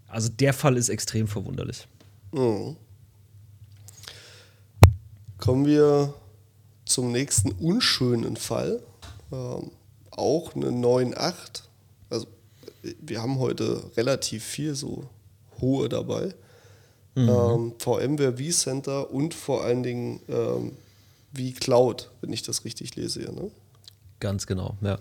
Also 0.08 0.30
der 0.30 0.54
Fall 0.54 0.78
ist 0.78 0.90
extrem 0.90 1.28
verwunderlich. 1.28 1.88
Mhm. 2.32 2.76
Kommen 5.38 5.66
wir 5.66 6.14
zum 6.86 7.12
nächsten 7.12 7.52
unschönen 7.52 8.36
Fall. 8.36 8.82
Ähm, 9.32 9.72
auch 10.12 10.56
eine 10.56 10.68
9.8. 10.68 11.69
Wir 13.02 13.22
haben 13.22 13.40
heute 13.40 13.84
relativ 13.98 14.44
viel 14.44 14.76
so 14.76 15.06
hohe 15.62 15.90
dabei. 15.90 16.34
Ähm, 17.16 17.74
VMware 17.80 18.38
vCenter 18.38 19.12
und 19.12 19.34
vor 19.34 19.64
allen 19.64 19.84
Dingen 19.84 20.22
ähm, 20.30 20.72
vCloud, 21.34 22.10
wenn 22.22 22.32
ich 22.32 22.44
das 22.44 22.64
richtig 22.64 22.96
lese. 22.96 23.22
hier, 23.22 23.32
Ne? 23.32 23.52
Ganz 24.20 24.48
genau, 24.48 24.78
ja. 24.82 25.00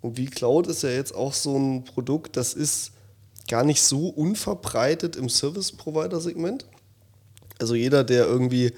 Und 0.00 0.18
vCloud 0.18 0.66
ist 0.68 0.82
ja 0.82 0.90
jetzt 0.90 1.14
auch 1.14 1.34
so 1.34 1.58
ein 1.58 1.84
Produkt, 1.84 2.36
das 2.36 2.54
ist 2.54 2.92
gar 3.48 3.64
nicht 3.64 3.82
so 3.82 4.08
unverbreitet 4.08 5.16
im 5.16 5.28
Service-Provider-Segment. 5.28 6.64
Also 7.58 7.74
jeder, 7.74 8.04
der 8.04 8.24
irgendwie 8.24 8.72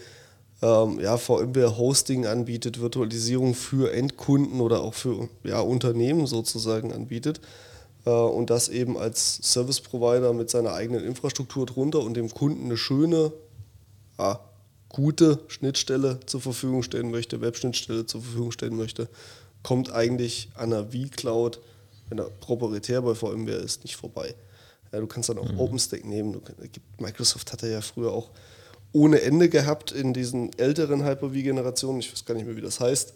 ähm, 0.61 0.99
ja, 0.99 1.19
VMware-Hosting 1.19 2.27
anbietet, 2.27 2.81
Virtualisierung 2.81 3.55
für 3.55 3.93
Endkunden 3.93 4.61
oder 4.61 4.83
auch 4.83 4.95
für 4.95 5.29
ja, 5.45 5.61
Unternehmen 5.61 6.27
sozusagen 6.27 6.93
anbietet 6.93 7.41
und 8.11 8.51
das 8.51 8.69
eben 8.69 8.99
als 8.99 9.37
Service-Provider 9.43 10.33
mit 10.33 10.51
seiner 10.51 10.75
eigenen 10.75 11.05
Infrastruktur 11.05 11.67
drunter 11.67 12.01
und 12.01 12.15
dem 12.15 12.31
Kunden 12.31 12.65
eine 12.65 12.77
schöne, 12.77 13.33
ja, 14.19 14.41
gute 14.89 15.39
Schnittstelle 15.49 16.21
zur 16.27 16.41
Verfügung 16.41 16.83
stellen 16.83 17.11
möchte, 17.11 17.41
Webschnittstelle 17.41 18.07
zur 18.07 18.21
Verfügung 18.21 18.53
stellen 18.53 18.77
möchte, 18.77 19.09
kommt 19.63 19.93
eigentlich 19.93 20.51
an 20.55 20.73
einer 20.73 20.87
vCloud, 20.91 21.61
wenn 22.09 22.19
er 22.19 22.29
proprietär 22.41 23.01
bei 23.03 23.15
VMware 23.15 23.57
ist, 23.57 23.85
nicht 23.85 23.97
vorbei. 23.97 24.35
Ja, 24.93 25.01
du 25.01 25.07
kannst 25.07 25.29
dann 25.31 25.39
auch 25.39 25.51
mhm. 25.51 25.59
OpenStack 25.59 26.05
nehmen. 26.05 26.43
Microsoft 26.99 27.53
hatte 27.53 27.71
ja 27.71 27.81
früher 27.81 28.13
auch 28.13 28.31
ohne 28.93 29.23
Ende 29.23 29.49
gehabt 29.49 29.93
in 29.93 30.13
diesen 30.13 30.57
älteren 30.59 31.05
Hyper-V-Generationen. 31.05 32.01
Ich 32.01 32.13
weiß 32.13 32.27
gar 32.27 32.35
nicht 32.35 32.47
mehr, 32.47 32.57
wie 32.57 32.61
das 32.61 32.79
heißt. 32.79 33.15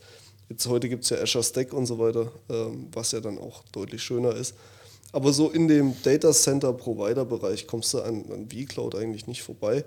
Jetzt 0.49 0.67
heute 0.67 0.89
gibt 0.89 1.05
es 1.05 1.11
ja 1.11 1.19
Azure 1.19 1.45
Stack 1.45 1.73
und 1.75 1.87
so 1.87 1.99
weiter, 1.99 2.33
ähm, 2.49 2.89
was 2.93 3.13
ja 3.13 3.21
dann 3.21 3.39
auch 3.39 3.65
deutlich 3.73 4.03
schöner 4.03 4.35
ist. 4.35 4.55
Aber 5.17 5.33
so 5.33 5.49
in 5.51 5.67
dem 5.67 5.95
Data 6.03 6.31
Center 6.31 6.75
Provider 6.75 7.25
Bereich 7.25 7.67
kommst 7.67 7.95
du 7.95 8.03
an, 8.03 8.31
an 8.31 8.51
vCloud 8.51 8.97
eigentlich 8.97 9.27
nicht 9.27 9.43
vorbei. 9.43 9.83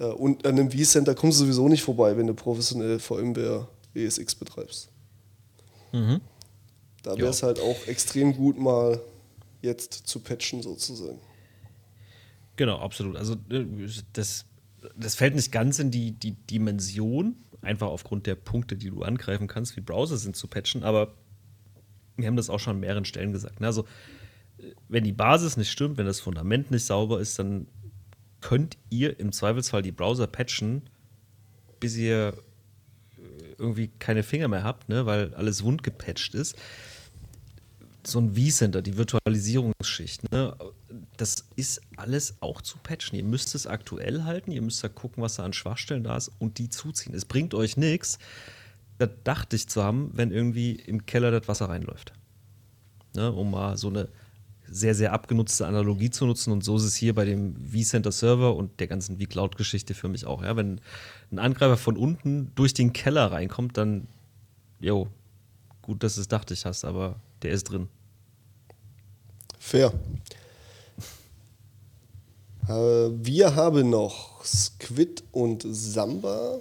Äh, 0.00 0.06
und 0.06 0.44
an 0.44 0.58
einem 0.58 0.72
vCenter 0.72 1.14
kommst 1.14 1.38
du 1.38 1.44
sowieso 1.44 1.68
nicht 1.68 1.84
vorbei, 1.84 2.16
wenn 2.16 2.26
du 2.26 2.34
professionell 2.34 2.98
VMware 2.98 3.68
ESX 3.94 4.34
betreibst. 4.34 4.88
Mhm. 5.92 6.20
Da 7.04 7.16
wäre 7.16 7.28
es 7.28 7.44
halt 7.44 7.60
auch 7.60 7.86
extrem 7.86 8.34
gut, 8.34 8.58
mal 8.58 9.00
jetzt 9.62 9.92
zu 9.92 10.18
patchen 10.18 10.60
sozusagen. 10.60 11.20
Genau, 12.56 12.78
absolut. 12.78 13.14
Also 13.14 13.34
äh, 13.50 13.64
das, 14.12 14.44
das 14.96 15.14
fällt 15.14 15.36
nicht 15.36 15.52
ganz 15.52 15.78
in 15.78 15.92
die, 15.92 16.10
die 16.10 16.32
Dimension, 16.32 17.36
einfach 17.62 17.86
aufgrund 17.86 18.26
der 18.26 18.34
Punkte, 18.34 18.74
die 18.74 18.90
du 18.90 19.04
angreifen 19.04 19.46
kannst, 19.46 19.76
wie 19.76 19.82
Browser 19.82 20.16
sind 20.16 20.34
zu 20.34 20.48
patchen, 20.48 20.82
aber 20.82 21.14
wir 22.16 22.26
haben 22.26 22.34
das 22.34 22.50
auch 22.50 22.58
schon 22.58 22.74
an 22.74 22.80
mehreren 22.80 23.04
Stellen 23.04 23.32
gesagt. 23.32 23.60
Ne? 23.60 23.68
Also, 23.68 23.84
wenn 24.88 25.04
die 25.04 25.12
Basis 25.12 25.56
nicht 25.56 25.70
stimmt, 25.70 25.98
wenn 25.98 26.06
das 26.06 26.20
Fundament 26.20 26.70
nicht 26.70 26.84
sauber 26.84 27.20
ist, 27.20 27.38
dann 27.38 27.66
könnt 28.40 28.76
ihr 28.90 29.18
im 29.18 29.32
Zweifelsfall 29.32 29.82
die 29.82 29.92
Browser 29.92 30.26
patchen, 30.26 30.82
bis 31.80 31.96
ihr 31.96 32.34
irgendwie 33.58 33.88
keine 33.98 34.22
Finger 34.22 34.48
mehr 34.48 34.62
habt, 34.62 34.88
ne? 34.88 35.06
weil 35.06 35.34
alles 35.34 35.64
wund 35.64 35.82
gepatcht 35.82 36.34
ist 36.34 36.56
so 38.10 38.20
ein 38.20 38.34
vCenter, 38.34 38.82
die 38.82 38.96
Virtualisierungsschicht, 38.96 40.30
ne, 40.32 40.56
das 41.16 41.46
ist 41.56 41.80
alles 41.96 42.36
auch 42.40 42.62
zu 42.62 42.78
patchen. 42.78 43.16
Ihr 43.16 43.24
müsst 43.24 43.54
es 43.54 43.66
aktuell 43.66 44.24
halten, 44.24 44.50
ihr 44.50 44.62
müsst 44.62 44.82
da 44.82 44.88
gucken, 44.88 45.22
was 45.22 45.36
da 45.36 45.44
an 45.44 45.52
Schwachstellen 45.52 46.04
da 46.04 46.16
ist 46.16 46.30
und 46.38 46.58
die 46.58 46.68
zuziehen. 46.68 47.14
Es 47.14 47.24
bringt 47.24 47.54
euch 47.54 47.76
nichts, 47.76 48.18
das 48.98 49.10
dachtig 49.24 49.68
zu 49.68 49.82
haben, 49.82 50.10
wenn 50.14 50.30
irgendwie 50.30 50.72
im 50.72 51.06
Keller 51.06 51.30
das 51.30 51.48
Wasser 51.48 51.68
reinläuft. 51.68 52.12
Ne, 53.14 53.30
um 53.32 53.50
mal 53.50 53.76
so 53.76 53.88
eine 53.88 54.08
sehr, 54.70 54.94
sehr 54.94 55.12
abgenutzte 55.12 55.66
Analogie 55.66 56.10
zu 56.10 56.26
nutzen. 56.26 56.52
Und 56.52 56.64
so 56.64 56.76
ist 56.76 56.84
es 56.84 56.94
hier 56.94 57.14
bei 57.14 57.24
dem 57.24 57.56
vCenter 57.72 58.12
Server 58.12 58.56
und 58.56 58.80
der 58.80 58.86
ganzen 58.86 59.18
vCloud-Geschichte 59.18 59.94
für 59.94 60.08
mich 60.08 60.26
auch. 60.26 60.42
Ja, 60.42 60.56
wenn 60.56 60.80
ein 61.30 61.38
Angreifer 61.38 61.76
von 61.76 61.96
unten 61.96 62.52
durch 62.54 62.74
den 62.74 62.92
Keller 62.92 63.32
reinkommt, 63.32 63.76
dann, 63.76 64.08
jo, 64.80 65.08
gut, 65.82 66.02
dass 66.02 66.16
du 66.16 66.20
es 66.20 66.28
dachtig 66.28 66.64
hast, 66.64 66.84
aber 66.84 67.16
der 67.42 67.52
ist 67.52 67.64
drin. 67.64 67.88
Fair. 69.58 69.92
Äh, 72.68 72.72
wir 72.72 73.54
haben 73.54 73.90
noch 73.90 74.44
Squid 74.44 75.22
und 75.32 75.64
Samba. 75.68 76.58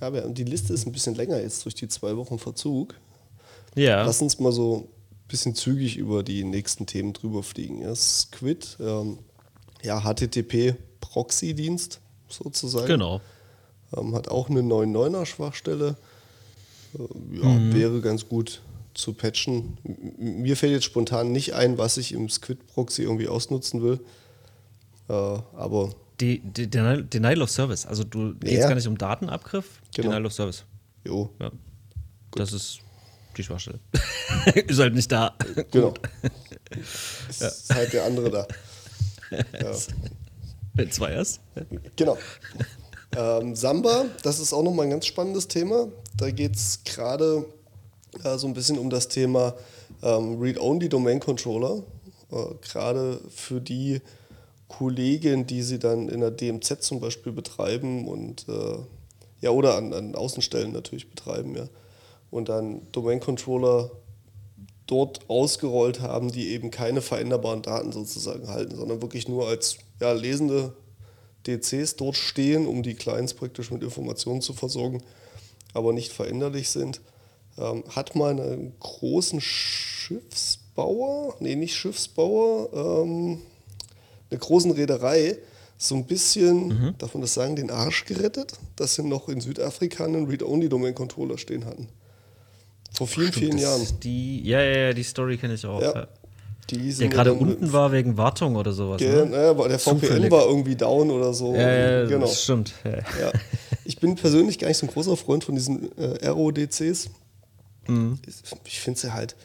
Ja, 0.00 0.10
die 0.10 0.44
Liste 0.44 0.72
ist 0.72 0.86
ein 0.86 0.92
bisschen 0.92 1.14
länger 1.14 1.40
jetzt 1.40 1.64
durch 1.64 1.74
die 1.74 1.88
zwei 1.88 2.16
Wochen 2.16 2.38
Verzug. 2.38 2.94
Ja. 3.74 4.04
Lass 4.04 4.20
uns 4.20 4.38
mal 4.38 4.52
so 4.52 4.88
bisschen 5.34 5.56
zügig 5.56 5.96
über 5.96 6.22
die 6.22 6.44
nächsten 6.44 6.86
Themen 6.86 7.12
drüber 7.12 7.42
fliegen. 7.42 7.82
Ja, 7.82 7.92
Squid, 7.96 8.76
ähm, 8.78 9.18
ja, 9.82 10.00
HTTP-Proxy-Dienst 10.00 12.00
sozusagen. 12.28 12.86
Genau. 12.86 13.20
Ähm, 13.96 14.14
hat 14.14 14.28
auch 14.28 14.48
eine 14.48 14.60
9.9er 14.60 15.26
Schwachstelle. 15.26 15.96
Äh, 16.94 17.38
ja, 17.38 17.48
mhm. 17.48 17.74
wäre 17.74 18.00
ganz 18.00 18.28
gut 18.28 18.62
zu 18.94 19.12
patchen. 19.12 19.76
Mir 20.18 20.56
fällt 20.56 20.72
jetzt 20.72 20.84
spontan 20.84 21.32
nicht 21.32 21.54
ein, 21.54 21.78
was 21.78 21.96
ich 21.96 22.12
im 22.12 22.28
Squid-Proxy 22.28 23.02
irgendwie 23.02 23.26
ausnutzen 23.26 23.82
will. 23.82 23.98
Äh, 25.08 25.12
aber. 25.12 25.90
Die, 26.20 26.38
die, 26.38 26.70
Denial, 26.70 27.02
Denial 27.02 27.42
of 27.42 27.50
Service. 27.50 27.86
Also 27.86 28.04
du 28.04 28.36
geht 28.36 28.52
ja. 28.52 28.68
gar 28.68 28.76
nicht 28.76 28.86
um 28.86 28.96
Datenabgriff. 28.96 29.80
Genau. 29.96 30.10
Denial 30.10 30.26
of 30.26 30.32
Service. 30.32 30.64
Jo. 31.04 31.28
Ja. 31.40 31.50
Das 32.36 32.52
ist 32.52 32.83
die 33.34 33.42
Schwachstelle. 33.42 33.80
ist 34.54 34.78
halt 34.78 34.94
nicht 34.94 35.10
da. 35.10 35.34
Genau. 35.70 35.94
ist 37.28 37.68
ja. 37.68 37.74
halt 37.74 37.92
der 37.92 38.04
andere 38.04 38.30
da. 38.30 38.46
Ja. 39.30 39.72
Wenn 40.74 40.90
zwei 40.90 41.12
erst. 41.12 41.40
Genau. 41.96 42.18
Ähm, 43.16 43.54
Samba, 43.54 44.06
das 44.22 44.40
ist 44.40 44.52
auch 44.52 44.62
nochmal 44.62 44.86
ein 44.86 44.90
ganz 44.90 45.06
spannendes 45.06 45.46
Thema. 45.46 45.88
Da 46.16 46.30
geht 46.30 46.56
es 46.56 46.80
gerade 46.84 47.44
äh, 48.24 48.36
so 48.38 48.46
ein 48.48 48.54
bisschen 48.54 48.78
um 48.78 48.90
das 48.90 49.08
Thema 49.08 49.54
ähm, 50.02 50.40
Read-Only 50.40 50.88
Domain 50.88 51.20
Controller. 51.20 51.84
Äh, 52.32 52.54
Gerade 52.60 53.20
für 53.30 53.60
die 53.60 54.00
Kollegen, 54.66 55.46
die 55.46 55.62
sie 55.62 55.78
dann 55.78 56.08
in 56.08 56.20
der 56.20 56.32
DMZ 56.32 56.82
zum 56.82 56.98
Beispiel 56.98 57.32
betreiben 57.32 58.08
und 58.08 58.48
äh, 58.48 58.78
ja, 59.40 59.50
oder 59.50 59.76
an, 59.76 59.92
an 59.92 60.14
Außenstellen 60.14 60.72
natürlich 60.72 61.08
betreiben, 61.10 61.54
ja. 61.54 61.68
Und 62.34 62.48
dann 62.48 62.82
Domain 62.92 63.20
Controller 63.20 63.90
dort 64.86 65.28
ausgerollt 65.28 66.00
haben, 66.00 66.30
die 66.32 66.48
eben 66.48 66.70
keine 66.70 67.00
veränderbaren 67.00 67.62
Daten 67.62 67.92
sozusagen 67.92 68.48
halten, 68.48 68.76
sondern 68.76 69.00
wirklich 69.00 69.28
nur 69.28 69.48
als 69.48 69.78
ja, 70.00 70.12
lesende 70.12 70.74
DCs 71.46 71.96
dort 71.96 72.16
stehen, 72.16 72.66
um 72.66 72.82
die 72.82 72.94
Clients 72.94 73.34
praktisch 73.34 73.70
mit 73.70 73.82
Informationen 73.82 74.40
zu 74.40 74.52
versorgen, 74.52 75.02
aber 75.72 75.92
nicht 75.92 76.12
veränderlich 76.12 76.70
sind 76.70 77.00
ähm, 77.58 77.84
hat 77.88 78.16
mal 78.16 78.30
einen 78.30 78.72
großen 78.80 79.40
Schiffsbauer, 79.40 81.36
nee, 81.40 81.56
nicht 81.56 81.74
Schiffsbauer, 81.74 82.70
ähm, 82.72 83.40
eine 84.30 84.38
großen 84.38 84.70
Reederei 84.72 85.38
so 85.76 85.96
ein 85.96 86.06
bisschen, 86.06 86.68
mhm. 86.68 86.94
darf 86.98 87.14
man 87.14 87.20
das 87.20 87.34
sagen, 87.34 87.56
den 87.56 87.70
Arsch 87.70 88.04
gerettet, 88.04 88.58
dass 88.76 88.94
sie 88.94 89.02
noch 89.02 89.28
in 89.28 89.40
Südafrika 89.40 90.04
einen 90.04 90.26
Read-Only-Domain-Controller 90.26 91.36
stehen 91.36 91.64
hatten. 91.66 91.88
Vor 92.94 93.08
vielen, 93.08 93.32
Stimmt, 93.32 93.46
vielen 93.46 93.58
Jahren. 93.58 93.86
Die, 94.02 94.42
ja, 94.42 94.62
ja, 94.62 94.78
ja, 94.78 94.92
die 94.92 95.02
Story 95.02 95.36
kenne 95.36 95.54
ich 95.54 95.66
auch. 95.66 95.82
Ja. 95.82 96.06
der 96.70 97.08
gerade 97.08 97.34
unten 97.34 97.72
war 97.72 97.90
wegen 97.92 98.16
Wartung 98.16 98.54
oder 98.56 98.72
sowas. 98.72 98.98
Ge 98.98 99.26
ne? 99.26 99.36
Ja, 99.36 99.54
der 99.54 99.78
VPN 99.78 100.00
Zufällig. 100.00 100.30
war 100.30 100.46
irgendwie 100.46 100.76
down 100.76 101.10
oder 101.10 101.34
so. 101.34 101.54
Ja, 101.54 101.72
ja 101.72 102.06
genau. 102.06 102.26
das 102.26 102.42
stimmt. 102.42 102.72
Ja. 102.84 103.32
Ich 103.84 103.98
bin 103.98 104.14
persönlich 104.14 104.58
gar 104.58 104.68
nicht 104.68 104.78
so 104.78 104.86
ein 104.86 104.92
großer 104.92 105.16
Freund 105.16 105.44
von 105.44 105.56
diesen 105.56 105.90
äh, 105.98 106.28
RODCs. 106.28 107.10
Mhm. 107.86 108.18
Ich 108.64 108.80
finde 108.80 108.98
sie 108.98 109.12
halt 109.12 109.36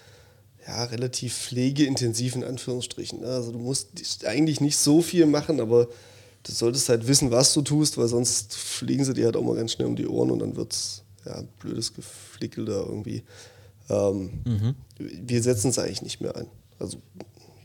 ja, 0.65 0.83
relativ 0.85 1.35
pflegeintensiv 1.35 2.35
in 2.35 2.43
Anführungsstrichen. 2.43 3.21
Ne? 3.21 3.27
Also 3.27 3.51
du 3.51 3.59
musst 3.59 4.25
eigentlich 4.25 4.61
nicht 4.61 4.77
so 4.77 5.01
viel 5.01 5.25
machen, 5.25 5.59
aber 5.59 5.87
du 6.43 6.51
solltest 6.51 6.87
halt 6.89 7.07
wissen, 7.07 7.31
was 7.31 7.53
du 7.53 7.63
tust, 7.63 7.97
weil 7.97 8.07
sonst 8.07 8.55
fliegen 8.55 9.03
sie 9.03 9.13
dir 9.13 9.25
halt 9.25 9.35
auch 9.35 9.43
mal 9.43 9.55
ganz 9.55 9.73
schnell 9.73 9.87
um 9.87 9.95
die 9.95 10.07
Ohren 10.07 10.31
und 10.31 10.39
dann 10.39 10.55
wird 10.55 10.73
es 10.73 11.03
ja, 11.25 11.43
blödes 11.59 11.93
Geflickel 11.93 12.65
da 12.65 12.79
irgendwie. 12.79 13.23
Ähm, 13.89 14.29
mhm. 14.45 14.75
Wir 14.97 15.41
setzen 15.41 15.69
es 15.69 15.79
eigentlich 15.79 16.01
nicht 16.01 16.21
mehr 16.21 16.35
ein. 16.35 16.47
Also 16.79 16.99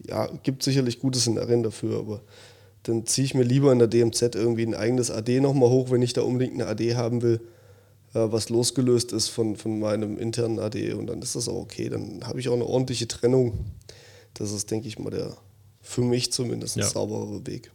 ja, 0.06 0.26
gibt 0.42 0.62
sicherlich 0.62 1.00
gute 1.00 1.18
Szenarien 1.18 1.62
dafür, 1.62 1.98
aber 1.98 2.22
dann 2.82 3.06
ziehe 3.06 3.24
ich 3.24 3.34
mir 3.34 3.42
lieber 3.42 3.72
in 3.72 3.78
der 3.78 3.88
DMZ 3.88 4.34
irgendwie 4.34 4.66
ein 4.66 4.74
eigenes 4.74 5.10
AD 5.10 5.40
nochmal 5.40 5.70
hoch, 5.70 5.90
wenn 5.90 6.02
ich 6.02 6.12
da 6.12 6.22
unbedingt 6.22 6.54
eine 6.54 6.66
AD 6.66 6.94
haben 6.96 7.22
will, 7.22 7.40
äh, 8.12 8.20
was 8.30 8.50
losgelöst 8.50 9.12
ist 9.12 9.28
von, 9.28 9.56
von 9.56 9.78
meinem 9.78 10.18
internen 10.18 10.58
AD 10.58 10.92
und 10.94 11.06
dann 11.06 11.22
ist 11.22 11.34
das 11.36 11.48
auch 11.48 11.56
okay. 11.56 11.88
Dann 11.88 12.26
habe 12.26 12.40
ich 12.40 12.48
auch 12.48 12.54
eine 12.54 12.66
ordentliche 12.66 13.08
Trennung. 13.08 13.66
Das 14.34 14.52
ist, 14.52 14.70
denke 14.70 14.88
ich 14.88 14.98
mal, 14.98 15.10
der 15.10 15.36
für 15.80 16.02
mich 16.02 16.32
zumindest 16.32 16.76
ja. 16.76 16.84
sauberere 16.84 17.46
Weg. 17.46 17.70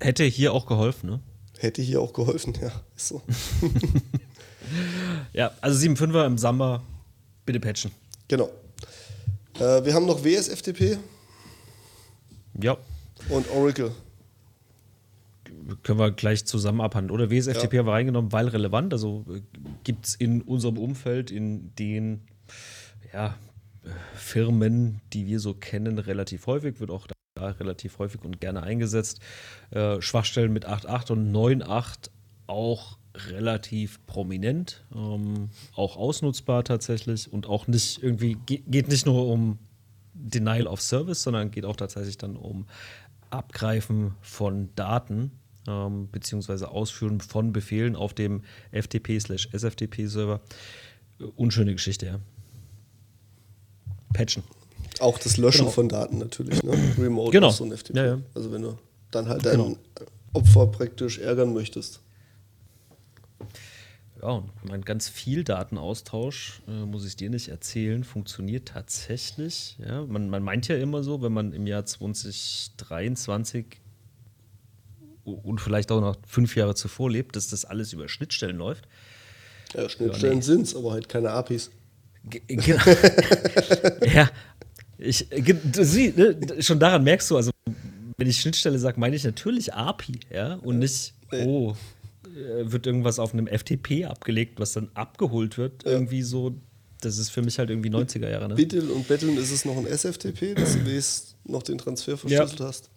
Hätte 0.00 0.24
hier 0.24 0.52
auch 0.52 0.66
geholfen, 0.66 1.10
ne? 1.10 1.20
Hätte 1.58 1.82
hier 1.82 2.00
auch 2.00 2.12
geholfen, 2.12 2.54
ja. 2.60 2.70
Ist 2.96 3.08
so. 3.08 3.22
ja, 5.32 5.52
also 5.60 5.78
7.5er 5.78 6.26
im 6.26 6.38
Samba, 6.38 6.82
bitte 7.44 7.60
patchen. 7.60 7.90
Genau. 8.28 8.50
Äh, 9.58 9.84
wir 9.84 9.94
haben 9.94 10.06
noch 10.06 10.24
WSFTP. 10.24 10.98
Ja. 12.60 12.76
Und 13.28 13.50
Oracle 13.50 13.92
können 15.82 15.98
wir 15.98 16.10
gleich 16.12 16.44
zusammen 16.44 16.80
abhandeln. 16.80 17.10
Oder 17.10 17.30
WSFTP 17.30 17.74
ja. 17.74 17.78
haben 17.80 17.86
wir 17.86 17.92
reingenommen, 17.92 18.32
weil 18.32 18.48
relevant. 18.48 18.92
Also 18.92 19.24
äh, 19.28 19.40
gibt 19.84 20.06
es 20.06 20.14
in 20.14 20.42
unserem 20.42 20.78
Umfeld, 20.78 21.30
in 21.30 21.74
den 21.76 22.22
ja, 23.12 23.36
Firmen, 24.14 25.00
die 25.12 25.26
wir 25.26 25.40
so 25.40 25.54
kennen, 25.54 25.98
relativ 25.98 26.46
häufig, 26.46 26.80
wird 26.80 26.90
auch 26.90 27.06
da 27.36 27.50
relativ 27.50 27.98
häufig 27.98 28.24
und 28.24 28.40
gerne 28.40 28.62
eingesetzt. 28.62 29.20
Äh, 29.70 30.00
Schwachstellen 30.00 30.52
mit 30.52 30.66
8.8 30.66 31.12
und 31.12 31.32
9.8 31.32 32.10
auch 32.46 32.98
relativ 33.14 34.04
prominent, 34.06 34.84
ähm, 34.94 35.50
auch 35.74 35.96
ausnutzbar 35.96 36.64
tatsächlich 36.64 37.32
und 37.32 37.46
auch 37.46 37.66
nicht 37.66 38.02
irgendwie, 38.02 38.36
geht 38.46 38.88
nicht 38.88 39.06
nur 39.06 39.28
um 39.28 39.58
Denial 40.14 40.66
of 40.66 40.80
Service, 40.80 41.22
sondern 41.22 41.50
geht 41.50 41.64
auch 41.64 41.76
tatsächlich 41.76 42.18
dann 42.18 42.36
um 42.36 42.66
Abgreifen 43.30 44.14
von 44.20 44.70
Daten 44.74 45.32
ähm, 45.68 46.08
beziehungsweise 46.10 46.70
Ausführen 46.70 47.20
von 47.20 47.52
Befehlen 47.52 47.96
auf 47.96 48.14
dem 48.14 48.42
FTP/SFTP-Server. 48.72 50.40
Unschöne 51.36 51.72
Geschichte, 51.72 52.06
ja. 52.06 52.20
Patchen. 54.12 54.42
Auch 55.00 55.18
das 55.18 55.36
Löschen 55.36 55.60
genau. 55.60 55.70
von 55.70 55.88
Daten 55.88 56.18
natürlich, 56.18 56.62
ne? 56.62 56.72
Remote 56.98 57.32
genau. 57.32 57.50
so 57.50 57.64
ein 57.64 57.76
FTP. 57.76 57.96
Ja, 57.96 58.06
ja. 58.06 58.18
Also 58.34 58.52
wenn 58.52 58.62
du 58.62 58.78
dann 59.10 59.28
halt 59.28 59.44
dein 59.44 59.58
genau. 59.58 59.76
Opfer 60.32 60.66
praktisch 60.66 61.18
ärgern 61.18 61.52
möchtest. 61.52 62.00
Ja, 64.22 64.28
und 64.28 64.50
mein 64.64 64.82
ganz 64.82 65.08
viel 65.08 65.44
Datenaustausch, 65.44 66.62
äh, 66.66 66.84
muss 66.86 67.04
ich 67.04 67.16
dir 67.16 67.28
nicht 67.28 67.48
erzählen, 67.48 68.02
funktioniert 68.02 68.68
tatsächlich. 68.68 69.76
Ja, 69.78 70.04
man, 70.04 70.30
man 70.30 70.42
meint 70.42 70.68
ja 70.68 70.76
immer 70.76 71.02
so, 71.02 71.20
wenn 71.22 71.32
man 71.32 71.52
im 71.52 71.66
Jahr 71.66 71.84
2023 71.84 73.66
und 75.24 75.60
vielleicht 75.60 75.92
auch 75.92 76.00
noch 76.00 76.16
fünf 76.26 76.56
Jahre 76.56 76.74
zuvor 76.74 77.10
lebt, 77.10 77.36
dass 77.36 77.48
das 77.48 77.64
alles 77.64 77.92
über 77.92 78.08
Schnittstellen 78.08 78.56
läuft. 78.56 78.88
Ja, 79.74 79.88
Schnittstellen 79.88 80.34
ja, 80.34 80.38
nee. 80.38 80.42
sind 80.42 80.62
es, 80.62 80.76
aber 80.76 80.92
halt 80.92 81.08
keine 81.08 81.30
APIs. 81.30 81.70
genau. 82.24 82.82
ja, 84.06 84.30
ich, 84.98 85.26
sie, 85.72 86.12
ne, 86.16 86.38
schon 86.60 86.78
daran 86.78 87.04
merkst 87.04 87.30
du, 87.30 87.36
also 87.36 87.50
wenn 88.16 88.28
ich 88.28 88.40
Schnittstelle 88.40 88.78
sage, 88.78 88.98
meine 88.98 89.16
ich 89.16 89.24
natürlich 89.24 89.74
API, 89.74 90.20
ja, 90.32 90.54
und 90.54 90.78
nicht, 90.78 91.14
oh, 91.32 91.74
äh, 92.24 92.70
wird 92.70 92.86
irgendwas 92.86 93.18
auf 93.18 93.32
einem 93.32 93.46
FTP 93.46 94.06
abgelegt, 94.06 94.58
was 94.58 94.72
dann 94.72 94.90
abgeholt 94.94 95.58
wird, 95.58 95.84
ja. 95.84 95.92
irgendwie 95.92 96.22
so. 96.22 96.54
Das 97.02 97.18
ist 97.18 97.28
für 97.28 97.42
mich 97.42 97.58
halt 97.58 97.68
irgendwie 97.68 97.90
90er 97.90 98.28
Jahre. 98.28 98.48
Ne? 98.48 98.54
Bitteln 98.54 98.88
und 98.88 99.06
Betteln 99.06 99.36
ist 99.36 99.50
es 99.50 99.66
noch 99.66 99.76
ein 99.76 99.86
SFTP, 99.86 100.54
dass 100.54 100.72
du 100.72 100.80
noch 101.52 101.62
den 101.62 101.76
Transfer 101.76 102.16
verschlüsselt 102.16 102.60
ja. 102.60 102.66
hast. 102.66 102.90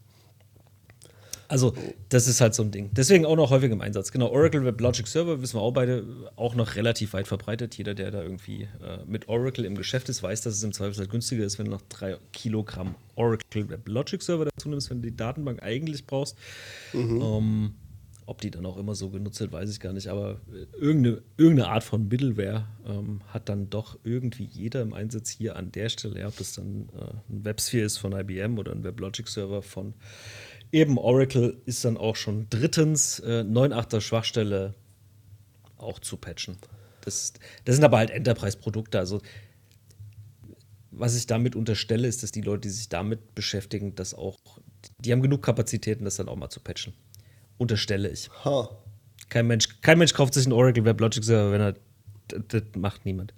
Also, 1.49 1.73
das 2.09 2.27
ist 2.27 2.41
halt 2.41 2.53
so 2.53 2.61
ein 2.61 2.69
Ding. 2.69 2.91
Deswegen 2.93 3.25
auch 3.25 3.35
noch 3.35 3.49
häufig 3.49 3.71
im 3.71 3.81
Einsatz. 3.81 4.11
Genau, 4.11 4.29
Oracle 4.29 4.63
Web 4.63 4.79
Logic 4.79 5.07
Server 5.07 5.41
wissen 5.41 5.57
wir 5.57 5.61
auch 5.61 5.71
beide 5.71 6.05
auch 6.35 6.53
noch 6.53 6.75
relativ 6.75 7.13
weit 7.13 7.27
verbreitet. 7.27 7.75
Jeder, 7.75 7.95
der 7.95 8.11
da 8.11 8.21
irgendwie 8.21 8.67
äh, 8.83 8.99
mit 9.07 9.27
Oracle 9.27 9.65
im 9.65 9.73
Geschäft 9.73 10.09
ist, 10.09 10.21
weiß, 10.21 10.41
dass 10.41 10.53
es 10.53 10.63
im 10.63 10.73
Zweifelsfall 10.73 11.07
günstiger 11.07 11.43
ist, 11.43 11.57
wenn 11.57 11.65
du 11.65 11.71
noch 11.71 11.81
drei 11.89 12.17
Kilogramm 12.33 12.93
Oracle 13.15 13.67
Web 13.67 13.89
Logic 13.89 14.21
Server 14.21 14.45
dazu 14.45 14.69
nimmst, 14.69 14.91
wenn 14.91 15.01
du 15.01 15.09
die 15.09 15.17
Datenbank 15.17 15.63
eigentlich 15.63 16.05
brauchst. 16.05 16.37
Mhm. 16.93 17.21
Ähm, 17.21 17.73
ob 18.29 18.41
die 18.41 18.51
dann 18.51 18.67
auch 18.67 18.77
immer 18.77 18.93
so 18.93 19.09
genutzt 19.09 19.39
wird, 19.39 19.51
weiß 19.51 19.71
ich 19.71 19.79
gar 19.79 19.91
nicht. 19.91 20.07
Aber 20.07 20.39
irgendeine, 20.79 21.23
irgendeine 21.37 21.69
Art 21.69 21.83
von 21.83 22.09
Middleware 22.09 22.67
ähm, 22.85 23.21
hat 23.29 23.49
dann 23.49 23.71
doch 23.71 23.97
irgendwie 24.03 24.43
jeder 24.43 24.83
im 24.83 24.93
Einsatz 24.93 25.31
hier 25.31 25.55
an 25.55 25.71
der 25.71 25.89
Stelle. 25.89 26.19
Ja, 26.19 26.27
ob 26.27 26.37
das 26.37 26.53
dann 26.53 26.89
äh, 26.95 27.33
ein 27.33 27.43
WebSphere 27.43 27.85
ist 27.85 27.97
von 27.97 28.11
IBM 28.11 28.59
oder 28.59 28.71
ein 28.71 28.83
WebLogic 28.83 29.27
Server 29.27 29.63
von 29.63 29.95
Eben 30.71 30.97
Oracle 30.97 31.57
ist 31.65 31.83
dann 31.83 31.97
auch 31.97 32.15
schon 32.15 32.47
drittens 32.49 33.19
äh, 33.19 33.41
9.8er 33.41 34.01
Schwachstelle 34.01 34.75
auch 35.77 35.99
zu 35.99 36.17
patchen. 36.17 36.57
Das, 37.01 37.33
das 37.65 37.75
sind 37.75 37.83
aber 37.83 37.97
halt 37.97 38.11
Enterprise-Produkte. 38.11 38.99
Also, 38.99 39.21
was 40.91 41.15
ich 41.15 41.25
damit 41.27 41.55
unterstelle, 41.55 42.07
ist, 42.07 42.23
dass 42.23 42.31
die 42.31 42.41
Leute, 42.41 42.61
die 42.61 42.69
sich 42.69 42.89
damit 42.89 43.33
beschäftigen, 43.33 43.95
das 43.95 44.13
auch, 44.13 44.37
die 44.99 45.11
haben 45.11 45.21
genug 45.21 45.41
Kapazitäten, 45.41 46.05
das 46.05 46.17
dann 46.17 46.29
auch 46.29 46.35
mal 46.35 46.49
zu 46.49 46.59
patchen. 46.59 46.93
Unterstelle 47.57 48.09
ich. 48.09 48.29
Ha. 48.45 48.69
Kein 49.29 49.47
Mensch, 49.47 49.81
kein 49.81 49.97
Mensch 49.97 50.13
kauft 50.13 50.33
sich 50.33 50.45
einen 50.45 50.53
Oracle 50.53 50.85
WebLogic 50.85 51.23
Server, 51.23 51.51
wenn 51.51 51.61
er. 51.61 51.75
Das, 52.27 52.41
das 52.47 52.63
macht 52.75 53.05
niemand. 53.05 53.33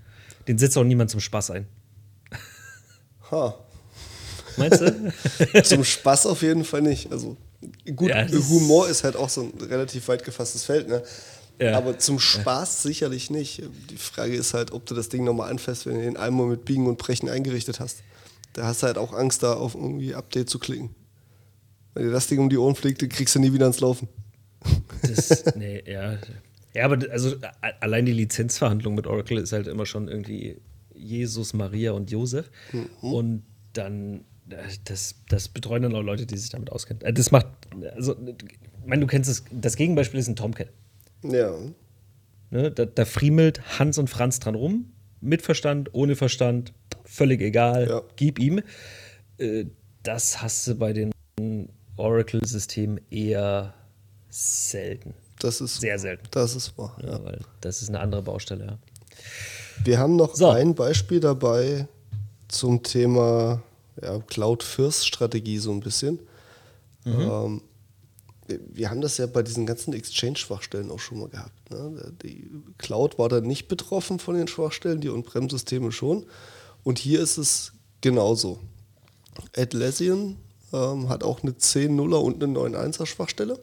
Den 0.47 0.57
setzt 0.57 0.77
auch 0.77 0.83
niemand 0.83 1.09
zum 1.09 1.21
Spaß 1.21 1.51
ein. 1.51 1.67
Ha. 3.31 3.57
Meinst 4.57 4.81
du? 4.81 5.63
Zum 5.63 5.83
Spaß 5.83 6.25
auf 6.27 6.41
jeden 6.41 6.63
Fall 6.63 6.81
nicht. 6.81 7.11
Also 7.11 7.37
gut, 7.95 8.09
ja, 8.09 8.27
Humor 8.27 8.87
ist 8.87 9.03
halt 9.03 9.15
auch 9.15 9.29
so 9.29 9.41
ein 9.41 9.53
relativ 9.67 10.07
weit 10.07 10.23
gefasstes 10.23 10.63
Feld, 10.63 10.87
ne? 10.87 11.03
Ja. 11.59 11.77
Aber 11.77 11.99
zum 11.99 12.19
Spaß 12.19 12.83
ja. 12.83 12.89
sicherlich 12.89 13.29
nicht. 13.29 13.61
Die 13.91 13.97
Frage 13.97 14.33
ist 14.33 14.55
halt, 14.55 14.71
ob 14.71 14.87
du 14.87 14.95
das 14.95 15.09
Ding 15.09 15.23
nochmal 15.23 15.51
anfasst, 15.51 15.85
wenn 15.85 15.95
du 15.95 16.01
den 16.01 16.17
einmal 16.17 16.47
mit 16.47 16.65
Biegen 16.65 16.87
und 16.87 16.97
Brechen 16.97 17.29
eingerichtet 17.29 17.79
hast. 17.79 18.01
Da 18.53 18.65
hast 18.65 18.81
du 18.81 18.87
halt 18.87 18.97
auch 18.97 19.13
Angst, 19.13 19.43
da 19.43 19.53
auf 19.53 19.75
irgendwie 19.75 20.15
Update 20.15 20.49
zu 20.49 20.57
klicken. 20.57 20.95
Wenn 21.93 22.05
dir 22.05 22.11
das 22.11 22.25
Ding 22.27 22.39
um 22.39 22.49
die 22.49 22.57
Ohren 22.57 22.75
fliegt, 22.75 23.01
dann 23.03 23.09
kriegst 23.09 23.35
du 23.35 23.39
nie 23.39 23.53
wieder 23.53 23.65
ans 23.65 23.79
Laufen. 23.79 24.07
Das, 25.03 25.45
nee, 25.55 25.83
ja. 25.85 26.17
Ja, 26.73 26.85
aber 26.85 26.97
also 27.11 27.35
allein 27.79 28.05
die 28.05 28.13
Lizenzverhandlung 28.13 28.95
mit 28.95 29.05
Oracle 29.05 29.37
ist 29.37 29.51
halt 29.51 29.67
immer 29.67 29.85
schon 29.85 30.07
irgendwie 30.07 30.57
Jesus, 30.95 31.53
Maria 31.53 31.91
und 31.91 32.09
Josef. 32.09 32.49
Mhm. 32.71 32.87
Und 33.01 33.43
dann 33.73 34.25
das, 34.83 35.15
das 35.29 35.47
betreuen 35.47 35.83
dann 35.83 35.95
auch 35.95 36.01
Leute, 36.01 36.25
die 36.25 36.37
sich 36.37 36.49
damit 36.49 36.71
auskennen. 36.71 37.03
Äh, 37.03 37.13
das 37.13 37.31
macht, 37.31 37.47
also, 37.95 38.13
ich 38.13 38.87
meine, 38.87 39.01
du 39.01 39.07
kennst 39.07 39.29
es, 39.29 39.43
das 39.51 39.75
Gegenbeispiel 39.75 40.19
ist 40.19 40.27
ein 40.27 40.35
Tomcat. 40.35 40.69
Ja. 41.23 41.53
Ne, 42.49 42.71
da, 42.71 42.85
da 42.85 43.05
friemelt 43.05 43.79
Hans 43.79 43.97
und 43.97 44.09
Franz 44.09 44.39
dran 44.39 44.55
rum, 44.55 44.91
mit 45.21 45.41
Verstand, 45.41 45.93
ohne 45.93 46.15
Verstand, 46.15 46.73
völlig 47.05 47.41
egal, 47.41 47.87
ja. 47.87 48.01
gib 48.15 48.39
ihm. 48.39 48.61
Äh, 49.37 49.65
das 50.03 50.41
hast 50.41 50.67
du 50.67 50.75
bei 50.75 50.93
den 50.93 51.11
Oracle-Systemen 51.97 52.99
eher 53.09 53.73
selten. 54.29 55.13
Das 55.39 55.61
ist 55.61 55.79
sehr 55.79 55.99
selten. 55.99 56.23
Das 56.31 56.55
ist 56.55 56.77
wahr. 56.77 56.97
Ja, 57.01 57.11
ja. 57.11 57.23
weil 57.23 57.39
das 57.61 57.81
ist 57.81 57.89
eine 57.89 57.99
andere 57.99 58.21
Baustelle, 58.21 58.65
ja. 58.65 58.79
Wir 59.83 59.99
haben 59.99 60.15
noch 60.15 60.35
so. 60.35 60.49
ein 60.49 60.75
Beispiel 60.75 61.19
dabei 61.19 61.87
zum 62.47 62.83
Thema 62.83 63.63
ja, 64.01 64.19
Cloud-First-Strategie 64.19 65.57
so 65.57 65.71
ein 65.71 65.79
bisschen. 65.79 66.19
Mhm. 67.03 67.21
Ähm, 67.21 67.61
wir 68.47 68.89
haben 68.89 69.01
das 69.01 69.17
ja 69.17 69.27
bei 69.27 69.43
diesen 69.43 69.65
ganzen 69.65 69.93
Exchange-Schwachstellen 69.93 70.91
auch 70.91 70.99
schon 70.99 71.19
mal 71.19 71.29
gehabt. 71.29 71.71
Ne? 71.71 72.13
Die 72.23 72.49
Cloud 72.77 73.17
war 73.17 73.29
da 73.29 73.39
nicht 73.39 73.67
betroffen 73.67 74.19
von 74.19 74.35
den 74.35 74.47
Schwachstellen, 74.47 74.99
die 75.01 75.09
On-Prem-Systeme 75.09 75.91
schon. 75.91 76.25
Und 76.83 76.99
hier 76.99 77.21
ist 77.21 77.37
es 77.37 77.73
genauso. 78.01 78.59
Atlassian 79.55 80.37
ähm, 80.73 81.09
hat 81.09 81.23
auch 81.23 81.43
eine 81.43 81.51
10.0er 81.51 82.15
und 82.15 82.43
eine 82.43 82.53
9.1er 82.53 83.05
Schwachstelle 83.05 83.59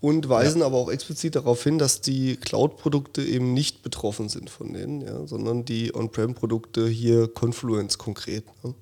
und 0.00 0.28
weisen 0.28 0.60
ja. 0.60 0.66
aber 0.66 0.76
auch 0.76 0.90
explizit 0.90 1.36
darauf 1.36 1.62
hin, 1.62 1.78
dass 1.78 2.00
die 2.00 2.36
Cloud-Produkte 2.36 3.22
eben 3.22 3.54
nicht 3.54 3.82
betroffen 3.82 4.28
sind 4.28 4.50
von 4.50 4.72
denen, 4.72 5.00
ja, 5.00 5.26
sondern 5.26 5.64
die 5.64 5.94
On-Prem-Produkte 5.94 6.86
hier 6.86 7.28
Confluence 7.28 7.98
konkret. 7.98 8.44
Ne? 8.62 8.74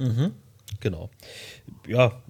Mhm. 0.00 0.32
Genau. 0.80 1.10
Ja. 1.86 2.22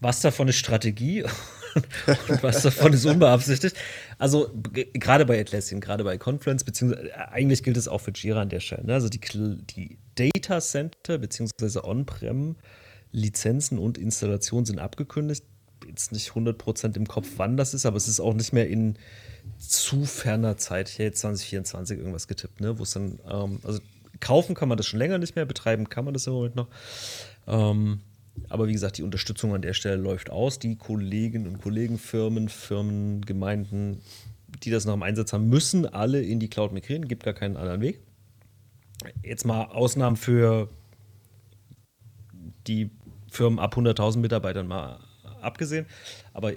Was 0.00 0.20
davon 0.20 0.48
ist 0.48 0.56
Strategie 0.56 1.22
und 2.28 2.42
was 2.42 2.62
davon 2.62 2.92
ist 2.92 3.04
unbeabsichtigt? 3.04 3.76
Also 4.18 4.50
gerade 4.72 5.24
bei 5.24 5.40
Atlassian, 5.40 5.80
gerade 5.80 6.04
bei 6.04 6.18
Confluence, 6.18 6.64
beziehungsweise 6.64 7.10
äh, 7.10 7.14
eigentlich 7.30 7.62
gilt 7.62 7.76
es 7.76 7.88
auch 7.88 8.00
für 8.00 8.12
Jira 8.12 8.42
an 8.42 8.48
der 8.48 8.60
Stelle. 8.60 8.84
Ne? 8.84 8.94
Also 8.94 9.08
die, 9.08 9.20
die 9.20 9.98
Data 10.14 10.60
Center 10.60 11.18
beziehungsweise 11.18 11.84
On-Prem 11.84 12.56
Lizenzen 13.12 13.78
und 13.78 13.98
Installationen 13.98 14.66
sind 14.66 14.78
abgekündigt. 14.78 15.44
Jetzt 15.86 16.12
nicht 16.12 16.30
100% 16.30 16.96
im 16.96 17.06
Kopf, 17.08 17.28
wann 17.36 17.56
das 17.56 17.74
ist, 17.74 17.86
aber 17.86 17.96
es 17.96 18.08
ist 18.08 18.20
auch 18.20 18.34
nicht 18.34 18.52
mehr 18.52 18.68
in 18.68 18.96
zu 19.58 20.04
ferner 20.04 20.56
Zeit, 20.56 20.88
ich 20.88 20.94
hätte 20.94 21.04
jetzt 21.04 21.20
2024 21.20 21.98
irgendwas 21.98 22.28
getippt, 22.28 22.60
ne, 22.60 22.78
wo 22.78 22.82
es 22.82 22.92
dann, 22.92 23.18
ähm, 23.28 23.60
also 23.62 23.80
kaufen 24.20 24.54
kann 24.54 24.68
man 24.68 24.76
das 24.76 24.86
schon 24.86 24.98
länger 24.98 25.18
nicht 25.18 25.36
mehr, 25.36 25.46
betreiben 25.46 25.88
kann 25.88 26.04
man 26.04 26.14
das 26.14 26.26
im 26.26 26.34
Moment 26.34 26.56
noch. 26.56 26.68
Ähm, 27.46 28.00
aber 28.48 28.68
wie 28.68 28.72
gesagt, 28.72 28.98
die 28.98 29.02
Unterstützung 29.02 29.54
an 29.54 29.62
der 29.62 29.74
Stelle 29.74 29.96
läuft 29.96 30.30
aus. 30.30 30.58
Die 30.58 30.76
Kolleginnen 30.76 31.46
und 31.46 31.60
Kollegen, 31.60 31.98
Firmen, 31.98 32.48
Firmen, 32.48 33.22
Gemeinden, 33.22 34.00
die 34.62 34.70
das 34.70 34.84
noch 34.84 34.94
im 34.94 35.02
Einsatz 35.02 35.32
haben, 35.32 35.48
müssen 35.48 35.86
alle 35.86 36.22
in 36.22 36.40
die 36.40 36.48
Cloud 36.48 36.72
migrieren. 36.72 37.08
Gibt 37.08 37.24
gar 37.24 37.34
keinen 37.34 37.56
anderen 37.56 37.80
Weg. 37.80 38.00
Jetzt 39.22 39.44
mal 39.44 39.64
Ausnahmen 39.64 40.16
für 40.16 40.68
die 42.66 42.90
Firmen 43.30 43.58
ab 43.58 43.76
100.000 43.76 44.18
Mitarbeitern 44.18 44.66
mal 44.66 45.00
abgesehen. 45.40 45.86
Aber 46.32 46.52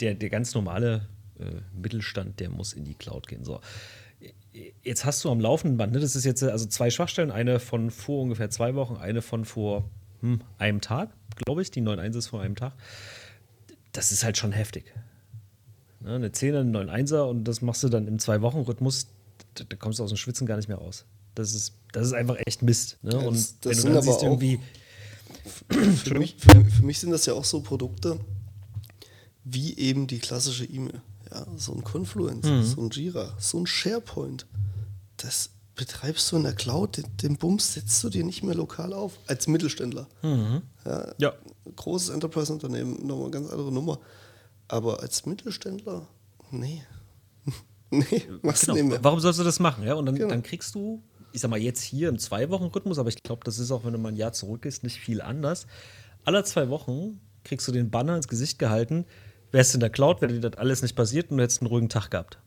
der, 0.00 0.14
der 0.14 0.30
ganz 0.30 0.54
normale 0.54 1.06
äh, 1.38 1.44
Mittelstand, 1.72 2.40
der 2.40 2.50
muss 2.50 2.72
in 2.72 2.84
die 2.84 2.94
Cloud 2.94 3.26
gehen. 3.26 3.44
So. 3.44 3.60
Jetzt 4.82 5.04
hast 5.04 5.24
du 5.24 5.30
am 5.30 5.40
laufenden 5.40 5.76
Band, 5.76 5.92
ne, 5.92 6.00
das 6.00 6.16
ist 6.16 6.24
jetzt 6.24 6.42
also 6.42 6.66
zwei 6.66 6.90
Schwachstellen, 6.90 7.30
eine 7.30 7.60
von 7.60 7.90
vor 7.90 8.22
ungefähr 8.22 8.50
zwei 8.50 8.74
Wochen, 8.74 8.96
eine 8.96 9.22
von 9.22 9.44
vor 9.44 9.88
hm, 10.20 10.40
einem 10.58 10.80
Tag, 10.80 11.10
glaube 11.36 11.62
ich, 11.62 11.70
die 11.70 11.82
9.1 11.82 12.16
ist 12.16 12.26
vor 12.28 12.40
einem 12.40 12.56
Tag. 12.56 12.72
Das 13.92 14.12
ist 14.12 14.24
halt 14.24 14.36
schon 14.36 14.52
heftig. 14.52 14.92
Ne, 16.00 16.14
eine 16.14 16.28
10er, 16.28 16.60
eine 16.60 16.78
9.1er 16.78 17.22
und 17.22 17.44
das 17.44 17.62
machst 17.62 17.82
du 17.82 17.88
dann 17.88 18.08
im 18.08 18.18
Zwei-Wochen-Rhythmus, 18.18 19.06
da, 19.54 19.64
da, 19.68 19.76
kommst 19.76 19.98
du 19.98 20.04
aus 20.04 20.10
dem 20.10 20.16
Schwitzen 20.16 20.46
gar 20.46 20.56
nicht 20.56 20.68
mehr 20.68 20.78
raus. 20.78 21.04
Das 21.34 21.54
ist, 21.54 21.74
das 21.92 22.06
ist 22.06 22.12
einfach 22.12 22.36
echt 22.44 22.62
Mist. 22.62 22.98
Ne? 23.02 23.16
Und 23.16 23.36
das, 23.36 23.60
das 23.60 23.78
wenn 23.78 23.90
du 23.90 23.94
dann 23.94 24.02
siehst, 24.02 24.22
irgendwie. 24.22 24.58
Für 25.68 26.18
mich, 26.18 26.36
für, 26.38 26.64
für 26.64 26.82
mich 26.84 26.98
sind 27.00 27.10
das 27.10 27.26
ja 27.26 27.34
auch 27.34 27.44
so 27.44 27.60
Produkte 27.60 28.18
wie 29.44 29.76
eben 29.78 30.06
die 30.06 30.18
klassische 30.18 30.64
E-Mail. 30.64 31.00
Ja, 31.30 31.46
so 31.56 31.72
ein 31.72 31.82
Confluence, 31.84 32.46
mhm. 32.46 32.62
so 32.64 32.80
ein 32.82 32.90
Jira, 32.90 33.34
so 33.38 33.58
ein 33.58 33.66
SharePoint. 33.66 34.46
Das 35.16 35.50
betreibst 35.76 36.30
du 36.32 36.36
in 36.36 36.42
der 36.42 36.52
Cloud, 36.54 36.96
den, 36.98 37.04
den 37.22 37.36
Bums 37.36 37.74
setzt 37.74 38.02
du 38.04 38.10
dir 38.10 38.24
nicht 38.24 38.42
mehr 38.42 38.54
lokal 38.54 38.92
auf, 38.92 39.18
als 39.26 39.46
Mittelständler. 39.46 40.08
Mhm. 40.22 40.62
Ja, 40.84 41.14
Ja. 41.18 41.32
Großes 41.76 42.08
Enterprise-Unternehmen, 42.10 43.06
nochmal 43.06 43.26
eine 43.26 43.30
ganz 43.30 43.50
andere 43.50 43.72
Nummer. 43.72 44.00
Aber 44.68 45.00
als 45.00 45.24
Mittelständler, 45.24 46.06
nee. 46.50 46.82
nee, 47.90 48.04
machst 48.42 48.66
du 48.68 48.72
nicht 48.72 48.80
Genau. 48.82 48.88
mehr. 48.90 49.04
Warum 49.04 49.20
sollst 49.20 49.38
du 49.38 49.44
das 49.44 49.60
machen? 49.60 49.84
Ja? 49.84 49.94
Und 49.94 50.06
dann, 50.06 50.16
Genau. 50.16 50.28
dann 50.30 50.42
kriegst 50.42 50.74
du, 50.74 51.02
ich 51.32 51.40
sag 51.40 51.50
mal, 51.50 51.58
jetzt 51.60 51.82
hier 51.82 52.08
im 52.08 52.18
Zwei-Wochen-Rhythmus, 52.18 52.98
aber 52.98 53.08
ich 53.08 53.22
glaube, 53.22 53.42
das 53.44 53.58
ist 53.58 53.70
auch, 53.70 53.84
wenn 53.84 53.92
du 53.92 53.98
mal 53.98 54.08
ein 54.10 54.16
Jahr 54.16 54.32
zurückgehst, 54.32 54.82
nicht 54.84 54.98
viel 54.98 55.20
anders. 55.20 55.66
Alle 56.24 56.42
zwei 56.44 56.68
Wochen 56.68 57.20
kriegst 57.44 57.66
du 57.68 57.72
den 57.72 57.90
Banner 57.90 58.16
ins 58.16 58.28
Gesicht 58.28 58.58
gehalten, 58.58 59.04
wärst 59.52 59.74
in 59.74 59.80
der 59.80 59.90
Cloud, 59.90 60.20
wäre 60.20 60.32
dir 60.32 60.40
das 60.40 60.58
alles 60.58 60.82
nicht 60.82 60.94
passiert 60.96 61.30
und 61.30 61.38
du 61.38 61.42
hättest 61.42 61.62
einen 61.62 61.68
ruhigen 61.68 61.88
Tag 61.88 62.10
gehabt. 62.10 62.38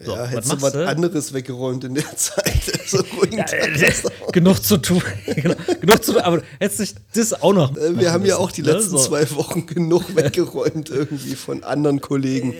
So, 0.00 0.14
ja, 0.14 0.26
hättest 0.26 0.52
du 0.52 0.62
was 0.62 0.76
anderes 0.76 1.32
weggeräumt 1.32 1.82
in 1.82 1.94
der 1.94 2.04
Zeit. 2.16 2.62
so 2.86 2.98
ruhigen 3.16 3.38
Tag 3.38 3.52
Äh, 3.52 3.92
genug 4.32 4.62
zu 4.62 4.76
tun. 4.76 5.02
genau, 5.26 5.56
genug 5.80 6.04
zu 6.04 6.12
tun, 6.12 6.20
aber 6.22 6.42
hättest 6.60 6.78
nicht 6.80 6.96
das 7.14 7.32
auch 7.42 7.52
noch. 7.52 7.76
Äh, 7.76 7.80
Wir 7.80 7.90
machen 7.94 8.08
haben 8.12 8.24
ja 8.26 8.36
auch 8.36 8.52
die 8.52 8.62
ne? 8.62 8.72
letzten 8.74 8.90
So. 8.90 8.98
zwei 8.98 9.28
Wochen 9.32 9.66
genug 9.66 10.14
weggeräumt 10.14 10.90
irgendwie 10.90 11.34
von 11.34 11.64
anderen 11.64 12.00
Kollegen. 12.00 12.54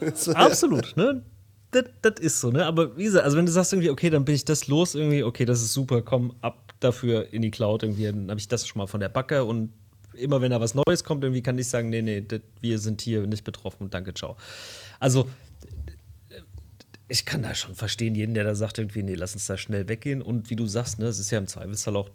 War- 0.00 0.36
Absolut, 0.36 0.96
ne? 0.96 1.22
Das, 1.70 1.84
das 2.02 2.20
ist 2.20 2.40
so, 2.40 2.50
ne? 2.50 2.64
Aber 2.64 2.96
wie 2.96 3.04
gesagt, 3.04 3.24
also 3.24 3.36
wenn 3.36 3.46
du 3.46 3.52
sagst 3.52 3.72
irgendwie, 3.72 3.90
okay, 3.90 4.10
dann 4.10 4.24
bin 4.24 4.34
ich 4.34 4.44
das 4.44 4.68
los, 4.68 4.94
irgendwie, 4.94 5.22
okay, 5.22 5.44
das 5.44 5.62
ist 5.62 5.72
super, 5.72 6.02
komm 6.02 6.34
ab 6.40 6.74
dafür 6.80 7.32
in 7.32 7.42
die 7.42 7.50
Cloud, 7.50 7.82
irgendwie, 7.82 8.04
dann 8.04 8.30
habe 8.30 8.38
ich 8.38 8.48
das 8.48 8.66
schon 8.66 8.78
mal 8.78 8.86
von 8.86 9.00
der 9.00 9.08
Backe 9.08 9.44
und 9.44 9.72
immer 10.14 10.40
wenn 10.40 10.50
da 10.50 10.60
was 10.60 10.74
Neues 10.74 11.04
kommt, 11.04 11.24
irgendwie 11.24 11.42
kann 11.42 11.58
ich 11.58 11.68
sagen, 11.68 11.90
nee, 11.90 12.02
nee, 12.02 12.20
das, 12.22 12.40
wir 12.60 12.78
sind 12.78 13.00
hier 13.00 13.26
nicht 13.26 13.44
betroffen, 13.44 13.90
danke, 13.90 14.14
ciao. 14.14 14.36
Also, 15.00 15.28
ich 17.08 17.24
kann 17.24 17.42
da 17.42 17.54
schon 17.54 17.74
verstehen, 17.74 18.14
jeden, 18.14 18.34
der 18.34 18.44
da 18.44 18.54
sagt, 18.54 18.78
irgendwie, 18.78 19.02
nee, 19.02 19.14
lass 19.14 19.34
uns 19.34 19.46
da 19.46 19.56
schnell 19.56 19.88
weggehen. 19.88 20.22
Und 20.22 20.50
wie 20.50 20.56
du 20.56 20.66
sagst, 20.66 20.98
ne, 20.98 21.06
es 21.06 21.18
ist 21.18 21.30
ja 21.30 21.38
im 21.38 21.46
Zweifelsfall 21.46 21.96
auch 21.96 22.10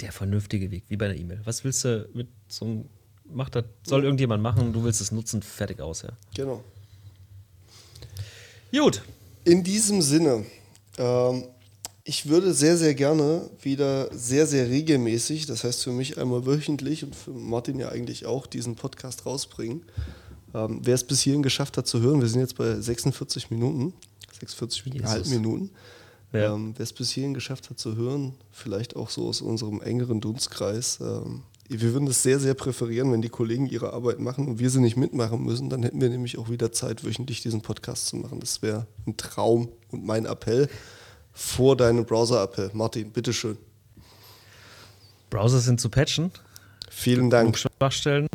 der 0.00 0.12
vernünftige 0.12 0.70
Weg, 0.70 0.84
wie 0.88 0.96
bei 0.96 1.06
einer 1.06 1.16
E-Mail. 1.16 1.40
Was 1.44 1.62
willst 1.62 1.84
du 1.84 2.08
mit 2.12 2.28
so 2.48 2.64
einem, 2.64 2.84
mach 3.24 3.48
das, 3.48 3.64
soll 3.84 4.04
irgendjemand 4.04 4.42
machen, 4.42 4.72
du 4.72 4.82
willst 4.82 5.00
es 5.00 5.12
nutzen, 5.12 5.42
fertig 5.42 5.80
aus, 5.80 6.02
ja. 6.02 6.10
Genau. 6.34 6.64
Gut. 8.72 9.02
In 9.44 9.64
diesem 9.64 10.00
Sinne, 10.02 10.44
ähm, 10.98 11.44
ich 12.04 12.28
würde 12.28 12.54
sehr, 12.54 12.76
sehr 12.76 12.94
gerne 12.94 13.50
wieder 13.62 14.14
sehr, 14.16 14.46
sehr 14.46 14.68
regelmäßig, 14.68 15.46
das 15.46 15.64
heißt 15.64 15.84
für 15.84 15.92
mich 15.92 16.18
einmal 16.18 16.46
wöchentlich 16.46 17.04
und 17.04 17.14
für 17.14 17.30
Martin 17.30 17.78
ja 17.78 17.88
eigentlich 17.88 18.26
auch, 18.26 18.46
diesen 18.46 18.76
Podcast 18.76 19.26
rausbringen. 19.26 19.82
Ähm, 20.54 20.80
wer 20.82 20.94
es 20.94 21.04
bis 21.04 21.20
hierhin 21.20 21.42
geschafft 21.42 21.76
hat 21.76 21.86
zu 21.86 22.00
hören, 22.00 22.20
wir 22.20 22.28
sind 22.28 22.40
jetzt 22.40 22.56
bei 22.56 22.80
46 22.80 23.50
Minuten, 23.50 23.92
46,5 24.40 24.94
Jesus. 24.94 25.28
Minuten. 25.28 25.70
Ja. 26.32 26.54
Ähm, 26.54 26.74
wer 26.76 26.84
es 26.84 26.92
bis 26.92 27.10
hierhin 27.10 27.34
geschafft 27.34 27.70
hat 27.70 27.78
zu 27.78 27.96
hören, 27.96 28.34
vielleicht 28.52 28.94
auch 28.96 29.10
so 29.10 29.28
aus 29.28 29.40
unserem 29.40 29.80
engeren 29.80 30.20
Dunstkreis, 30.20 30.98
ähm, 31.00 31.42
wir 31.70 31.92
würden 31.92 32.08
es 32.08 32.22
sehr, 32.22 32.40
sehr 32.40 32.54
präferieren, 32.54 33.12
wenn 33.12 33.22
die 33.22 33.28
Kollegen 33.28 33.66
ihre 33.66 33.92
Arbeit 33.92 34.18
machen 34.18 34.48
und 34.48 34.58
wir 34.58 34.70
sie 34.70 34.80
nicht 34.80 34.96
mitmachen 34.96 35.42
müssen. 35.44 35.70
Dann 35.70 35.82
hätten 35.82 36.00
wir 36.00 36.08
nämlich 36.08 36.36
auch 36.38 36.50
wieder 36.50 36.72
Zeit, 36.72 37.04
wöchentlich 37.04 37.42
diesen 37.42 37.62
Podcast 37.62 38.06
zu 38.06 38.16
machen. 38.16 38.40
Das 38.40 38.60
wäre 38.62 38.86
ein 39.06 39.16
Traum 39.16 39.68
und 39.90 40.04
mein 40.04 40.26
Appell 40.26 40.68
vor 41.32 41.76
deinem 41.76 42.04
Browser-Appell. 42.04 42.70
Martin, 42.74 43.12
bitteschön. 43.12 43.56
Browser 45.30 45.60
sind 45.60 45.80
zu 45.80 45.88
patchen, 45.88 46.32
Vielen 46.90 47.24
um 47.24 47.30
Dank. 47.30 47.56
Schwachstellen. 47.56 48.26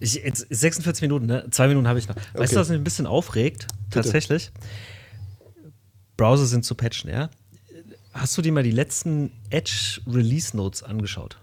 Ich, 0.00 0.14
jetzt 0.14 0.46
46 0.50 1.02
Minuten, 1.02 1.26
ne? 1.26 1.46
Zwei 1.52 1.68
Minuten 1.68 1.86
habe 1.86 1.98
ich 2.00 2.08
noch. 2.08 2.16
Weißt 2.16 2.34
Okay. 2.34 2.54
du, 2.54 2.56
was 2.60 2.68
mich 2.68 2.78
ein 2.78 2.84
bisschen 2.84 3.06
aufregt? 3.06 3.68
Tatsächlich. 3.90 4.50
Browser 6.16 6.46
sind 6.46 6.64
zu 6.64 6.74
patchen, 6.74 7.10
ja? 7.10 7.30
Hast 8.12 8.36
du 8.36 8.42
dir 8.42 8.50
mal 8.52 8.62
die 8.64 8.70
letzten 8.72 9.30
Edge 9.50 10.00
Release 10.06 10.56
Notes 10.56 10.82
angeschaut? 10.82 11.38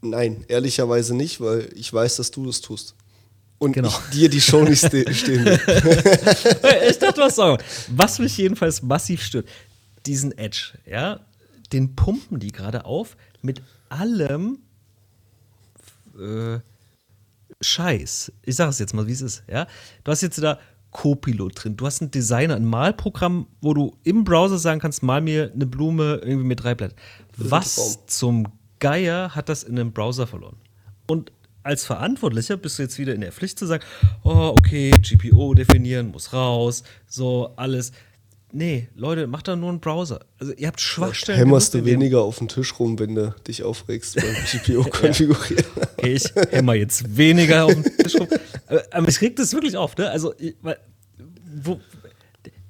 Nein, 0.00 0.44
ehrlicherweise 0.48 1.14
nicht, 1.16 1.40
weil 1.40 1.70
ich 1.74 1.92
weiß, 1.92 2.16
dass 2.16 2.30
du 2.30 2.46
das 2.46 2.60
tust. 2.60 2.94
Und 3.58 3.72
Genau. 3.72 3.88
ich 3.88 4.18
dir 4.18 4.28
die 4.28 4.40
Show 4.40 4.62
nicht 4.62 4.78
ste 4.78 5.12
stehen 5.14 5.44
will. 5.44 5.60
ich 6.88 6.98
dachte, 6.98 7.20
was 7.20 7.34
sagen. 7.36 7.62
Was 7.88 8.18
mich 8.20 8.36
jedenfalls 8.36 8.82
massiv 8.82 9.22
stört, 9.22 9.48
diesen 10.06 10.36
Edge, 10.38 10.78
ja, 10.86 11.20
den 11.72 11.96
pumpen 11.96 12.38
die 12.38 12.52
gerade 12.52 12.84
auf 12.84 13.16
mit 13.42 13.60
allem 13.88 14.58
äh, 16.18 16.60
Scheiß. 17.60 18.32
Ich 18.44 18.54
sage 18.56 18.70
es 18.70 18.78
jetzt 18.78 18.94
mal, 18.94 19.06
wie 19.08 19.12
es 19.12 19.20
ist, 19.22 19.42
ja. 19.48 19.66
Du 20.04 20.12
hast 20.12 20.22
jetzt 20.22 20.40
da 20.40 20.58
Copilot 20.92 21.64
drin, 21.64 21.76
du 21.76 21.84
hast 21.86 22.00
einen 22.00 22.10
Designer, 22.10 22.54
ein 22.54 22.64
Malprogramm, 22.64 23.46
wo 23.60 23.74
du 23.74 23.96
im 24.04 24.24
Browser 24.24 24.58
sagen 24.58 24.80
kannst, 24.80 25.02
mal 25.02 25.20
mir 25.20 25.50
eine 25.52 25.66
Blume 25.66 26.20
irgendwie 26.22 26.46
mit 26.46 26.62
drei 26.62 26.74
Blättern. 26.74 26.96
Was 27.36 28.06
zum 28.06 28.46
Geier 28.78 29.34
hat 29.34 29.48
das 29.48 29.62
in 29.62 29.78
einem 29.78 29.92
Browser 29.92 30.26
verloren? 30.26 30.56
Und 31.06 31.32
als 31.62 31.84
Verantwortlicher 31.84 32.56
bist 32.56 32.78
du 32.78 32.82
jetzt 32.82 32.98
wieder 32.98 33.14
in 33.14 33.20
der 33.20 33.32
Pflicht 33.32 33.58
zu 33.58 33.66
sagen, 33.66 33.84
oh, 34.24 34.54
okay, 34.58 34.90
GPO 34.90 35.54
definieren, 35.54 36.08
muss 36.08 36.32
raus, 36.32 36.82
so 37.06 37.52
alles. 37.56 37.92
Nee, 38.50 38.88
Leute, 38.94 39.26
macht 39.26 39.48
da 39.48 39.56
nur 39.56 39.68
einen 39.68 39.80
Browser. 39.80 40.20
Also 40.38 40.54
ihr 40.54 40.68
habt 40.68 40.80
Schwachstellen. 40.80 41.38
Hämmerst 41.38 41.74
du 41.74 41.84
weniger 41.84 42.22
auf 42.22 42.38
den 42.38 42.48
Tisch 42.48 42.78
rum, 42.78 42.98
wenn 42.98 43.14
du 43.14 43.34
dich 43.46 43.62
aufregst 43.62 44.16
beim 44.16 44.24
GPO 44.50 44.84
konfigurieren. 44.84 45.64
Okay, 45.98 46.14
ich 46.14 46.34
hämmer 46.50 46.74
jetzt 46.74 47.14
weniger 47.14 47.66
auf 47.66 47.74
den 47.74 47.84
Tisch 47.84 48.14
rum. 48.14 48.28
Aber, 48.66 48.82
aber 48.90 49.06
mich 49.06 49.20
regt 49.20 49.38
das 49.38 49.52
wirklich 49.52 49.76
auf, 49.76 49.96
ne? 49.98 50.10
Also, 50.10 50.34
ich, 50.38 50.54
wo, 51.62 51.78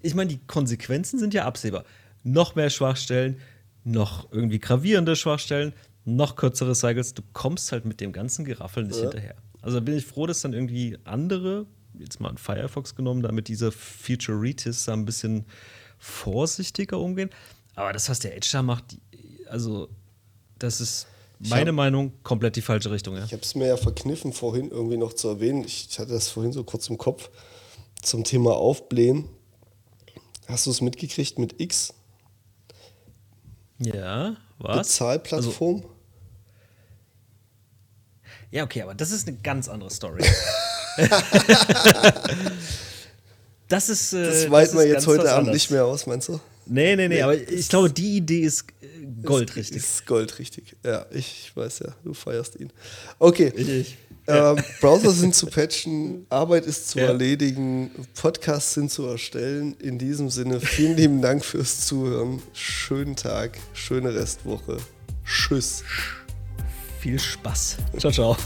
ich 0.02 0.14
meine, 0.16 0.30
die 0.30 0.40
Konsequenzen 0.48 1.20
sind 1.20 1.34
ja 1.34 1.44
absehbar. 1.44 1.84
Noch 2.24 2.56
mehr 2.56 2.70
Schwachstellen, 2.70 3.36
noch 3.84 4.32
irgendwie 4.32 4.58
gravierende 4.58 5.14
Schwachstellen, 5.14 5.72
noch 6.16 6.36
kürzere 6.36 6.74
Cycles. 6.74 7.14
Du 7.14 7.22
kommst 7.32 7.72
halt 7.72 7.84
mit 7.84 8.00
dem 8.00 8.12
ganzen 8.12 8.44
Geraffel 8.44 8.84
nicht 8.84 8.98
hinterher. 8.98 9.34
Also 9.62 9.80
bin 9.80 9.96
ich 9.96 10.06
froh, 10.06 10.26
dass 10.26 10.40
dann 10.40 10.52
irgendwie 10.52 10.96
andere, 11.04 11.66
jetzt 11.98 12.20
mal 12.20 12.30
ein 12.30 12.38
Firefox 12.38 12.94
genommen, 12.94 13.22
da 13.22 13.32
mit 13.32 13.48
dieser 13.48 13.72
Futuritis 13.72 14.84
da 14.84 14.92
ein 14.94 15.04
bisschen 15.04 15.44
vorsichtiger 15.98 16.98
umgehen. 16.98 17.30
Aber 17.74 17.92
das, 17.92 18.08
was 18.08 18.20
der 18.20 18.36
Edge 18.36 18.48
da 18.52 18.62
macht, 18.62 18.96
also 19.48 19.88
das 20.58 20.80
ist 20.80 21.06
meine 21.40 21.68
hab- 21.70 21.74
Meinung 21.76 22.12
komplett 22.22 22.56
die 22.56 22.62
falsche 22.62 22.90
Richtung. 22.90 23.16
Ja. 23.16 23.24
Ich 23.24 23.32
habe 23.32 23.42
es 23.42 23.54
mir 23.54 23.66
ja 23.66 23.76
verkniffen, 23.76 24.32
vorhin 24.32 24.70
irgendwie 24.70 24.96
noch 24.96 25.12
zu 25.12 25.28
erwähnen. 25.28 25.64
Ich 25.64 25.98
hatte 25.98 26.12
das 26.12 26.28
vorhin 26.28 26.52
so 26.52 26.64
kurz 26.64 26.88
im 26.88 26.98
Kopf 26.98 27.30
zum 28.02 28.24
Thema 28.24 28.52
Aufblähen. 28.56 29.28
Hast 30.46 30.66
du 30.66 30.70
es 30.70 30.80
mitgekriegt 30.80 31.38
mit 31.38 31.60
X? 31.60 31.92
Ja, 33.78 34.36
was? 34.58 34.88
Bezahlplattform? 34.88 35.84
Ja, 38.50 38.64
okay, 38.64 38.82
aber 38.82 38.94
das 38.94 39.10
ist 39.10 39.28
eine 39.28 39.36
ganz 39.38 39.68
andere 39.68 39.90
Story. 39.90 40.24
das 43.68 43.88
ist. 43.88 44.12
Äh, 44.12 44.24
das 44.24 44.50
weiten 44.50 44.76
wir 44.76 44.84
ist 44.84 44.92
jetzt 44.92 45.06
heute 45.06 45.32
Abend 45.32 45.52
nicht 45.52 45.70
mehr 45.70 45.84
aus, 45.84 46.06
meinst 46.06 46.28
du? 46.28 46.40
Nee, 46.66 46.96
nee, 46.96 47.08
nee, 47.08 47.22
aber 47.22 47.34
ich 47.34 47.68
glaube, 47.68 47.90
die 47.90 48.16
Idee 48.16 48.40
ist 48.40 48.64
äh, 48.82 48.86
goldrichtig. 49.22 49.76
Ist 49.76 50.06
goldrichtig. 50.06 50.76
Ja, 50.84 51.06
ich 51.10 51.52
weiß 51.54 51.80
ja, 51.80 51.94
du 52.04 52.14
feierst 52.14 52.56
ihn. 52.56 52.72
Okay. 53.18 53.52
Ich. 53.56 53.96
Ähm, 54.26 54.62
Browser 54.82 55.10
sind 55.12 55.34
zu 55.34 55.46
patchen, 55.46 56.26
Arbeit 56.30 56.66
ist 56.66 56.90
zu 56.90 56.98
Ja. 56.98 57.06
erledigen, 57.06 57.90
Podcasts 58.14 58.74
sind 58.74 58.90
zu 58.90 59.06
erstellen. 59.06 59.74
In 59.80 59.98
diesem 59.98 60.28
Sinne, 60.28 60.60
vielen 60.60 60.98
lieben 60.98 61.22
Dank 61.22 61.42
fürs 61.42 61.86
Zuhören. 61.86 62.42
Schönen 62.52 63.16
Tag, 63.16 63.58
schöne 63.72 64.14
Restwoche. 64.14 64.76
Tschüss. 65.24 65.82
Viel 67.00 67.18
Spaß. 67.18 67.76
Ciao, 67.98 68.12
ciao. 68.12 68.36